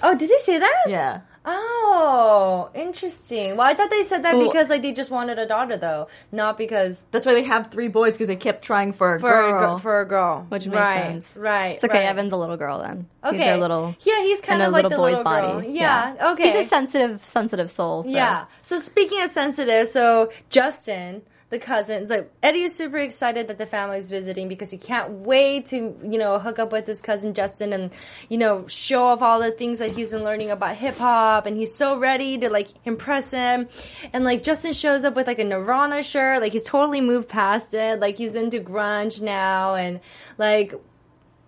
Oh, 0.04 0.16
did 0.18 0.30
they 0.30 0.38
say 0.40 0.60
that? 0.60 0.84
Yeah, 0.88 1.22
Oh, 1.48 2.70
interesting. 2.74 3.56
Well, 3.56 3.68
I 3.68 3.74
thought 3.74 3.90
they 3.90 4.04
said 4.04 4.24
that 4.24 4.36
Well- 4.36 4.48
because 4.48 4.70
like 4.70 4.82
they 4.82 4.92
just 4.92 5.10
wanted 5.12 5.38
a 5.40 5.46
daughter, 5.46 5.78
though, 5.78 6.08
not 6.32 6.58
because 6.58 7.04
that's 7.12 7.26
why 7.26 7.34
they 7.34 7.44
have 7.44 7.68
three 7.72 7.88
boys 7.88 8.14
because 8.14 8.28
they 8.28 8.36
kept 8.36 8.64
trying 8.64 8.94
for 8.94 9.16
a 9.16 9.20
for 9.20 9.30
girl. 9.30 9.48
a 9.48 9.52
girl. 9.60 9.78
For 9.80 10.02
a 10.02 10.06
girl, 10.06 10.46
Which 10.50 10.66
makes 10.66 10.78
right, 10.80 11.04
sense. 11.12 11.38
Right. 11.38 11.76
it's 11.76 11.84
okay. 11.84 12.00
right. 12.00 12.06
Evan's 12.06 12.34
a 12.34 12.38
little 12.38 12.58
girl 12.58 12.80
then. 12.80 13.08
Okay. 13.24 13.38
He's 13.38 13.46
their 13.46 13.58
little. 13.58 13.96
Yeah, 14.02 14.22
he's 14.22 14.42
kind 14.42 14.62
of 14.62 14.72
like 14.72 14.84
little 14.84 14.90
the 14.92 14.98
boy's 14.98 15.12
little 15.18 15.24
body. 15.24 15.48
girl. 15.48 15.64
Yeah. 15.76 16.16
Okay. 16.34 16.58
He's 16.58 16.66
a 16.68 16.70
sensitive, 16.70 17.26
sensitive 17.26 17.70
soul. 17.72 18.04
So. 18.04 18.10
Yeah. 18.10 18.46
So 18.62 18.80
speaking 18.82 19.22
of 19.22 19.32
sensitive, 19.32 19.88
so 19.88 20.32
Justin, 20.50 21.22
the 21.50 21.60
cousins, 21.60 22.10
like 22.10 22.32
Eddie 22.42 22.64
is 22.64 22.76
super 22.76 22.98
excited 22.98 23.48
that 23.48 23.60
the 23.60 23.68
family's 23.68 24.10
visiting 24.10 24.48
because 24.48 24.72
he 24.72 24.78
can't 24.78 25.12
wait 25.12 25.68
to, 25.68 25.76
you 25.76 26.18
know, 26.18 26.40
hook 26.40 26.58
up 26.58 26.72
with 26.72 26.88
his 26.88 27.02
cousin 27.02 27.36
Justin 27.36 27.72
and, 27.72 27.92
you 28.30 28.38
know, 28.38 28.66
show 28.68 29.06
off 29.06 29.22
all 29.22 29.40
the 29.40 29.52
things 29.52 29.78
that 29.78 29.92
he's 29.92 30.10
been 30.10 30.24
learning 30.24 30.50
about 30.50 30.76
hip 30.76 30.96
hop 30.98 31.46
and 31.46 31.56
he's 31.56 31.74
so 31.76 32.00
ready 32.00 32.40
to 32.40 32.50
like 32.50 32.70
impress 32.84 33.30
him. 33.30 33.68
And 34.12 34.24
like 34.24 34.42
Justin 34.42 34.74
shows 34.74 35.04
up 35.04 35.16
with 35.16 35.28
like 35.28 35.38
a 35.38 35.44
Nirvana 35.44 36.02
shirt, 36.02 36.42
like 36.42 36.52
he's 36.52 36.64
totally 36.64 37.02
moved 37.02 37.30
past 37.30 37.76
it, 37.76 38.00
like 38.00 38.18
he's 38.18 38.34
into 38.34 38.60
grunge 38.60 39.22
now. 39.22 39.76
And 39.76 40.00
like 40.40 40.74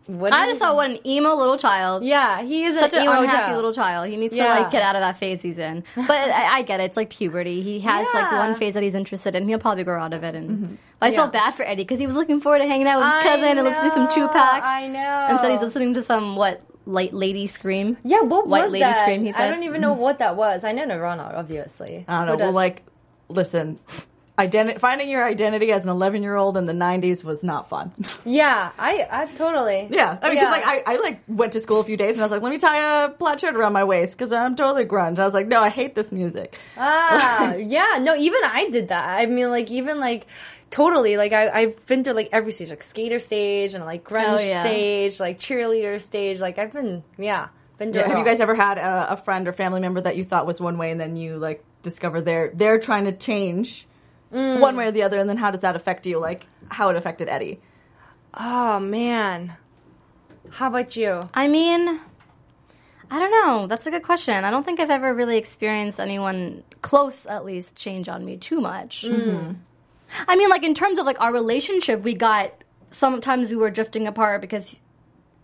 what 0.07 0.33
I 0.33 0.45
just 0.45 0.53
he- 0.53 0.59
thought 0.59 0.75
what 0.75 0.89
an 0.89 0.99
emo 1.05 1.35
little 1.35 1.57
child. 1.57 2.03
Yeah, 2.03 2.41
he 2.41 2.63
is 2.63 2.77
Such 2.79 2.93
an, 2.93 2.99
an 2.99 3.03
emo 3.05 3.21
unhappy 3.21 3.37
child. 3.37 3.55
little 3.55 3.73
child. 3.73 4.09
He 4.09 4.15
needs 4.17 4.35
Yeah. 4.35 4.55
to 4.55 4.61
like 4.61 4.71
get 4.71 4.81
out 4.81 4.95
of 4.95 5.01
that 5.01 5.17
phase 5.17 5.41
he's 5.41 5.57
in. 5.57 5.83
But 5.95 6.11
I, 6.11 6.57
I 6.57 6.61
get 6.63 6.79
it. 6.79 6.83
It's 6.85 6.97
like 6.97 7.09
puberty. 7.09 7.61
He 7.61 7.79
has 7.81 8.07
like 8.13 8.31
one 8.31 8.55
phase 8.55 8.73
that 8.73 8.83
he's 8.83 8.95
interested 8.95 9.35
in. 9.35 9.47
He'll 9.47 9.59
probably 9.59 9.83
grow 9.83 10.01
out 10.01 10.13
of 10.13 10.23
it. 10.23 10.35
And 10.35 10.49
mm-hmm. 10.49 10.75
but 10.99 11.05
I 11.05 11.09
Yeah. 11.09 11.15
felt 11.17 11.33
bad 11.33 11.51
for 11.55 11.63
Eddie 11.63 11.83
because 11.83 11.99
he 11.99 12.05
was 12.07 12.15
looking 12.15 12.41
forward 12.41 12.59
to 12.59 12.67
hanging 12.67 12.87
out 12.87 12.99
with 12.99 13.07
his 13.07 13.13
I 13.15 13.23
cousin 13.23 13.57
and 13.57 13.63
listening 13.67 13.89
to 13.89 13.93
some 13.95 14.03
know, 14.05 14.27
Tupac. 14.27 14.63
I 14.63 14.87
know. 14.87 15.27
Instead, 15.31 15.51
he's 15.51 15.61
listening 15.61 15.93
to 15.95 16.03
some 16.03 16.35
what 16.35 16.61
light 16.85 17.13
lady 17.13 17.47
scream. 17.47 17.97
Yeah, 18.03 18.21
what 18.21 18.47
White 18.47 18.63
was 18.63 18.71
lady 18.73 18.83
that? 18.83 19.01
scream, 19.01 19.23
he 19.25 19.33
I 19.33 19.49
don't 19.49 19.63
even 19.63 19.81
know 19.81 19.93
what 19.93 20.19
that 20.19 20.35
was. 20.37 20.63
I 20.63 20.71
know 20.71 20.85
Nirvana, 20.85 21.33
obviously. 21.35 22.05
I 22.07 22.25
don't 22.25 22.37
know. 22.39 22.45
Well, 22.45 22.53
like, 22.53 22.83
listen, 23.27 23.77
identi- 24.37 24.79
finding 24.79 25.09
your 25.09 25.23
identity 25.25 25.71
as 25.71 25.83
an 25.83 25.89
11 25.89 26.21
year 26.23 26.35
old 26.35 26.57
in 26.57 26.65
the 26.65 26.73
90s 26.73 27.23
was 27.23 27.43
not 27.43 27.69
fun. 27.69 27.91
yeah, 28.25 28.71
I, 28.77 29.07
I 29.09 29.25
totally. 29.25 29.87
yeah, 29.89 30.17
I 30.21 30.27
mean, 30.29 30.35
because 30.37 30.51
like 30.51 30.65
I, 30.65 30.83
I 30.85 30.97
like 30.97 31.21
went 31.27 31.53
to 31.53 31.59
school 31.59 31.79
a 31.79 31.83
few 31.83 31.97
days 31.97 32.11
and 32.11 32.21
I 32.21 32.23
was 32.25 32.31
like, 32.31 32.41
let 32.41 32.51
me 32.51 32.57
tie 32.59 33.05
a 33.05 33.09
plaid 33.09 33.41
shirt 33.41 33.55
around 33.55 33.73
my 33.73 33.83
waist 33.83 34.13
because 34.17 34.31
I'm 34.31 34.55
totally 34.55 34.85
grunge. 34.85 35.19
I 35.19 35.25
was 35.25 35.33
like, 35.33 35.47
no, 35.47 35.61
I 35.61 35.69
hate 35.69 35.95
this 35.95 36.11
music. 36.11 36.59
ah, 36.77 37.53
yeah, 37.55 37.97
no, 38.01 38.15
even 38.15 38.39
I 38.43 38.69
did 38.69 38.89
that. 38.89 39.19
I 39.19 39.25
mean, 39.25 39.49
like, 39.49 39.71
even 39.71 39.99
like, 39.99 40.27
totally, 40.69 41.17
like, 41.17 41.33
I, 41.33 41.49
I've 41.49 41.85
been 41.87 42.03
through 42.03 42.13
like 42.13 42.29
every 42.31 42.51
stage, 42.51 42.69
like 42.69 42.83
skater 42.83 43.19
stage 43.19 43.73
and 43.73 43.85
like 43.85 44.03
grunge 44.03 44.39
Oh, 44.39 44.41
yeah. 44.41 44.63
stage, 44.63 45.19
like 45.19 45.39
cheerleader 45.39 45.99
stage. 46.01 46.39
Like, 46.39 46.59
I've 46.59 46.73
been, 46.73 47.03
yeah, 47.17 47.47
been 47.77 47.93
Yeah, 47.93 48.07
have 48.07 48.17
you 48.19 48.25
guys 48.25 48.39
ever 48.39 48.55
had 48.55 48.77
a, 48.77 49.13
a 49.13 49.17
friend 49.17 49.47
or 49.47 49.53
family 49.53 49.79
member 49.79 50.01
that 50.01 50.15
you 50.15 50.23
thought 50.23 50.45
was 50.45 50.59
one 50.61 50.77
way 50.77 50.91
and 50.91 50.99
then 50.99 51.15
you 51.15 51.37
like 51.37 51.63
discover 51.83 52.21
they're 52.21 52.51
they're 52.55 52.79
trying 52.79 53.05
to 53.05 53.11
change 53.11 53.87
Mm. 54.33 54.59
one 54.59 54.75
way 54.75 54.87
or 54.87 54.91
the 54.91 55.03
other 55.03 55.17
and 55.17 55.29
then 55.29 55.37
how 55.37 55.51
does 55.51 55.61
that 55.61 55.75
affect 55.77 56.05
you? 56.05 56.19
Like 56.19 56.47
how 56.69 56.89
it 56.89 56.95
affected 56.97 57.29
Eddie? 57.29 57.61
Oh, 58.33 58.79
man. 58.79 59.55
How 60.49 60.67
about 60.67 60.95
you? 60.95 61.21
I 61.33 61.47
mean, 61.47 61.99
I 63.09 63.19
don't 63.19 63.31
know. 63.31 63.67
That's 63.67 63.87
a 63.87 63.91
good 63.91 64.03
question. 64.03 64.43
I 64.43 64.51
don't 64.51 64.63
think 64.63 64.79
I've 64.79 64.89
ever 64.89 65.13
really 65.13 65.37
experienced 65.37 65.99
anyone 65.99 66.63
close, 66.81 67.25
at 67.25 67.45
least, 67.45 67.75
change 67.75 68.09
on 68.09 68.25
me 68.25 68.37
too 68.37 68.59
much. 68.61 69.05
I 69.05 70.35
mean, 70.35 70.49
like 70.49 70.63
in 70.63 70.73
terms 70.73 70.99
of 70.99 71.05
like 71.05 71.19
our 71.19 71.33
relationship, 71.33 72.01
we 72.01 72.13
got 72.13 72.53
sometimes 72.91 73.49
we 73.49 73.57
were 73.57 73.71
drifting 73.71 74.07
apart 74.07 74.41
because 74.41 74.75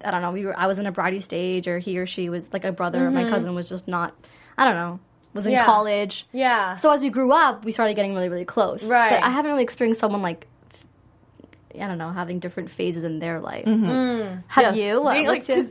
I 0.03 0.11
don't 0.11 0.21
know. 0.21 0.31
We 0.31 0.45
were 0.45 0.57
I 0.57 0.67
was 0.67 0.79
in 0.79 0.85
a 0.85 0.91
bratty 0.91 1.21
stage, 1.21 1.67
or 1.67 1.79
he 1.79 1.97
or 1.97 2.05
she 2.05 2.29
was 2.29 2.51
like 2.53 2.63
a 2.65 2.71
brother, 2.71 3.05
or 3.07 3.11
my 3.11 3.29
cousin 3.29 3.55
was 3.55 3.67
just 3.67 3.87
not. 3.87 4.13
I 4.57 4.65
don't 4.65 4.75
know. 4.75 4.99
Was 5.33 5.45
in 5.45 5.51
Yeah. 5.53 5.65
college. 5.65 6.27
Yeah. 6.31 6.75
So 6.77 6.91
as 6.91 7.01
we 7.01 7.09
grew 7.09 7.31
up, 7.31 7.65
we 7.65 7.71
started 7.71 7.95
getting 7.95 8.13
really, 8.13 8.29
really 8.29 8.45
close. 8.45 8.83
Right. 8.83 9.09
But 9.11 9.23
I 9.23 9.29
haven't 9.29 9.49
really 9.51 9.63
experienced 9.63 9.99
someone 9.99 10.21
like. 10.21 10.47
I 11.75 11.87
don't 11.87 11.97
know, 11.97 12.11
having 12.11 12.37
different 12.37 12.69
phases 12.69 13.03
in 13.03 13.17
their 13.17 13.39
life. 13.39 13.65
Mm-hmm. 13.65 13.89
Mm. 13.89 14.43
Have 14.47 14.75
you? 14.75 14.83
Being, 14.83 15.03
like, 15.03 15.25
what's 15.27 15.49
your- 15.49 15.65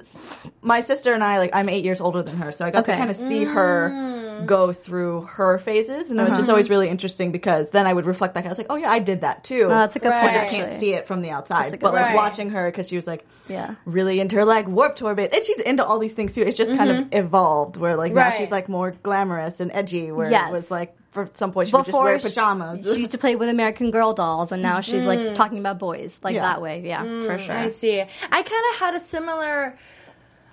my 0.61 0.81
sister 0.81 1.14
and 1.14 1.22
I, 1.22 1.38
like, 1.38 1.51
I'm 1.55 1.68
eight 1.68 1.85
years 1.85 2.01
older 2.01 2.25
than 2.25 2.38
her, 2.38 2.51
so 2.51 2.64
I 2.64 2.72
got 2.72 2.87
to 2.87 2.96
kind 2.96 3.09
of 3.09 3.16
see 3.16 3.44
her 3.44 3.90
mm. 3.92 4.12
Mm-hmm. 4.42 4.46
go 4.46 4.72
through 4.72 5.22
her 5.22 5.59
phases, 5.59 6.11
and 6.11 6.18
it 6.18 6.22
was 6.22 6.31
Uh-huh. 6.31 6.38
just 6.38 6.40
mm-hmm. 6.42 6.50
always 6.50 6.70
really 6.70 6.88
interesting 6.88 7.33
because 7.33 7.70
then 7.70 7.87
I 7.87 7.92
would 7.92 8.07
reflect 8.07 8.35
back. 8.35 8.44
I 8.44 8.48
was 8.48 8.59
like, 8.59 8.68
oh 8.70 8.76
yeah, 8.76 8.90
I 8.90 8.98
did 8.98 9.22
that 9.22 9.44
too. 9.44 9.64
Oh, 9.64 9.68
that's 9.68 9.96
a 9.96 9.98
good 9.98 10.09
Right. 10.11 10.31
I 10.31 10.33
just 10.33 10.48
can't 10.48 10.64
actually. 10.64 10.81
see 10.81 10.92
it 10.94 11.07
from 11.07 11.22
the 11.22 11.31
outside, 11.31 11.78
but 11.81 11.94
like 11.94 12.05
point. 12.05 12.16
watching 12.16 12.50
her 12.50 12.70
because 12.70 12.88
she 12.88 12.96
was 12.96 13.07
like, 13.07 13.24
Yeah. 13.48 13.74
really 13.85 14.20
into 14.20 14.37
her 14.37 14.44
like 14.44 14.68
Warped 14.68 14.98
Tour 14.98 15.14
bit, 15.14 15.33
and 15.35 15.44
she's 15.44 15.59
into 15.61 15.85
all 15.85 15.98
these 15.98 16.14
things 16.14 16.35
too. 16.35 16.42
It's 16.42 16.57
just 16.57 16.74
kind 16.74 16.90
of 16.90 16.96
mm-hmm. 16.98 17.16
evolved 17.16 17.76
where 17.76 17.96
like 17.96 18.12
now 18.12 18.31
she's 18.31 18.50
like 18.50 18.68
more 18.68 18.92
glamorous 19.02 19.61
and 19.61 19.70
edgy. 19.72 20.12
Where 20.12 20.31
Yes. 20.31 20.48
it 20.48 20.52
was 20.52 20.70
like 20.70 20.94
for 21.12 21.28
some 21.35 21.52
point 21.52 21.68
she 21.68 21.76
would 21.76 21.85
just 21.85 21.96
wear 21.98 22.18
pajamas. 22.18 22.87
She, 22.87 22.98
used 22.98 23.11
to 23.11 23.18
play 23.18 23.37
with 23.37 23.48
American 23.48 23.90
Girl 23.90 24.14
dolls, 24.14 24.50
and 24.52 24.62
now 24.62 24.81
she's 24.81 25.05
like 25.05 25.18
mm. 25.18 25.35
talking 25.35 25.59
about 25.59 25.78
boys, 25.78 26.14
like 26.22 26.35
Yeah. 26.35 26.42
that 26.42 26.62
way. 26.62 26.83
Yeah, 26.85 27.02
for 27.02 27.09
mm, 27.09 27.46
sure. 27.46 27.55
I 27.55 27.68
see. 27.68 28.00
I 28.00 28.07
kind 28.42 28.64
of 28.72 28.81
had 28.81 28.94
a 28.94 29.00
similar. 29.00 29.76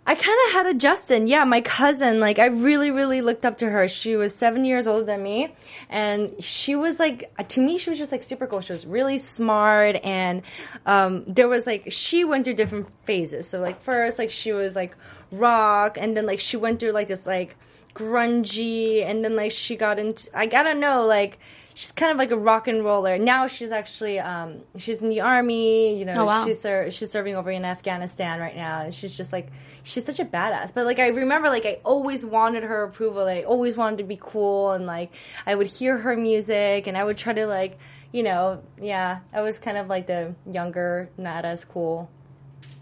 I 0.10 0.16
kind 0.16 0.38
of 0.48 0.54
had 0.54 0.66
a 0.66 0.74
Justin. 0.74 1.28
Yeah, 1.28 1.44
my 1.44 1.62
cousin. 1.62 2.20
Like, 2.20 2.40
I 2.40 2.48
really, 2.48 2.90
really 2.90 3.22
looked 3.22 3.46
up 3.46 3.60
to 3.60 3.70
her. 3.70 3.88
She 3.88 4.16
was 4.16 4.34
seven 4.34 4.66
years 4.66 4.88
older 4.88 5.06
than 5.06 5.22
me, 5.22 5.54
and 5.88 6.44
she 6.44 6.76
was 6.76 7.00
like, 7.00 7.32
to 7.50 7.62
me, 7.62 7.78
she 7.78 7.92
was 7.92 8.00
just 8.00 8.12
like 8.12 8.24
super 8.24 8.48
cool. 8.48 8.62
She 8.62 8.74
was 8.74 8.88
really 8.88 9.20
smart, 9.20 9.98
and 10.04 10.42
um, 10.88 11.26
there 11.28 11.48
was 11.48 11.68
like 11.68 11.92
she 11.92 12.24
went 12.24 12.46
through 12.46 12.56
different 12.56 12.88
phases. 13.04 13.48
So 13.48 13.60
like 13.60 13.84
first, 13.84 14.18
like 14.18 14.32
she 14.32 14.52
was 14.52 14.76
like 14.76 14.98
rock, 15.32 16.00
and 16.02 16.18
then 16.18 16.26
like 16.26 16.40
she 16.40 16.58
went 16.58 16.80
through 16.80 16.94
like 16.94 17.08
this 17.08 17.28
like 17.28 17.56
grungy, 17.94 19.06
and 19.06 19.24
then 19.24 19.36
like 19.36 19.52
she 19.52 19.76
got 19.76 20.00
into. 20.00 20.36
I 20.36 20.48
gotta 20.48 20.74
know 20.74 21.06
like. 21.06 21.38
She's 21.80 21.94
kind 21.94 22.12
of 22.12 22.18
like 22.18 22.32
a 22.32 22.38
rock 22.38 22.68
and 22.68 22.84
roller. 22.84 23.18
Now 23.18 23.48
she's 23.48 23.72
actually 23.72 24.20
um, 24.20 24.64
she's 24.78 25.02
in 25.02 25.08
the 25.08 25.22
army. 25.22 25.98
You 25.98 26.04
know, 26.04 26.16
Oh, 26.18 26.26
wow. 26.26 26.46
she's 26.46 26.60
ser- 26.60 26.92
she's 26.92 27.10
serving 27.10 27.38
over 27.38 27.50
in 27.50 27.64
Afghanistan 27.64 28.42
right 28.42 28.56
now, 28.56 28.82
and 28.82 28.94
she's 28.94 29.16
just 29.16 29.32
like 29.32 29.48
she's 29.84 30.04
such 30.06 30.20
a 30.20 30.26
badass. 30.26 30.74
But 30.74 30.86
like 30.86 31.00
I 31.00 31.08
remember, 31.08 31.48
like 31.48 31.66
I 31.66 31.80
always 31.86 32.26
wanted 32.26 32.64
her 32.64 32.84
approval. 32.84 33.26
I 33.28 33.44
always 33.44 33.78
wanted 33.78 33.98
to 34.00 34.04
be 34.04 34.18
cool, 34.22 34.72
and 34.72 34.86
like 34.86 35.14
I 35.46 35.56
would 35.56 35.68
hear 35.68 35.98
her 36.00 36.18
music, 36.18 36.86
and 36.88 36.98
I 36.98 37.04
would 37.06 37.18
try 37.18 37.32
to 37.32 37.48
like 37.48 37.78
you 38.12 38.24
know, 38.24 38.62
yeah, 38.82 39.20
I 39.32 39.40
was 39.42 39.58
kind 39.60 39.78
of 39.78 39.88
like 39.88 40.08
the 40.08 40.34
younger, 40.52 41.10
not 41.18 41.46
as 41.46 41.64
cool 41.64 42.10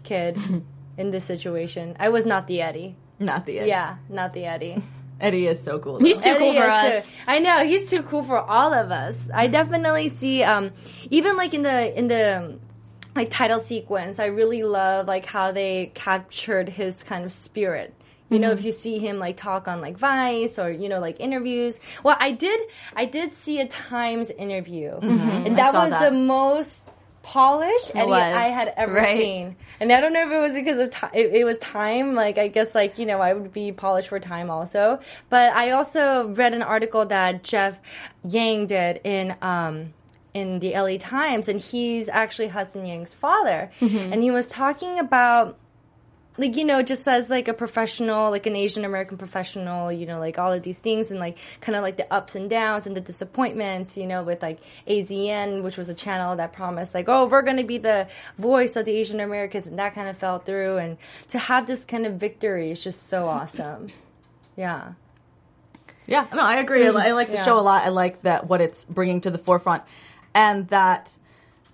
kid 0.02 0.36
in 0.98 1.10
this 1.12 1.24
situation. 1.24 1.94
I 2.00 2.08
was 2.08 2.26
not 2.26 2.46
the 2.48 2.62
Eddie. 2.62 2.96
Not 3.20 3.46
the 3.46 3.58
Eddie. 3.60 3.68
Yeah, 3.68 3.96
not 4.08 4.32
the 4.32 4.44
Eddie. 4.46 4.82
Eddie 5.20 5.48
is 5.48 5.62
so 5.62 5.78
cool. 5.78 5.98
He's 5.98 6.18
though. 6.18 6.34
too 6.34 6.38
cool 6.38 6.52
for 6.52 6.62
us. 6.62 7.10
too- 7.10 7.16
I 7.26 7.38
know 7.40 7.64
he's 7.64 7.90
too 7.90 8.02
cool 8.02 8.22
for 8.22 8.38
all 8.38 8.72
of 8.72 8.90
us. 8.90 9.30
I 9.34 9.48
mm. 9.48 9.52
definitely 9.52 10.08
see, 10.08 10.42
um, 10.42 10.70
even 11.10 11.36
like 11.36 11.54
in 11.54 11.62
the 11.62 11.98
in 11.98 12.08
the 12.08 12.58
like 13.16 13.30
title 13.30 13.58
sequence, 13.58 14.18
I 14.20 14.26
really 14.26 14.62
love 14.62 15.06
like 15.06 15.26
how 15.26 15.50
they 15.50 15.90
captured 15.94 16.68
his 16.68 17.02
kind 17.02 17.24
of 17.24 17.32
spirit. 17.32 17.94
You 18.30 18.38
know, 18.38 18.50
if 18.50 18.58
mm-hmm. 18.58 18.66
you 18.66 18.72
see 18.72 18.98
him 18.98 19.18
like 19.18 19.38
talk 19.38 19.68
on 19.68 19.80
like 19.80 19.96
Vice 19.96 20.58
or 20.58 20.70
you 20.70 20.88
know 20.88 21.00
like 21.00 21.18
interviews. 21.18 21.80
Well, 22.02 22.16
I 22.20 22.30
did, 22.30 22.60
I 22.94 23.06
did 23.06 23.34
see 23.34 23.60
a 23.60 23.66
Times 23.66 24.30
interview, 24.30 24.90
mm-hmm. 24.90 25.46
and 25.46 25.58
that 25.58 25.72
was 25.72 25.90
that. 25.90 26.10
the 26.10 26.16
most 26.16 26.88
polished 27.28 27.90
Eddie 27.94 28.08
was, 28.08 28.22
I 28.22 28.44
had 28.44 28.72
ever 28.74 28.94
right. 28.94 29.18
seen. 29.18 29.56
And 29.80 29.92
I 29.92 30.00
don't 30.00 30.14
know 30.14 30.26
if 30.26 30.32
it 30.32 30.38
was 30.38 30.54
because 30.54 30.80
of 30.80 30.90
time. 30.90 31.10
It, 31.12 31.34
it 31.34 31.44
was 31.44 31.58
time. 31.58 32.14
Like 32.14 32.38
I 32.38 32.48
guess, 32.48 32.74
like 32.74 32.98
you 32.98 33.04
know, 33.04 33.20
I 33.20 33.34
would 33.34 33.52
be 33.52 33.70
polished 33.70 34.08
for 34.08 34.18
time 34.18 34.50
also. 34.50 35.00
But 35.28 35.52
I 35.52 35.72
also 35.72 36.28
read 36.28 36.54
an 36.54 36.62
article 36.62 37.04
that 37.06 37.44
Jeff 37.44 37.78
Yang 38.24 38.66
did 38.66 39.00
in. 39.04 39.36
um 39.42 39.94
in 40.34 40.60
the 40.60 40.72
LA 40.74 40.98
Times, 40.98 41.48
and 41.48 41.58
he's 41.58 42.08
actually 42.08 42.48
Hudson 42.48 42.86
Yang's 42.86 43.12
father, 43.12 43.70
and 44.12 44.22
he 44.22 44.30
was 44.30 44.46
talking 44.46 44.98
about 44.98 45.56
like 46.38 46.56
you 46.56 46.64
know 46.64 46.82
just 46.82 47.06
as 47.06 47.28
like 47.28 47.48
a 47.48 47.52
professional 47.52 48.30
like 48.30 48.46
an 48.46 48.56
asian 48.56 48.84
american 48.84 49.18
professional 49.18 49.90
you 49.92 50.06
know 50.06 50.18
like 50.18 50.38
all 50.38 50.52
of 50.52 50.62
these 50.62 50.78
things 50.80 51.10
and 51.10 51.20
like 51.20 51.36
kind 51.60 51.76
of 51.76 51.82
like 51.82 51.96
the 51.96 52.10
ups 52.12 52.34
and 52.34 52.48
downs 52.48 52.86
and 52.86 52.96
the 52.96 53.00
disappointments 53.00 53.96
you 53.96 54.06
know 54.06 54.22
with 54.22 54.40
like 54.40 54.58
azn 54.88 55.62
which 55.62 55.76
was 55.76 55.88
a 55.88 55.94
channel 55.94 56.36
that 56.36 56.52
promised 56.52 56.94
like 56.94 57.08
oh 57.08 57.26
we're 57.26 57.42
going 57.42 57.56
to 57.56 57.64
be 57.64 57.78
the 57.78 58.06
voice 58.38 58.76
of 58.76 58.84
the 58.84 58.92
asian 58.92 59.20
americans 59.20 59.66
and 59.66 59.78
that 59.78 59.94
kind 59.94 60.08
of 60.08 60.16
fell 60.16 60.38
through 60.38 60.78
and 60.78 60.96
to 61.28 61.38
have 61.38 61.66
this 61.66 61.84
kind 61.84 62.06
of 62.06 62.14
victory 62.14 62.70
is 62.70 62.82
just 62.82 63.08
so 63.08 63.26
awesome 63.28 63.88
yeah 64.56 64.92
Yeah, 66.06 66.26
no, 66.32 66.40
I 66.40 66.56
agree. 66.56 66.86
I, 66.86 66.90
I 66.90 67.12
like 67.12 67.28
the 67.28 67.34
Yeah. 67.34 67.44
show 67.44 67.58
a 67.58 67.60
lot. 67.60 67.84
I 67.84 67.90
like 67.90 68.22
that 68.22 68.48
what 68.48 68.62
it's 68.62 68.84
bringing 68.86 69.20
to 69.22 69.30
the 69.30 69.36
forefront, 69.36 69.82
and 70.32 70.66
that 70.68 71.12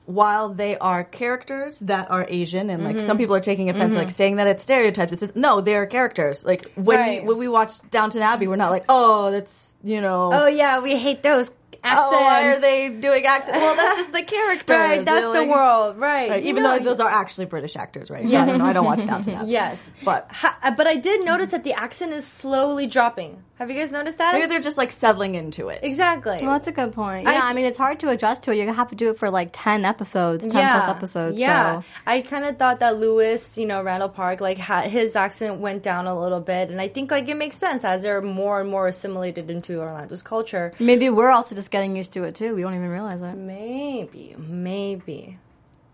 while 0.07 0.51
they 0.51 0.77
are 0.79 1.03
characters 1.05 1.79
that 1.81 2.11
are 2.11 2.27
Asian, 2.29 2.71
and 2.71 2.85
like 2.85 2.97
Mm-hmm. 2.97 3.07
some 3.07 3.19
people 3.19 3.35
are 3.35 3.41
taking 3.41 3.71
offense, 3.71 3.95
like 3.97 4.11
saying 4.11 4.37
that 4.37 4.47
it's 4.47 4.63
stereotypes. 4.63 5.13
It's 5.13 5.35
no, 5.35 5.61
they 5.61 5.75
are 5.77 5.87
characters. 5.87 6.45
Like 6.45 6.73
when 6.75 6.99
Right. 6.99 7.23
we 7.23 7.29
when 7.29 7.39
we 7.39 7.49
watch 7.49 7.73
Downton 7.91 8.23
Abbey, 8.23 8.47
we're 8.47 8.57
not 8.57 8.71
like, 8.71 8.85
oh, 8.89 9.31
that's 9.31 9.75
you 9.83 10.01
know. 10.01 10.31
oh 10.33 10.47
yeah 10.47 10.81
we 10.81 10.97
hate 10.97 11.23
those 11.23 11.51
accents 11.83 12.15
Oh, 12.17 12.23
why 12.23 12.49
are 12.49 12.59
they 12.61 12.89
doing 12.89 13.27
accents? 13.27 13.59
Well, 13.59 13.77
that's 13.77 13.97
just 13.99 14.13
the 14.13 14.23
characters. 14.23 14.75
right 14.79 15.05
that's 15.05 15.33
They're 15.33 15.45
the 15.45 15.51
world 15.51 15.99
right 15.99 16.31
Right, 16.31 16.45
even 16.45 16.63
though 16.63 16.79
those 16.79 17.01
are 17.01 17.11
actually 17.11 17.45
British 17.45 17.77
actors, 17.77 18.11
right? 18.11 18.25
Yeah. 18.25 18.43
I 18.43 18.47
don't 18.47 18.59
know. 18.59 18.65
I 18.65 18.73
don't 18.73 18.87
watch 18.87 19.05
Downton 19.05 19.35
Abbey. 19.41 19.51
yes 19.51 19.79
But 20.03 20.27
Ha- 20.31 20.75
but 20.77 20.87
i 20.87 20.97
did 20.97 21.25
notice 21.27 21.51
that 21.51 21.63
the 21.65 21.75
accent 21.75 22.13
is 22.13 22.27
slowly 22.27 22.87
dropping 22.87 23.43
have 23.57 23.71
you 23.71 23.77
guys 23.79 23.93
noticed 23.93 24.19
that 24.19 24.33
maybe 24.35 24.47
they're 24.47 24.61
just 24.61 24.77
like 24.77 24.91
settling 24.91 25.37
into 25.37 25.69
it. 25.69 25.81
exactly 25.83 26.39
Well, 26.43 26.51
that's 26.53 26.67
a 26.67 26.73
good 26.73 26.93
point. 26.93 27.23
Yeah, 27.25 27.31
I- 27.45 27.51
I, 27.51 27.53
mean, 27.55 27.65
it's 27.65 27.79
hard 27.79 28.01
to 28.01 28.11
adjust 28.11 28.43
to 28.45 28.53
it. 28.53 28.57
You 28.57 28.73
have 28.73 28.89
to 28.91 28.97
do 28.97 29.11
it 29.11 29.19
for 29.19 29.31
like 29.31 29.51
10 29.53 29.85
episodes, 29.85 30.47
10 30.49 30.53
plus 30.53 30.89
episodes. 30.91 31.39
Yeah, 31.39 31.81
So. 31.81 31.87
I 32.07 32.21
kind 32.23 32.45
of 32.45 32.57
thought 32.59 32.81
that 32.81 32.99
Louis, 32.99 33.57
you 33.57 33.67
know, 33.67 33.81
Randall 33.83 34.09
Park, 34.09 34.41
like 34.41 34.59
ha- 34.59 34.83
his 34.83 35.15
accent 35.15 35.61
went 35.61 35.83
down 35.85 36.07
a 36.09 36.19
little 36.21 36.41
bit, 36.41 36.69
and 36.71 36.81
I 36.81 36.89
think 36.89 37.11
like 37.13 37.29
it 37.29 37.37
makes 37.37 37.57
sense 37.57 37.85
as 37.85 38.03
they're 38.03 38.21
more 38.21 38.61
and 38.61 38.69
more 38.69 38.89
assimilated 38.89 39.49
into 39.51 39.79
Orlando's 39.81 40.23
culture. 40.23 40.73
Maybe 40.81 41.09
we're 41.11 41.31
also 41.31 41.55
just 41.55 41.71
getting 41.71 41.95
used 41.97 42.13
to 42.15 42.25
it 42.25 42.35
too. 42.35 42.55
We 42.57 42.63
don't 42.63 42.75
even 42.75 42.89
realize 42.89 43.21
it. 43.23 43.37
Maybe, 43.37 44.35
maybe, 44.37 45.39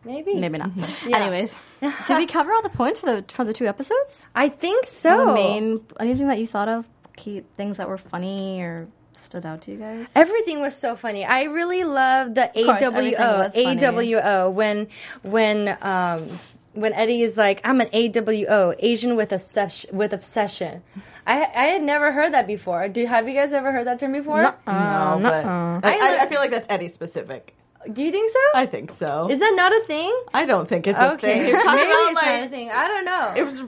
maybe, 0.04 0.34
Maybe 0.34 0.58
not. 0.58 0.70
Yeah. 1.06 1.18
Anyways, 1.18 1.58
did 1.80 2.16
we 2.16 2.26
cover 2.26 2.52
all 2.52 2.62
the 2.62 2.70
points 2.70 3.00
for 3.00 3.06
the 3.06 3.24
for 3.28 3.44
the 3.44 3.52
two 3.52 3.66
episodes? 3.66 4.26
I 4.34 4.48
think 4.48 4.86
so. 4.86 5.26
The 5.26 5.34
main 5.34 5.80
anything 5.98 6.28
that 6.28 6.38
you 6.38 6.46
thought 6.46 6.68
of, 6.68 6.86
key 7.20 7.42
things 7.58 7.76
that 7.78 7.88
were 7.88 7.98
funny 8.12 8.62
or 8.62 8.88
stood 9.14 9.44
out 9.44 9.60
to 9.62 9.70
you 9.72 9.78
guys? 9.78 10.08
Everything 10.16 10.60
was 10.60 10.74
so 10.76 10.96
funny. 10.96 11.22
I 11.24 11.42
really 11.58 11.84
loved 11.84 12.34
the 12.36 12.48
course, 12.54 12.82
AWO. 12.82 13.52
AWO 13.54 14.52
when 14.52 14.88
when 15.22 15.76
um 15.82 16.26
when 16.72 16.92
Eddie 16.94 17.22
is 17.22 17.36
like, 17.36 17.60
"I'm 17.64 17.80
an 17.80 17.88
AWO, 17.88 18.74
Asian 18.78 19.16
with 19.16 19.32
obsession." 19.32 19.90
With 19.96 20.12
obsession. 20.12 20.82
I 21.26 21.36
I 21.64 21.64
had 21.74 21.82
never 21.82 22.12
heard 22.12 22.32
that 22.32 22.46
before. 22.46 22.88
Do 22.88 23.04
have 23.06 23.28
you 23.28 23.34
guys 23.34 23.52
ever 23.52 23.70
heard 23.72 23.86
that 23.86 23.98
term 24.00 24.12
before? 24.12 24.40
no, 24.42 24.54
but 24.66 25.44
I, 25.44 25.80
I, 25.82 25.92
I- 25.92 26.18
I 26.22 26.26
feel 26.28 26.38
like 26.40 26.50
that's 26.52 26.68
Eddie 26.70 26.88
specific. 26.88 27.54
Do 27.92 28.02
you 28.02 28.12
think 28.12 28.28
so? 28.30 28.38
I 28.54 28.66
think 28.66 28.92
so. 28.92 29.28
is 29.30 29.38
that 29.40 29.52
not 29.56 29.72
a 29.72 29.80
thing? 29.86 30.12
I 30.34 30.44
don't 30.44 30.68
think 30.68 30.86
it's 30.86 30.98
a 30.98 31.12
Okay, 31.14 31.38
thing. 31.40 31.48
You're 31.48 31.62
talking 31.62 31.80
maybe 31.80 31.90
about 31.92 32.10
it's 32.12 32.22
not 32.22 32.34
a 32.34 32.40
like 32.42 32.50
thing. 32.50 32.70
I 32.70 32.88
don't 32.88 33.04
know. 33.06 33.32
it 33.36 33.42
was 33.42 33.62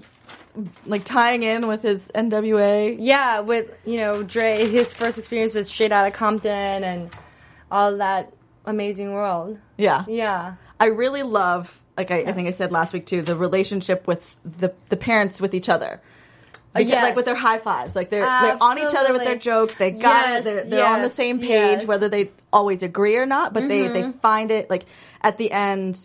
like 0.87 1.05
tying 1.05 1.43
in 1.43 1.67
with 1.67 1.83
his 1.83 2.09
NWA. 2.15 2.97
yeah, 2.99 3.41
with 3.41 3.77
you 3.85 3.97
know 3.99 4.23
Dre, 4.23 4.67
his 4.69 4.93
first 4.93 5.19
experience 5.19 5.55
with 5.55 5.67
Straight 5.67 5.93
Outta 5.93 6.11
Compton 6.11 6.85
and 6.85 7.11
all 7.71 7.97
that 7.97 8.33
amazing 8.67 9.13
world. 9.13 9.59
Yeah. 9.79 10.05
Yeah. 10.09 10.55
I 10.79 10.87
really 10.87 11.23
love, 11.23 11.81
like 11.97 12.11
I, 12.11 12.19
I 12.19 12.33
think 12.33 12.49
I 12.49 12.51
said 12.51 12.71
last 12.73 12.93
week 12.93 13.07
too, 13.07 13.23
the 13.23 13.37
relationship 13.37 14.07
with 14.07 14.35
the 14.45 14.73
the 14.89 14.97
parents 14.97 15.41
with 15.41 15.55
each 15.55 15.69
other. 15.69 16.01
Because, 16.75 16.89
yes. 16.89 17.03
Like 17.05 17.17
with 17.17 17.27
their 17.27 17.35
high 17.35 17.59
fives, 17.59 17.95
like 17.95 18.09
they're 18.11 18.25
they're 18.25 18.63
on 18.63 18.79
each 18.79 18.95
other 18.95 19.13
with 19.13 19.25
their 19.25 19.37
jokes. 19.37 19.75
They 19.75 19.91
got 19.91 20.29
Yes, 20.29 20.41
it. 20.41 20.45
They're, 20.45 20.65
they're 20.65 20.87
on 20.87 21.03
the 21.03 21.11
same 21.11 21.39
page, 21.39 21.49
yes. 21.49 21.79
Mm-hmm. 21.81 21.89
whether 21.89 22.09
they 22.09 22.31
always 22.53 22.83
agree 22.83 23.17
or 23.17 23.27
not. 23.27 23.53
But 23.53 23.69
they 23.69 23.89
they 23.89 24.11
find 24.13 24.51
it 24.51 24.69
like 24.71 24.87
at 25.23 25.39
the 25.39 25.51
end. 25.53 25.99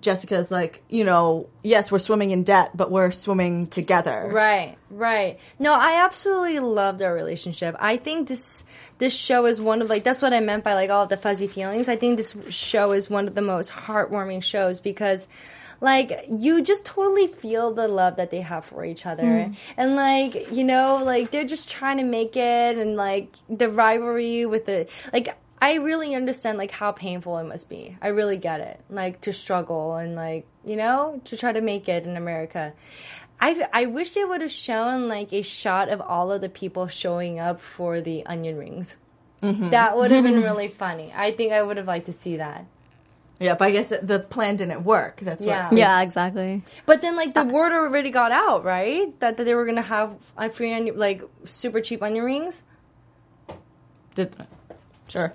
Jessica's 0.00 0.50
like, 0.50 0.82
you 0.88 1.04
know, 1.04 1.48
yes, 1.62 1.90
we're 1.90 1.98
swimming 1.98 2.30
in 2.30 2.44
debt, 2.44 2.70
but 2.74 2.90
we're 2.90 3.10
swimming 3.10 3.66
together. 3.66 4.28
Right, 4.32 4.76
right. 4.90 5.38
No, 5.58 5.72
I 5.74 6.04
absolutely 6.04 6.58
loved 6.58 7.02
our 7.02 7.12
relationship. 7.12 7.76
I 7.78 7.96
think 7.96 8.28
this 8.28 8.64
this 8.98 9.14
show 9.14 9.46
is 9.46 9.60
one 9.60 9.82
of 9.82 9.90
like 9.90 10.04
that's 10.04 10.22
what 10.22 10.32
I 10.32 10.40
meant 10.40 10.64
by 10.64 10.74
like 10.74 10.90
all 10.90 11.06
the 11.06 11.16
fuzzy 11.16 11.46
feelings. 11.46 11.88
I 11.88 11.96
think 11.96 12.16
this 12.16 12.36
show 12.48 12.92
is 12.92 13.10
one 13.10 13.28
of 13.28 13.34
the 13.34 13.42
most 13.42 13.70
heartwarming 13.70 14.42
shows 14.42 14.80
because 14.80 15.28
like 15.80 16.26
you 16.30 16.62
just 16.62 16.84
totally 16.84 17.26
feel 17.26 17.74
the 17.74 17.88
love 17.88 18.16
that 18.16 18.30
they 18.30 18.40
have 18.40 18.64
for 18.64 18.84
each 18.84 19.06
other. 19.06 19.22
Mm. 19.22 19.56
And 19.76 19.96
like, 19.96 20.50
you 20.52 20.64
know, 20.64 21.02
like 21.04 21.30
they're 21.30 21.44
just 21.44 21.68
trying 21.68 21.98
to 21.98 22.04
make 22.04 22.36
it 22.36 22.78
and 22.78 22.96
like 22.96 23.34
the 23.48 23.68
rivalry 23.68 24.46
with 24.46 24.66
the 24.66 24.88
like 25.12 25.36
I 25.60 25.74
really 25.74 26.14
understand 26.14 26.58
like 26.58 26.70
how 26.70 26.92
painful 26.92 27.38
it 27.38 27.44
must 27.44 27.68
be. 27.68 27.96
I 28.02 28.08
really 28.08 28.36
get 28.36 28.60
it. 28.60 28.80
Like 28.90 29.22
to 29.22 29.32
struggle 29.32 29.96
and 29.96 30.14
like, 30.14 30.46
you 30.64 30.76
know, 30.76 31.20
to 31.24 31.36
try 31.36 31.52
to 31.52 31.60
make 31.60 31.88
it 31.88 32.04
in 32.06 32.16
America. 32.16 32.72
I 33.40 33.66
I 33.72 33.86
wish 33.86 34.10
they 34.10 34.24
would 34.24 34.40
have 34.42 34.50
shown 34.52 35.08
like 35.08 35.32
a 35.32 35.42
shot 35.42 35.88
of 35.88 36.00
all 36.00 36.30
of 36.32 36.40
the 36.40 36.48
people 36.48 36.88
showing 36.88 37.38
up 37.38 37.60
for 37.60 38.00
the 38.00 38.24
onion 38.26 38.56
rings. 38.58 38.96
That 39.42 39.96
would 39.96 40.10
have 40.10 40.24
been 40.24 40.42
really 40.50 40.68
funny. 40.68 41.12
I 41.14 41.30
think 41.32 41.52
I 41.52 41.62
would 41.62 41.76
have 41.76 41.86
liked 41.86 42.06
to 42.06 42.12
see 42.12 42.36
that. 42.38 42.64
Yeah, 43.38 43.54
but 43.54 43.68
I 43.68 43.70
guess 43.72 43.88
the- 43.90 43.98
the 44.02 44.18
plan 44.18 44.56
didn't 44.56 44.82
work. 44.84 45.20
That's 45.20 45.44
Yeah. 45.44 45.68
what. 45.68 45.78
Yeah, 45.78 46.00
exactly. 46.00 46.62
But 46.86 47.02
then 47.02 47.16
like 47.16 47.34
the 47.34 47.44
word 47.44 47.72
already 47.72 48.10
got 48.10 48.32
out, 48.32 48.64
right? 48.64 49.18
That, 49.20 49.36
that 49.36 49.44
they 49.44 49.54
were 49.54 49.66
gonna 49.66 49.82
have 49.82 50.14
uh, 50.38 50.48
free 50.48 50.72
onion, 50.72 50.98
like 50.98 51.22
super 51.44 51.80
cheap 51.82 52.02
onion 52.02 52.24
rings. 52.24 52.62
Did, 54.14 54.34
sure. 55.08 55.32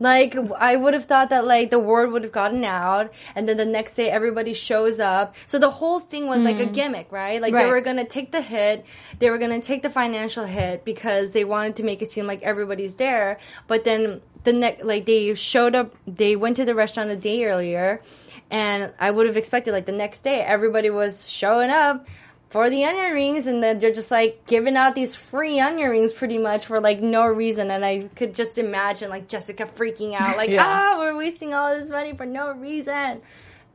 Like 0.00 0.34
I 0.58 0.76
would 0.76 0.94
have 0.94 1.04
thought 1.04 1.28
that 1.28 1.44
like 1.44 1.70
the 1.70 1.78
word 1.78 2.10
would 2.10 2.22
have 2.22 2.32
gotten 2.32 2.64
out, 2.64 3.12
and 3.34 3.46
then 3.46 3.58
the 3.58 3.66
next 3.66 3.94
day 3.96 4.10
everybody 4.10 4.54
shows 4.54 4.98
up. 4.98 5.34
So 5.46 5.58
the 5.58 5.70
whole 5.70 6.00
thing 6.00 6.26
was 6.26 6.42
like 6.42 6.58
a 6.58 6.64
mm. 6.64 6.72
gimmick, 6.72 7.12
right? 7.12 7.40
Like 7.40 7.52
they 7.52 7.66
were 7.66 7.82
gonna 7.82 8.06
take 8.06 8.32
the 8.32 8.40
hit, 8.40 8.86
they 9.18 9.28
were 9.28 9.36
gonna 9.36 9.60
take 9.60 9.82
the 9.82 9.90
financial 9.90 10.46
hit 10.46 10.86
because 10.86 11.32
they 11.32 11.44
wanted 11.44 11.76
to 11.76 11.82
make 11.82 12.00
it 12.00 12.10
seem 12.10 12.26
like 12.26 12.42
everybody's 12.42 12.96
there. 12.96 13.38
But 13.66 13.84
then 13.84 14.22
the 14.44 14.54
next, 14.54 14.84
like 14.84 15.04
they 15.04 15.34
showed 15.34 15.74
up, 15.74 15.94
they 16.06 16.34
went 16.34 16.56
to 16.56 16.64
the 16.64 16.74
restaurant 16.74 17.10
a 17.10 17.16
day 17.16 17.44
earlier, 17.44 18.00
and 18.50 18.94
I 18.98 19.10
would 19.10 19.26
have 19.26 19.36
expected 19.36 19.72
like 19.72 19.84
the 19.84 19.92
next 19.92 20.22
day 20.22 20.40
everybody 20.40 20.88
was 20.88 21.28
showing 21.28 21.68
up 21.68 22.06
for 22.50 22.68
the 22.68 22.84
onion 22.84 23.12
rings 23.12 23.46
and 23.46 23.62
then 23.62 23.78
they're 23.78 23.92
just 23.92 24.10
like 24.10 24.44
giving 24.46 24.76
out 24.76 24.94
these 24.94 25.14
free 25.14 25.58
onion 25.60 25.88
rings 25.88 26.12
pretty 26.12 26.36
much 26.38 26.66
for 26.66 26.80
like 26.80 27.00
no 27.00 27.24
reason 27.26 27.70
and 27.70 27.84
i 27.84 28.08
could 28.16 28.34
just 28.34 28.58
imagine 28.58 29.08
like 29.08 29.28
jessica 29.28 29.64
freaking 29.76 30.14
out 30.14 30.36
like 30.36 30.50
Yeah. 30.50 30.64
ah 30.66 30.98
we're 30.98 31.16
wasting 31.16 31.54
all 31.54 31.74
this 31.74 31.88
money 31.88 32.12
for 32.14 32.26
no 32.26 32.52
reason 32.52 33.22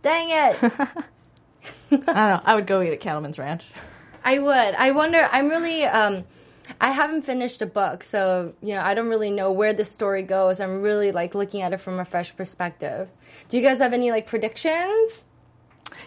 dang 0.01 0.29
it 0.29 0.63
I 1.91 1.95
don't 1.97 2.05
know. 2.05 2.41
I 2.43 2.53
would 2.55 2.67
go 2.67 2.81
eat 2.81 2.91
at 2.91 2.99
Cattleman's 2.99 3.39
Ranch. 3.39 3.65
i 4.23 4.37
would 4.37 4.75
i 4.75 4.91
wonder 4.91 5.27
i'm 5.31 5.49
really 5.49 5.83
um 5.85 6.23
I 6.81 6.89
haven't 6.89 7.21
finished 7.21 7.59
the 7.59 7.67
book, 7.67 8.01
so 8.01 8.55
you 8.59 8.73
know 8.73 8.81
I 8.81 8.95
don't 8.95 9.07
really 9.07 9.29
know 9.29 9.51
where 9.51 9.71
the 9.71 9.85
story 9.85 10.23
goes. 10.23 10.59
I'm 10.59 10.81
really 10.81 11.11
like 11.11 11.35
looking 11.35 11.61
at 11.61 11.73
it 11.73 11.77
from 11.77 11.99
a 11.99 12.05
fresh 12.05 12.35
perspective. 12.35 13.07
Do 13.49 13.57
you 13.57 13.61
guys 13.63 13.77
have 13.77 13.93
any 13.93 14.09
like 14.09 14.25
predictions? 14.25 15.23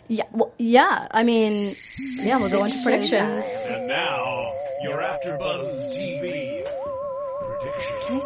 Yeah, 0.09 0.25
well, 0.33 0.53
yeah. 0.59 1.07
I 1.11 1.23
mean, 1.23 1.75
yeah, 2.17 2.39
we'll 2.39 2.51
go 2.51 2.65
into 2.65 2.83
predictions. 2.83 3.45
And 3.67 3.87
now, 3.87 4.53
your 4.83 4.99
AfterBuzz 5.03 5.95
TV 5.97 6.65
predictions. 7.45 8.25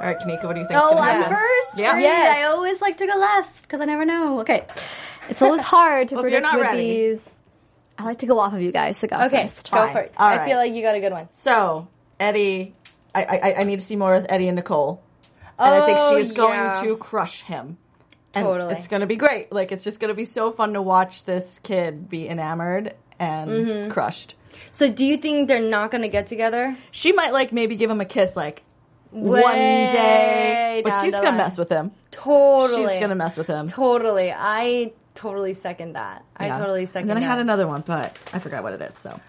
All 0.00 0.08
right, 0.08 0.18
Kanika, 0.18 0.44
what 0.44 0.54
do 0.54 0.60
you 0.60 0.66
think? 0.66 0.80
Oh, 0.82 0.98
I'm 0.98 1.22
first. 1.24 1.78
Yeah. 1.78 1.92
Great. 1.92 2.02
Yes. 2.02 2.36
I 2.38 2.42
always 2.48 2.80
like 2.80 2.98
to 2.98 3.06
go 3.06 3.16
last 3.16 3.62
because 3.62 3.80
I 3.80 3.84
never 3.84 4.04
know. 4.04 4.40
Okay, 4.40 4.66
it's 5.30 5.40
always 5.40 5.62
hard 5.62 6.08
to 6.08 6.16
Well, 6.16 6.24
if 6.24 6.30
you're 6.32 6.40
predict 6.40 6.52
not 6.52 6.60
with 6.60 6.78
ready. 6.78 7.08
these. 7.12 7.30
I 7.98 8.04
like 8.04 8.18
to 8.18 8.26
go 8.26 8.38
off 8.40 8.52
of 8.52 8.60
you 8.60 8.72
guys, 8.72 8.96
so 8.98 9.06
go 9.06 9.16
Okay, 9.26 9.42
first. 9.44 9.70
go 9.70 9.76
Fine. 9.76 9.92
for 9.92 10.00
it. 10.00 10.12
All 10.16 10.26
I 10.26 10.36
right. 10.38 10.48
feel 10.48 10.56
like 10.56 10.72
you 10.72 10.82
got 10.82 10.96
a 10.96 11.00
good 11.00 11.12
one. 11.12 11.28
So, 11.34 11.86
Eddie, 12.18 12.74
I, 13.14 13.22
I, 13.24 13.54
I 13.60 13.62
need 13.64 13.78
to 13.78 13.86
see 13.86 13.96
more 13.96 14.14
of 14.16 14.26
Eddie 14.28 14.48
and 14.48 14.56
Nicole. 14.56 15.02
And 15.58 15.74
I 15.74 15.86
think 15.86 15.98
Oh, 16.00 16.16
she 16.16 16.24
is 16.24 16.32
oh, 16.32 16.34
going 16.34 16.54
yeah. 16.58 16.80
to 16.82 16.96
crush 16.96 17.42
him. 17.42 17.76
And 18.34 18.46
Totally. 18.46 18.74
it's 18.74 18.88
going 18.88 19.00
to 19.00 19.06
be 19.06 19.16
great. 19.16 19.52
Like, 19.52 19.72
it's 19.72 19.84
just 19.84 20.00
going 20.00 20.08
to 20.08 20.14
be 20.14 20.24
so 20.24 20.50
fun 20.50 20.72
to 20.72 20.80
watch 20.82 21.24
this 21.24 21.60
kid 21.62 22.08
be 22.08 22.28
enamored 22.28 22.94
and 23.18 23.50
Mm-hmm. 23.50 23.90
crushed. 23.90 24.34
So, 24.70 24.90
do 24.90 25.04
you 25.04 25.16
think 25.16 25.48
they're 25.48 25.60
not 25.60 25.90
going 25.90 26.02
to 26.02 26.08
get 26.08 26.26
together? 26.26 26.76
She 26.90 27.12
might, 27.12 27.32
like, 27.32 27.52
maybe 27.52 27.76
give 27.76 27.90
him 27.90 28.00
a 28.00 28.04
kiss, 28.04 28.34
like, 28.36 28.62
one 29.10 29.42
day. 29.42 30.80
But 30.84 31.02
she's 31.02 31.12
going 31.12 31.24
to 31.24 31.32
mess 31.32 31.58
with 31.58 31.68
him. 31.70 31.90
Totally. 32.10 32.86
She's 32.86 32.96
going 32.96 33.10
to 33.10 33.14
mess 33.14 33.36
with 33.36 33.46
him. 33.46 33.68
Totally. 33.68 34.32
I 34.34 34.92
totally 35.14 35.52
second 35.54 35.94
that. 35.94 36.24
I 36.36 36.48
totally 36.48 36.86
second 36.86 37.10
And 37.10 37.18
then 37.18 37.24
I 37.24 37.26
had 37.30 37.38
another 37.38 37.66
one, 37.66 37.82
but 37.86 38.18
I 38.32 38.38
forgot 38.38 38.62
what 38.62 38.72
it 38.72 38.80
is, 38.82 38.94
so. 39.02 39.20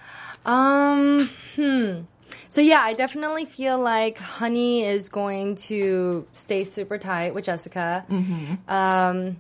Um, 0.46 1.30
hmm. 1.56 2.02
So 2.48 2.62
yeah, 2.62 2.82
I 2.82 2.94
definitely 2.94 3.46
feel 3.46 3.80
like 3.80 4.18
Honey 4.20 4.84
is 4.84 5.10
going 5.10 5.56
to 5.56 6.26
stay 6.34 6.64
super 6.64 6.98
tight 6.98 7.34
with 7.34 7.46
Jessica. 7.46 8.06
Mm-hmm. 8.10 8.70
Um, 8.72 9.38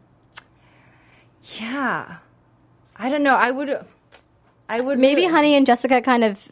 yeah, 1.59 2.17
I 2.95 3.09
don't 3.09 3.23
know. 3.23 3.35
I 3.35 3.51
would, 3.51 3.85
I 4.69 4.79
would 4.81 4.99
Maybe 4.99 5.21
really- 5.21 5.33
Honey 5.33 5.55
and 5.55 5.65
Jessica 5.65 6.01
kind 6.01 6.23
of. 6.23 6.49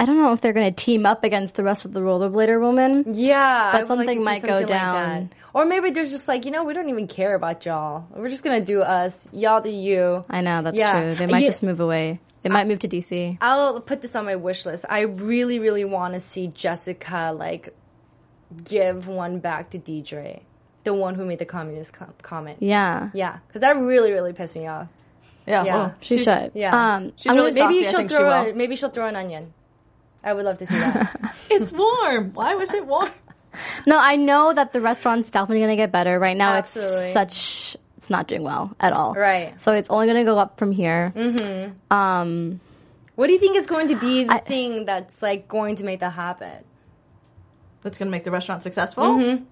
I 0.00 0.04
don't 0.06 0.16
know 0.16 0.32
if 0.32 0.40
they're 0.40 0.52
going 0.52 0.68
to 0.72 0.74
team 0.74 1.04
up 1.06 1.22
against 1.24 1.54
the 1.54 1.62
rest 1.62 1.84
of 1.84 1.92
the 1.92 2.00
rollerblader 2.00 2.60
woman. 2.60 3.04
Yeah, 3.14 3.70
But 3.72 3.78
I 3.78 3.84
would 3.84 3.88
like 3.98 4.06
something 4.08 4.24
might 4.24 4.42
go 4.42 4.48
something 4.48 4.60
like 4.62 4.66
down. 4.68 5.28
that. 5.30 5.34
or 5.54 5.66
maybe 5.66 5.90
there's 5.90 6.10
just 6.10 6.26
like 6.28 6.44
you 6.44 6.50
know 6.50 6.64
we 6.64 6.72
don't 6.74 6.88
even 6.88 7.06
care 7.06 7.34
about 7.34 7.64
y'all. 7.66 8.06
We're 8.14 8.28
just 8.28 8.42
gonna 8.44 8.60
do 8.60 8.82
us. 8.82 9.28
Y'all 9.32 9.60
do 9.60 9.70
you. 9.70 10.24
I 10.30 10.40
know 10.40 10.62
that's 10.62 10.76
Yeah. 10.76 10.92
true. 10.92 11.14
They 11.14 11.26
might 11.26 11.42
Yeah. 11.42 11.48
just 11.48 11.62
move 11.62 11.80
away. 11.80 12.18
They 12.42 12.48
might 12.50 12.66
move 12.66 12.78
to 12.80 12.88
DC. 12.88 13.36
I'll 13.42 13.80
put 13.80 14.00
this 14.00 14.16
on 14.16 14.24
my 14.24 14.36
wish 14.36 14.64
list. 14.64 14.86
I 14.88 15.00
really, 15.02 15.58
really 15.58 15.84
want 15.84 16.14
to 16.14 16.20
see 16.20 16.46
Jessica 16.48 17.34
like 17.36 17.74
give 18.64 19.06
one 19.06 19.38
back 19.38 19.70
to 19.70 19.78
Deidre, 19.78 20.40
the 20.84 20.94
one 20.94 21.14
who 21.14 21.24
made 21.24 21.38
the 21.38 21.44
communist 21.44 21.92
com- 21.92 22.14
comment. 22.22 22.58
Yeah, 22.60 23.10
Yeah, 23.14 23.38
because 23.46 23.60
that 23.60 23.76
really, 23.76 24.12
really 24.12 24.32
pissed 24.32 24.56
me 24.56 24.66
off. 24.66 24.88
Yeah, 25.46 25.64
Yeah. 25.64 25.74
well, 25.74 25.94
she 26.00 26.18
she's- 26.18 26.24
should. 26.42 26.52
yeah. 26.54 26.94
Um, 26.96 27.12
She's 27.16 27.30
I'm 27.30 27.36
really 27.36 27.52
gonna- 27.52 27.68
Maybe 27.70 27.84
Saucy, 27.84 27.86
I 27.86 27.90
she'll 27.90 27.98
think 28.00 28.10
she 28.10 28.16
throw. 28.16 28.26
will. 28.44 28.50
a, 28.50 28.54
maybe 28.54 28.76
she'll 28.76 28.88
throw 28.90 29.06
an 29.06 29.16
onion. 29.16 29.52
I 30.22 30.32
would 30.32 30.44
love 30.44 30.58
to 30.58 30.66
see 30.66 30.74
that. 30.78 31.34
It's 31.50 31.72
warm. 31.72 32.32
Why 32.34 32.54
was 32.54 32.70
it 32.72 32.86
warm? 32.86 33.10
no, 33.86 33.98
I 33.98 34.14
know 34.16 34.52
that 34.52 34.72
the 34.72 34.80
restaurant's 34.80 35.30
definitely 35.30 35.58
going 35.58 35.70
to 35.70 35.76
get 35.76 35.90
better. 35.90 36.18
Right 36.20 36.36
now, 36.36 36.52
Absolutely. 36.54 36.92
it's 37.04 37.12
such. 37.12 37.76
It's 37.96 38.08
not 38.08 38.28
doing 38.28 38.42
well 38.44 38.74
at 38.78 38.92
all. 38.92 39.14
Right. 39.14 39.60
So 39.60 39.72
it's 39.72 39.90
only 39.90 40.06
going 40.06 40.18
to 40.24 40.24
go 40.30 40.38
up 40.38 40.58
from 40.58 40.70
here. 40.72 41.12
Mm-hmm. 41.16 41.92
Um, 41.94 42.60
what 43.16 43.26
do 43.26 43.32
you 43.32 43.38
think 43.40 43.56
is 43.56 43.66
going 43.66 43.88
to 43.88 43.96
be 43.96 44.24
the 44.24 44.32
I- 44.34 44.38
thing 44.38 44.84
that's 44.86 45.20
like 45.20 45.48
going 45.48 45.76
to 45.76 45.84
make 45.84 46.00
that 46.00 46.12
happen? 46.12 46.64
That's 47.82 47.98
going 47.98 48.06
to 48.06 48.10
make 48.12 48.24
the 48.24 48.30
restaurant 48.30 48.62
successful? 48.62 49.04
Mm-hmm. 49.04 49.44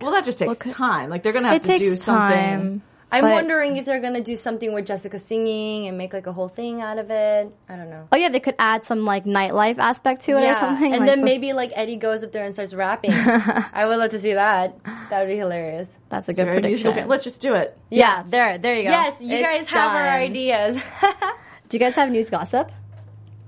Well, 0.00 0.12
that 0.12 0.24
just 0.24 0.38
takes 0.38 0.56
could- 0.58 0.72
time. 0.72 1.10
Like, 1.10 1.22
they're 1.22 1.32
going 1.32 1.44
to 1.44 1.50
have 1.50 1.62
to 1.62 1.78
do 1.78 1.90
something. 1.90 2.36
time. 2.36 2.82
I'm 3.12 3.22
But- 3.22 3.32
wondering 3.34 3.76
if 3.76 3.84
they're 3.84 4.00
gonna 4.00 4.20
do 4.20 4.34
something 4.36 4.72
with 4.72 4.84
Jessica 4.86 5.18
singing 5.18 5.86
and 5.86 5.96
make 5.96 6.12
like 6.12 6.26
a 6.26 6.32
whole 6.32 6.48
thing 6.48 6.82
out 6.82 6.98
of 6.98 7.08
it. 7.10 7.48
I 7.68 7.76
don't 7.76 7.88
know. 7.88 8.08
Oh 8.10 8.16
yeah, 8.16 8.28
they 8.28 8.40
could 8.40 8.56
add 8.58 8.82
some 8.84 9.04
like 9.04 9.24
nightlife 9.24 9.78
aspect 9.78 10.24
to 10.24 10.32
it 10.32 10.44
or 10.44 10.54
something. 10.56 10.90
and 10.92 11.00
like 11.02 11.06
then 11.08 11.20
the- 11.20 11.24
maybe 11.24 11.52
like 11.52 11.70
Eddie 11.74 11.96
goes 11.96 12.24
up 12.24 12.32
there 12.32 12.44
and 12.44 12.52
starts 12.52 12.74
rapping. 12.74 13.12
I 13.72 13.84
would 13.86 13.98
love 13.98 14.10
to 14.10 14.18
see 14.18 14.32
that. 14.34 14.76
That 15.10 15.20
would 15.20 15.28
be 15.28 15.36
hilarious. 15.36 15.88
that's 16.08 16.28
a 16.28 16.32
good 16.34 16.46
Very 16.46 16.60
musical 16.60 16.90
prediction. 16.90 17.02
fan. 17.04 17.08
Let's 17.08 17.22
just 17.24 17.40
do 17.40 17.54
it. 17.54 17.78
yeah, 17.90 18.24
there, 18.26 18.58
there 18.58 18.74
you 18.74 18.82
go. 18.84 18.90
Yes, 18.90 19.20
you 19.20 19.36
It's 19.36 19.46
guys 19.46 19.66
have 19.68 19.92
our 19.94 20.08
ideas. 20.08 20.76
Do 21.68 21.76
you 21.76 21.80
guys 21.80 21.94
have 21.94 22.10
news 22.10 22.28
gossip? 22.30 22.70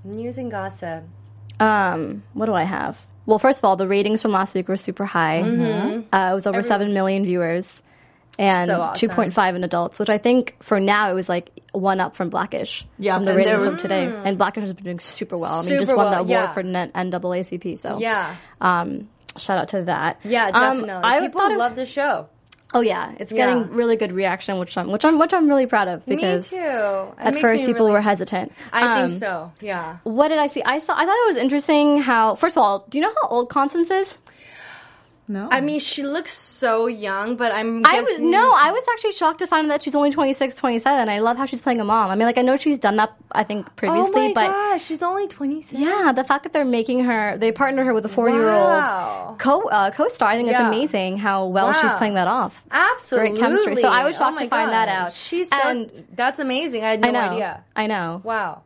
News 0.04 0.38
and 0.38 0.50
gossip. 0.50 1.04
Um, 1.60 2.22
what 2.32 2.46
do 2.46 2.52
I 2.54 2.62
have? 2.64 2.96
Well, 3.26 3.38
first 3.38 3.58
of 3.58 3.64
all, 3.64 3.76
the 3.76 3.86
ratings 3.88 4.22
from 4.22 4.32
last 4.32 4.54
week 4.54 4.68
were 4.68 4.76
super 4.76 5.04
high. 5.04 5.40
Uh, 5.42 6.30
it 6.32 6.34
was 6.34 6.46
over 6.46 6.62
seven 6.62 6.94
million 6.94 7.24
viewers, 7.24 7.82
and 8.38 8.68
So 8.68 8.80
awesome. 8.80 9.08
two 9.08 9.14
point 9.14 9.34
five 9.34 9.56
in 9.56 9.64
adults, 9.64 9.98
which 9.98 10.08
I 10.10 10.18
think 10.18 10.56
for 10.60 10.78
now 10.80 11.10
it 11.10 11.14
was 11.14 11.28
like 11.28 11.50
one 11.72 12.00
up 12.00 12.16
from 12.16 12.30
Blackish. 12.30 12.86
Yeah, 12.98 13.16
from 13.16 13.24
the 13.24 13.30
and 13.32 13.38
rating 13.38 13.52
there 13.56 13.64
from 13.70 13.78
today, 13.78 14.12
and 14.24 14.38
Blackish 14.38 14.62
has 14.62 14.72
been 14.72 14.84
doing 14.84 15.00
super 15.00 15.36
well. 15.36 15.60
I 15.60 15.62
mean, 15.62 15.78
just 15.78 15.88
won 15.88 15.98
well, 16.06 16.10
the 16.10 16.16
award 16.20 16.28
yeah. 16.30 16.52
for 16.52 16.60
N- 16.60 16.92
NAACP. 16.94 17.78
So 17.78 17.98
Yeah. 17.98 18.34
um, 18.60 19.08
shout 19.36 19.58
out 19.58 19.68
to 19.68 19.82
that. 19.84 20.20
Yeah, 20.24 20.46
Um, 20.46 20.80
definitely. 20.82 21.02
I 21.04 21.20
People 21.20 21.40
thought 21.40 21.56
love 21.58 21.76
the 21.76 21.86
show. 21.86 22.28
Oh 22.74 22.80
yeah, 22.80 23.12
it's 23.18 23.32
Yeah. 23.32 23.46
getting 23.46 23.70
really 23.74 23.96
good 23.96 24.12
reaction, 24.12 24.58
which 24.58 24.76
I'm 24.76 24.90
which 24.90 25.02
I'm 25.04 25.18
which 25.18 25.32
I'm 25.32 25.48
really 25.48 25.64
proud 25.66 25.88
of 25.88 26.04
because 26.04 26.52
me 26.52 26.58
too. 26.58 26.64
It 26.64 27.14
at 27.18 27.36
first 27.38 27.64
people 27.64 27.86
really- 27.86 27.92
were 27.92 28.00
hesitant. 28.02 28.52
I 28.74 28.82
Um, 29.02 29.08
think 29.08 29.20
so. 29.20 29.52
Yeah. 29.60 29.96
What 30.04 30.28
did 30.28 30.38
I 30.38 30.48
see? 30.48 30.62
I 30.62 30.78
saw. 30.78 30.92
I 30.94 31.06
thought 31.06 31.16
it 31.24 31.28
was 31.28 31.36
interesting 31.38 31.96
how. 31.98 32.34
First 32.34 32.58
of 32.58 32.62
all, 32.62 32.84
do 32.90 32.98
you 32.98 33.02
know 33.04 33.12
how 33.22 33.28
old 33.30 33.48
Constance 33.48 33.90
is? 33.90 34.18
No. 35.30 35.48
I 35.52 35.60
mean, 35.60 35.78
she 35.78 36.02
looks 36.04 36.32
so 36.32 36.86
young, 36.86 37.36
but 37.36 37.52
I'm. 37.52 37.82
I 37.84 38.00
was 38.00 38.18
no, 38.18 38.50
I 38.54 38.72
was 38.72 38.82
actually 38.92 39.12
shocked 39.12 39.40
to 39.40 39.46
find 39.46 39.70
that 39.70 39.82
she's 39.82 39.94
only 39.94 40.10
26, 40.10 40.56
27. 40.56 41.08
I 41.08 41.18
love 41.20 41.36
how 41.36 41.44
she's 41.44 41.60
playing 41.60 41.80
a 41.80 41.84
mom. 41.84 42.10
I 42.10 42.14
mean, 42.14 42.26
like 42.26 42.38
I 42.38 42.42
know 42.42 42.56
she's 42.56 42.78
done 42.78 42.96
that 42.96 43.12
I 43.30 43.44
think 43.44 43.76
previously, 43.76 44.08
Oh 44.08 44.12
previously, 44.12 44.34
my 44.34 44.46
but 44.46 44.52
gosh, 44.52 44.84
she's 44.86 45.02
only 45.02 45.28
26. 45.28 45.78
yeah, 45.80 46.12
the 46.12 46.24
fact 46.24 46.44
that 46.44 46.52
they're 46.54 46.64
making 46.64 47.04
her, 47.04 47.36
they 47.36 47.52
partnered 47.52 47.84
her 47.86 47.92
with 47.92 48.06
a 48.06 48.08
four 48.08 48.30
year 48.30 48.48
old 48.48 48.82
Wow. 48.84 49.36
co 49.38 49.68
uh, 49.68 49.90
co-star. 49.90 50.28
I 50.30 50.36
think 50.36 50.48
it's 50.48 50.58
Yeah. 50.58 50.68
amazing 50.68 51.18
how 51.18 51.46
well 51.46 51.74
she's 51.74 51.92
playing 51.94 52.14
that 52.14 52.26
off. 52.28 52.64
Absolutely. 52.70 53.30
Great 53.32 53.40
chemistry. 53.40 53.76
So 53.76 53.88
I 53.88 54.04
was 54.04 54.16
Oh 54.16 54.20
shocked 54.20 54.36
my 54.36 54.44
to 54.44 54.48
find 54.50 54.72
that 54.72 54.88
out. 54.88 55.12
She's 55.12 55.48
so. 55.50 55.56
And- 55.62 56.06
that's 56.14 56.38
amazing. 56.38 56.84
I 56.84 56.88
had 56.90 57.00
no 57.02 57.08
I 57.08 57.10
know. 57.10 57.20
idea. 57.20 57.64
I 57.76 57.86
know. 57.86 58.20
Wow. 58.24 58.62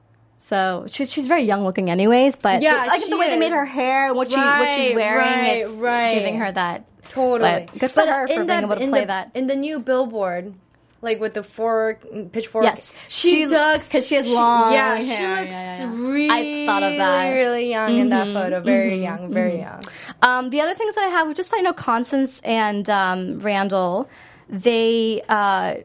So 0.48 0.84
she's 0.88 1.10
she's 1.10 1.28
very 1.28 1.44
young 1.44 1.64
looking, 1.64 1.88
anyways. 1.90 2.36
But 2.36 2.62
Yeah, 2.62 2.84
like 2.86 3.06
the 3.08 3.16
way 3.16 3.30
they 3.30 3.38
made 3.38 3.52
her 3.52 3.64
hair 3.64 4.08
and 4.08 4.16
what 4.16 4.30
she 4.30 4.36
what 4.36 4.74
she's 4.74 4.94
wearing, 4.94 5.18
right, 5.26 5.56
it's 5.62 5.70
right. 5.70 6.14
giving 6.14 6.38
her 6.38 6.50
that. 6.52 6.84
Totally. 7.10 7.66
But 7.70 7.78
good 7.78 7.90
for 7.92 8.00
her 8.06 8.26
for 8.26 8.34
in 8.40 8.46
being 8.46 8.62
able 8.62 8.76
to 8.76 8.88
play 8.88 9.00
the, 9.00 9.06
that. 9.06 9.30
In 9.34 9.46
the 9.46 9.54
new 9.56 9.78
billboard, 9.80 10.54
like 11.00 11.20
with 11.20 11.34
the 11.34 11.42
fork, 11.42 12.02
pitchfork. 12.32 12.64
Yes. 12.64 12.90
She, 13.08 13.30
She- 13.30 13.46
looks 13.46 13.88
'cause 13.88 14.06
she 14.06 14.14
has 14.16 14.30
long 14.30 14.72
Yeah, 14.72 14.98
she 15.00 15.06
looks 15.06 15.18
Yeah, 15.18 15.44
yeah, 15.50 15.80
yeah. 15.80 15.90
really, 15.94 16.62
I 16.62 16.66
thought 16.66 16.82
of 16.82 16.96
that. 16.96 17.24
Mm-hmm. 17.26 17.34
really 17.36 17.70
young 17.70 17.98
in 17.98 18.08
that 18.10 18.26
photo. 18.32 18.60
Very 18.60 19.02
young, 19.02 19.32
very 19.32 19.58
young. 19.58 19.82
Um, 20.22 20.50
the 20.50 20.60
other 20.60 20.74
things 20.74 20.94
that 20.94 21.04
I 21.04 21.08
have 21.08 21.34
just 21.34 21.52
I 21.54 21.60
know 21.60 21.72
Constance 21.72 22.40
and 22.44 22.88
um, 22.90 23.38
Randall, 23.40 24.08
they 24.48 25.22
uh, 25.28 25.76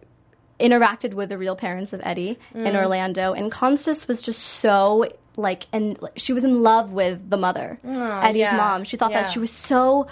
interacted 0.60 1.13
with 1.13 1.30
the 1.30 1.38
real 1.38 1.56
parents 1.56 1.93
of 1.93 2.02
Eddie 2.04 2.38
in 2.54 2.62
Mm. 2.63 2.76
Orlando, 2.76 3.34
and 3.34 3.52
Constance 3.52 4.08
was 4.08 4.22
just 4.22 4.41
so 4.41 5.08
like, 5.36 5.67
and 5.72 6.00
she 6.15 6.34
was 6.34 6.43
in 6.43 6.63
love 6.63 6.93
with 6.93 7.30
the 7.30 7.38
mother, 7.38 7.80
Eddie's 7.84 8.39
yeah, 8.39 8.58
mom. 8.58 8.84
She 8.84 8.98
thought 8.98 9.12
yeah. 9.12 9.24
that 9.24 9.32
she 9.32 9.39
was 9.39 9.52
so. 9.52 10.08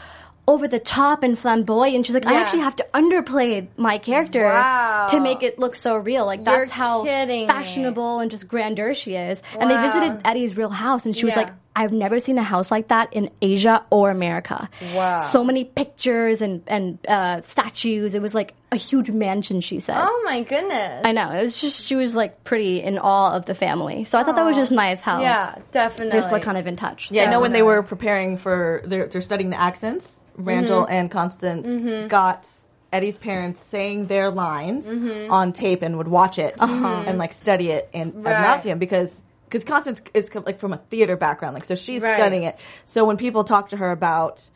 Over 0.47 0.67
the 0.67 0.79
top 0.79 1.23
and 1.23 1.37
flamboyant. 1.37 1.95
And 1.95 2.05
she's 2.05 2.13
like, 2.13 2.27
I 2.27 2.35
actually 2.39 2.59
have 2.61 2.75
to 2.75 2.85
underplay 2.93 3.67
my 3.77 3.97
character 3.97 4.43
Wow. 4.45 5.07
to 5.09 5.19
make 5.19 5.41
it 5.41 5.57
look 5.57 5.75
so 5.75 5.97
real. 5.97 6.25
Like 6.25 6.45
You're 6.45 6.59
that's 6.59 6.71
how 6.71 7.03
kidding 7.03 7.41
me. 7.41 7.47
fashionable 7.47 8.19
and 8.19 8.29
just 8.29 8.47
grandeur 8.47 8.93
she 8.93 9.15
is. 9.15 9.41
And 9.59 9.71
they 9.71 9.77
visited 9.77 10.21
Eddie's 10.23 10.55
real 10.55 10.69
house, 10.69 11.05
and 11.05 11.15
she 11.17 11.25
was 11.25 11.35
like, 11.35 11.49
I've 11.77 11.91
never 11.91 12.19
seen 12.21 12.37
a 12.37 12.43
house 12.43 12.71
like 12.71 12.87
that 12.87 13.11
in 13.11 13.31
Asia 13.41 13.83
or 13.89 14.09
America. 14.09 14.69
Wow. 14.93 15.19
So 15.19 15.43
many 15.43 15.65
pictures 15.65 16.41
and 16.41 16.61
and 16.67 16.99
uh, 17.07 17.41
statues. 17.41 18.15
It 18.15 18.21
was 18.21 18.33
like 18.33 18.53
a 18.71 18.77
huge 18.77 19.09
mansion. 19.11 19.59
She 19.61 19.79
said. 19.81 19.97
Oh 19.99 20.21
my 20.25 20.41
goodness. 20.43 21.01
I 21.03 21.11
know. 21.11 21.31
It 21.31 21.41
was 21.41 21.59
just 21.59 21.85
she 21.85 21.95
was 21.95 22.15
like 22.15 22.43
pretty 22.45 22.81
in 22.81 22.97
awe 22.97 23.35
of 23.35 23.45
the 23.45 23.55
family. 23.55 24.05
So 24.05 24.17
I 24.17 24.23
thought 24.23 24.35
that 24.37 24.45
was 24.45 24.55
just 24.55 24.71
nice 24.71 25.01
how 25.01 25.19
Yeah, 25.21 25.55
definitely. 25.71 26.11
they're 26.13 26.21
still 26.21 26.39
kind 26.39 26.57
of 26.57 26.65
in 26.67 26.75
touch. 26.77 27.09
Yeah, 27.11 27.23
I 27.23 27.31
know 27.31 27.41
when 27.41 27.51
they 27.51 27.63
were 27.63 27.83
preparing 27.83 28.37
for 28.37 28.81
they're 28.85 29.07
they're 29.07 29.21
studying 29.21 29.49
the 29.49 29.59
accents. 29.59 30.07
Randall 30.35 30.83
Mm-hmm. 30.83 30.91
and 30.93 31.11
Constance 31.11 32.09
got 32.09 32.47
Eddie's 32.93 33.17
parents 33.17 33.63
saying 33.63 34.07
their 34.07 34.29
lines 34.29 34.85
Mm-hmm. 34.85 35.31
on 35.31 35.53
tape 35.53 35.81
and 35.81 35.97
would 35.97 36.07
watch 36.07 36.37
it 36.39 36.55
and 36.59 37.17
like 37.17 37.33
study 37.33 37.71
it 37.71 37.89
in 37.93 38.09
Uh-huh. 38.09 38.19
Right. 38.21 38.33
ad 38.35 38.61
nauseum 38.61 38.79
because 38.79 39.15
because 39.45 39.63
Constance 39.63 40.01
is 40.13 40.33
like 40.33 40.59
from 40.59 40.73
a 40.73 40.77
theater 40.89 41.15
background, 41.15 41.53
like 41.53 41.65
so 41.65 41.75
she's 41.75 42.01
Right. 42.01 42.15
studying 42.15 42.43
it. 42.43 42.57
So 42.85 43.05
when 43.05 43.15
people 43.17 43.43
talk 43.43 43.69
to 43.69 43.77
her 43.77 43.91
about, 43.91 44.49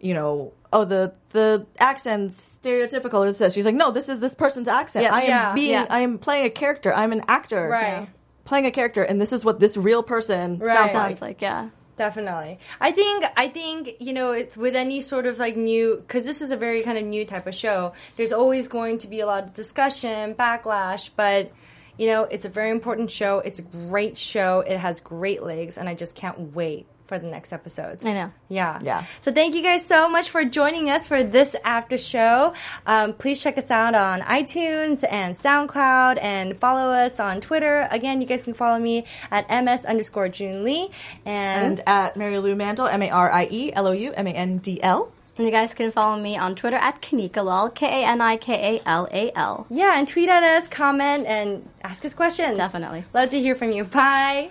you 0.00 0.14
know, 0.14 0.52
oh 0.72 0.84
the 0.84 1.12
the 1.30 1.66
accent's 1.78 2.58
stereotypical, 2.62 3.28
it 3.28 3.36
says 3.36 3.52
she's 3.54 3.64
like, 3.66 3.74
no, 3.74 3.90
this 3.90 4.08
is 4.08 4.20
this 4.20 4.34
person's 4.34 4.68
accent. 4.68 5.04
Yeah. 5.04 5.14
I 5.14 5.20
am 5.22 5.28
Yeah. 5.28 5.54
being, 5.54 5.70
Yeah. 5.72 5.86
I 5.90 6.00
am 6.00 6.18
playing 6.18 6.46
a 6.46 6.50
character. 6.50 6.92
I'm 6.94 7.12
an 7.12 7.22
actor. 7.28 7.68
Right. 7.68 8.08
playing 8.44 8.66
a 8.66 8.70
character, 8.72 9.02
and 9.04 9.20
this 9.20 9.32
is 9.32 9.44
what 9.44 9.60
this 9.60 9.76
real 9.76 10.02
person 10.02 10.58
Right. 10.58 10.76
sounds 10.76 10.94
like. 10.94 11.08
Sounds 11.10 11.22
like 11.22 11.42
yeah. 11.42 11.68
Definitely. 12.02 12.58
I 12.80 12.90
think, 12.90 13.24
I 13.36 13.46
think, 13.46 13.98
you 14.00 14.12
know, 14.12 14.32
it's 14.32 14.56
with 14.56 14.74
any 14.74 15.00
sort 15.02 15.24
of 15.24 15.38
like 15.38 15.56
new, 15.56 16.02
cause 16.08 16.24
this 16.24 16.40
is 16.40 16.50
a 16.50 16.56
very 16.56 16.82
kind 16.82 16.98
of 16.98 17.04
new 17.04 17.24
type 17.24 17.46
of 17.46 17.54
show, 17.54 17.92
there's 18.16 18.32
always 18.32 18.66
going 18.66 18.98
to 18.98 19.06
be 19.06 19.20
a 19.20 19.26
lot 19.26 19.44
of 19.44 19.54
discussion, 19.54 20.34
backlash, 20.34 21.10
but, 21.14 21.52
you 21.96 22.08
know, 22.08 22.24
it's 22.24 22.44
a 22.44 22.48
very 22.48 22.70
important 22.70 23.08
show. 23.08 23.38
It's 23.38 23.60
a 23.60 23.62
great 23.62 24.18
show. 24.18 24.64
It 24.66 24.78
has 24.78 25.00
great 25.00 25.44
legs, 25.44 25.78
and 25.78 25.88
I 25.88 25.94
just 25.94 26.16
can't 26.16 26.56
wait 26.56 26.86
for 27.12 27.18
the 27.18 27.26
next 27.26 27.52
episodes. 27.52 28.02
I 28.06 28.14
know. 28.14 28.32
Yeah. 28.48 28.80
Yeah. 28.82 29.04
So 29.20 29.32
thank 29.32 29.54
you 29.54 29.62
guys 29.62 29.84
so 29.84 30.08
much 30.08 30.30
for 30.30 30.46
joining 30.46 30.88
us 30.88 31.06
for 31.06 31.22
this 31.22 31.54
after 31.62 31.98
show. 31.98 32.54
Um, 32.86 33.12
please 33.12 33.38
check 33.38 33.58
us 33.58 33.70
out 33.70 33.94
on 33.94 34.22
iTunes 34.22 35.04
and 35.04 35.34
SoundCloud 35.34 36.16
and 36.22 36.58
follow 36.58 36.88
us 36.90 37.20
on 37.20 37.42
Twitter. 37.42 37.86
Again, 37.90 38.22
you 38.22 38.26
guys 38.26 38.44
can 38.44 38.54
follow 38.54 38.78
me 38.78 39.04
at 39.30 39.50
ms 39.62 39.84
underscore 39.84 40.30
June 40.30 40.64
Lee 40.64 40.88
and, 41.26 41.80
And 41.80 41.80
at 41.86 42.14
Marielou 42.14 42.56
Mandl, 42.56 42.90
M 42.90 43.02
A 43.02 43.10
R 43.10 43.30
I 43.30 43.46
E 43.50 43.72
L 43.74 43.88
O 43.88 43.92
U 43.92 44.12
M 44.14 44.26
A 44.26 44.30
N 44.30 44.56
D 44.56 44.82
L. 44.82 45.12
And 45.36 45.46
you 45.46 45.52
guys 45.52 45.74
can 45.74 45.90
follow 45.92 46.18
me 46.18 46.38
on 46.38 46.54
Twitter 46.56 46.76
at 46.76 47.02
Kanikalal, 47.02 47.74
K 47.74 48.04
A 48.04 48.06
N 48.06 48.22
I 48.22 48.38
K 48.38 48.54
A 48.76 48.88
L 48.88 49.06
A 49.12 49.32
L. 49.36 49.66
yeah, 49.68 49.98
and 49.98 50.08
tweet 50.08 50.30
at 50.30 50.42
us, 50.42 50.68
comment, 50.68 51.26
and 51.26 51.68
ask 51.82 52.04
us 52.06 52.14
questions. 52.14 52.56
Definitely. 52.56 53.04
Love 53.12 53.28
to 53.30 53.38
hear 53.38 53.54
from 53.54 53.70
you. 53.72 53.84
Bye. 53.84 54.50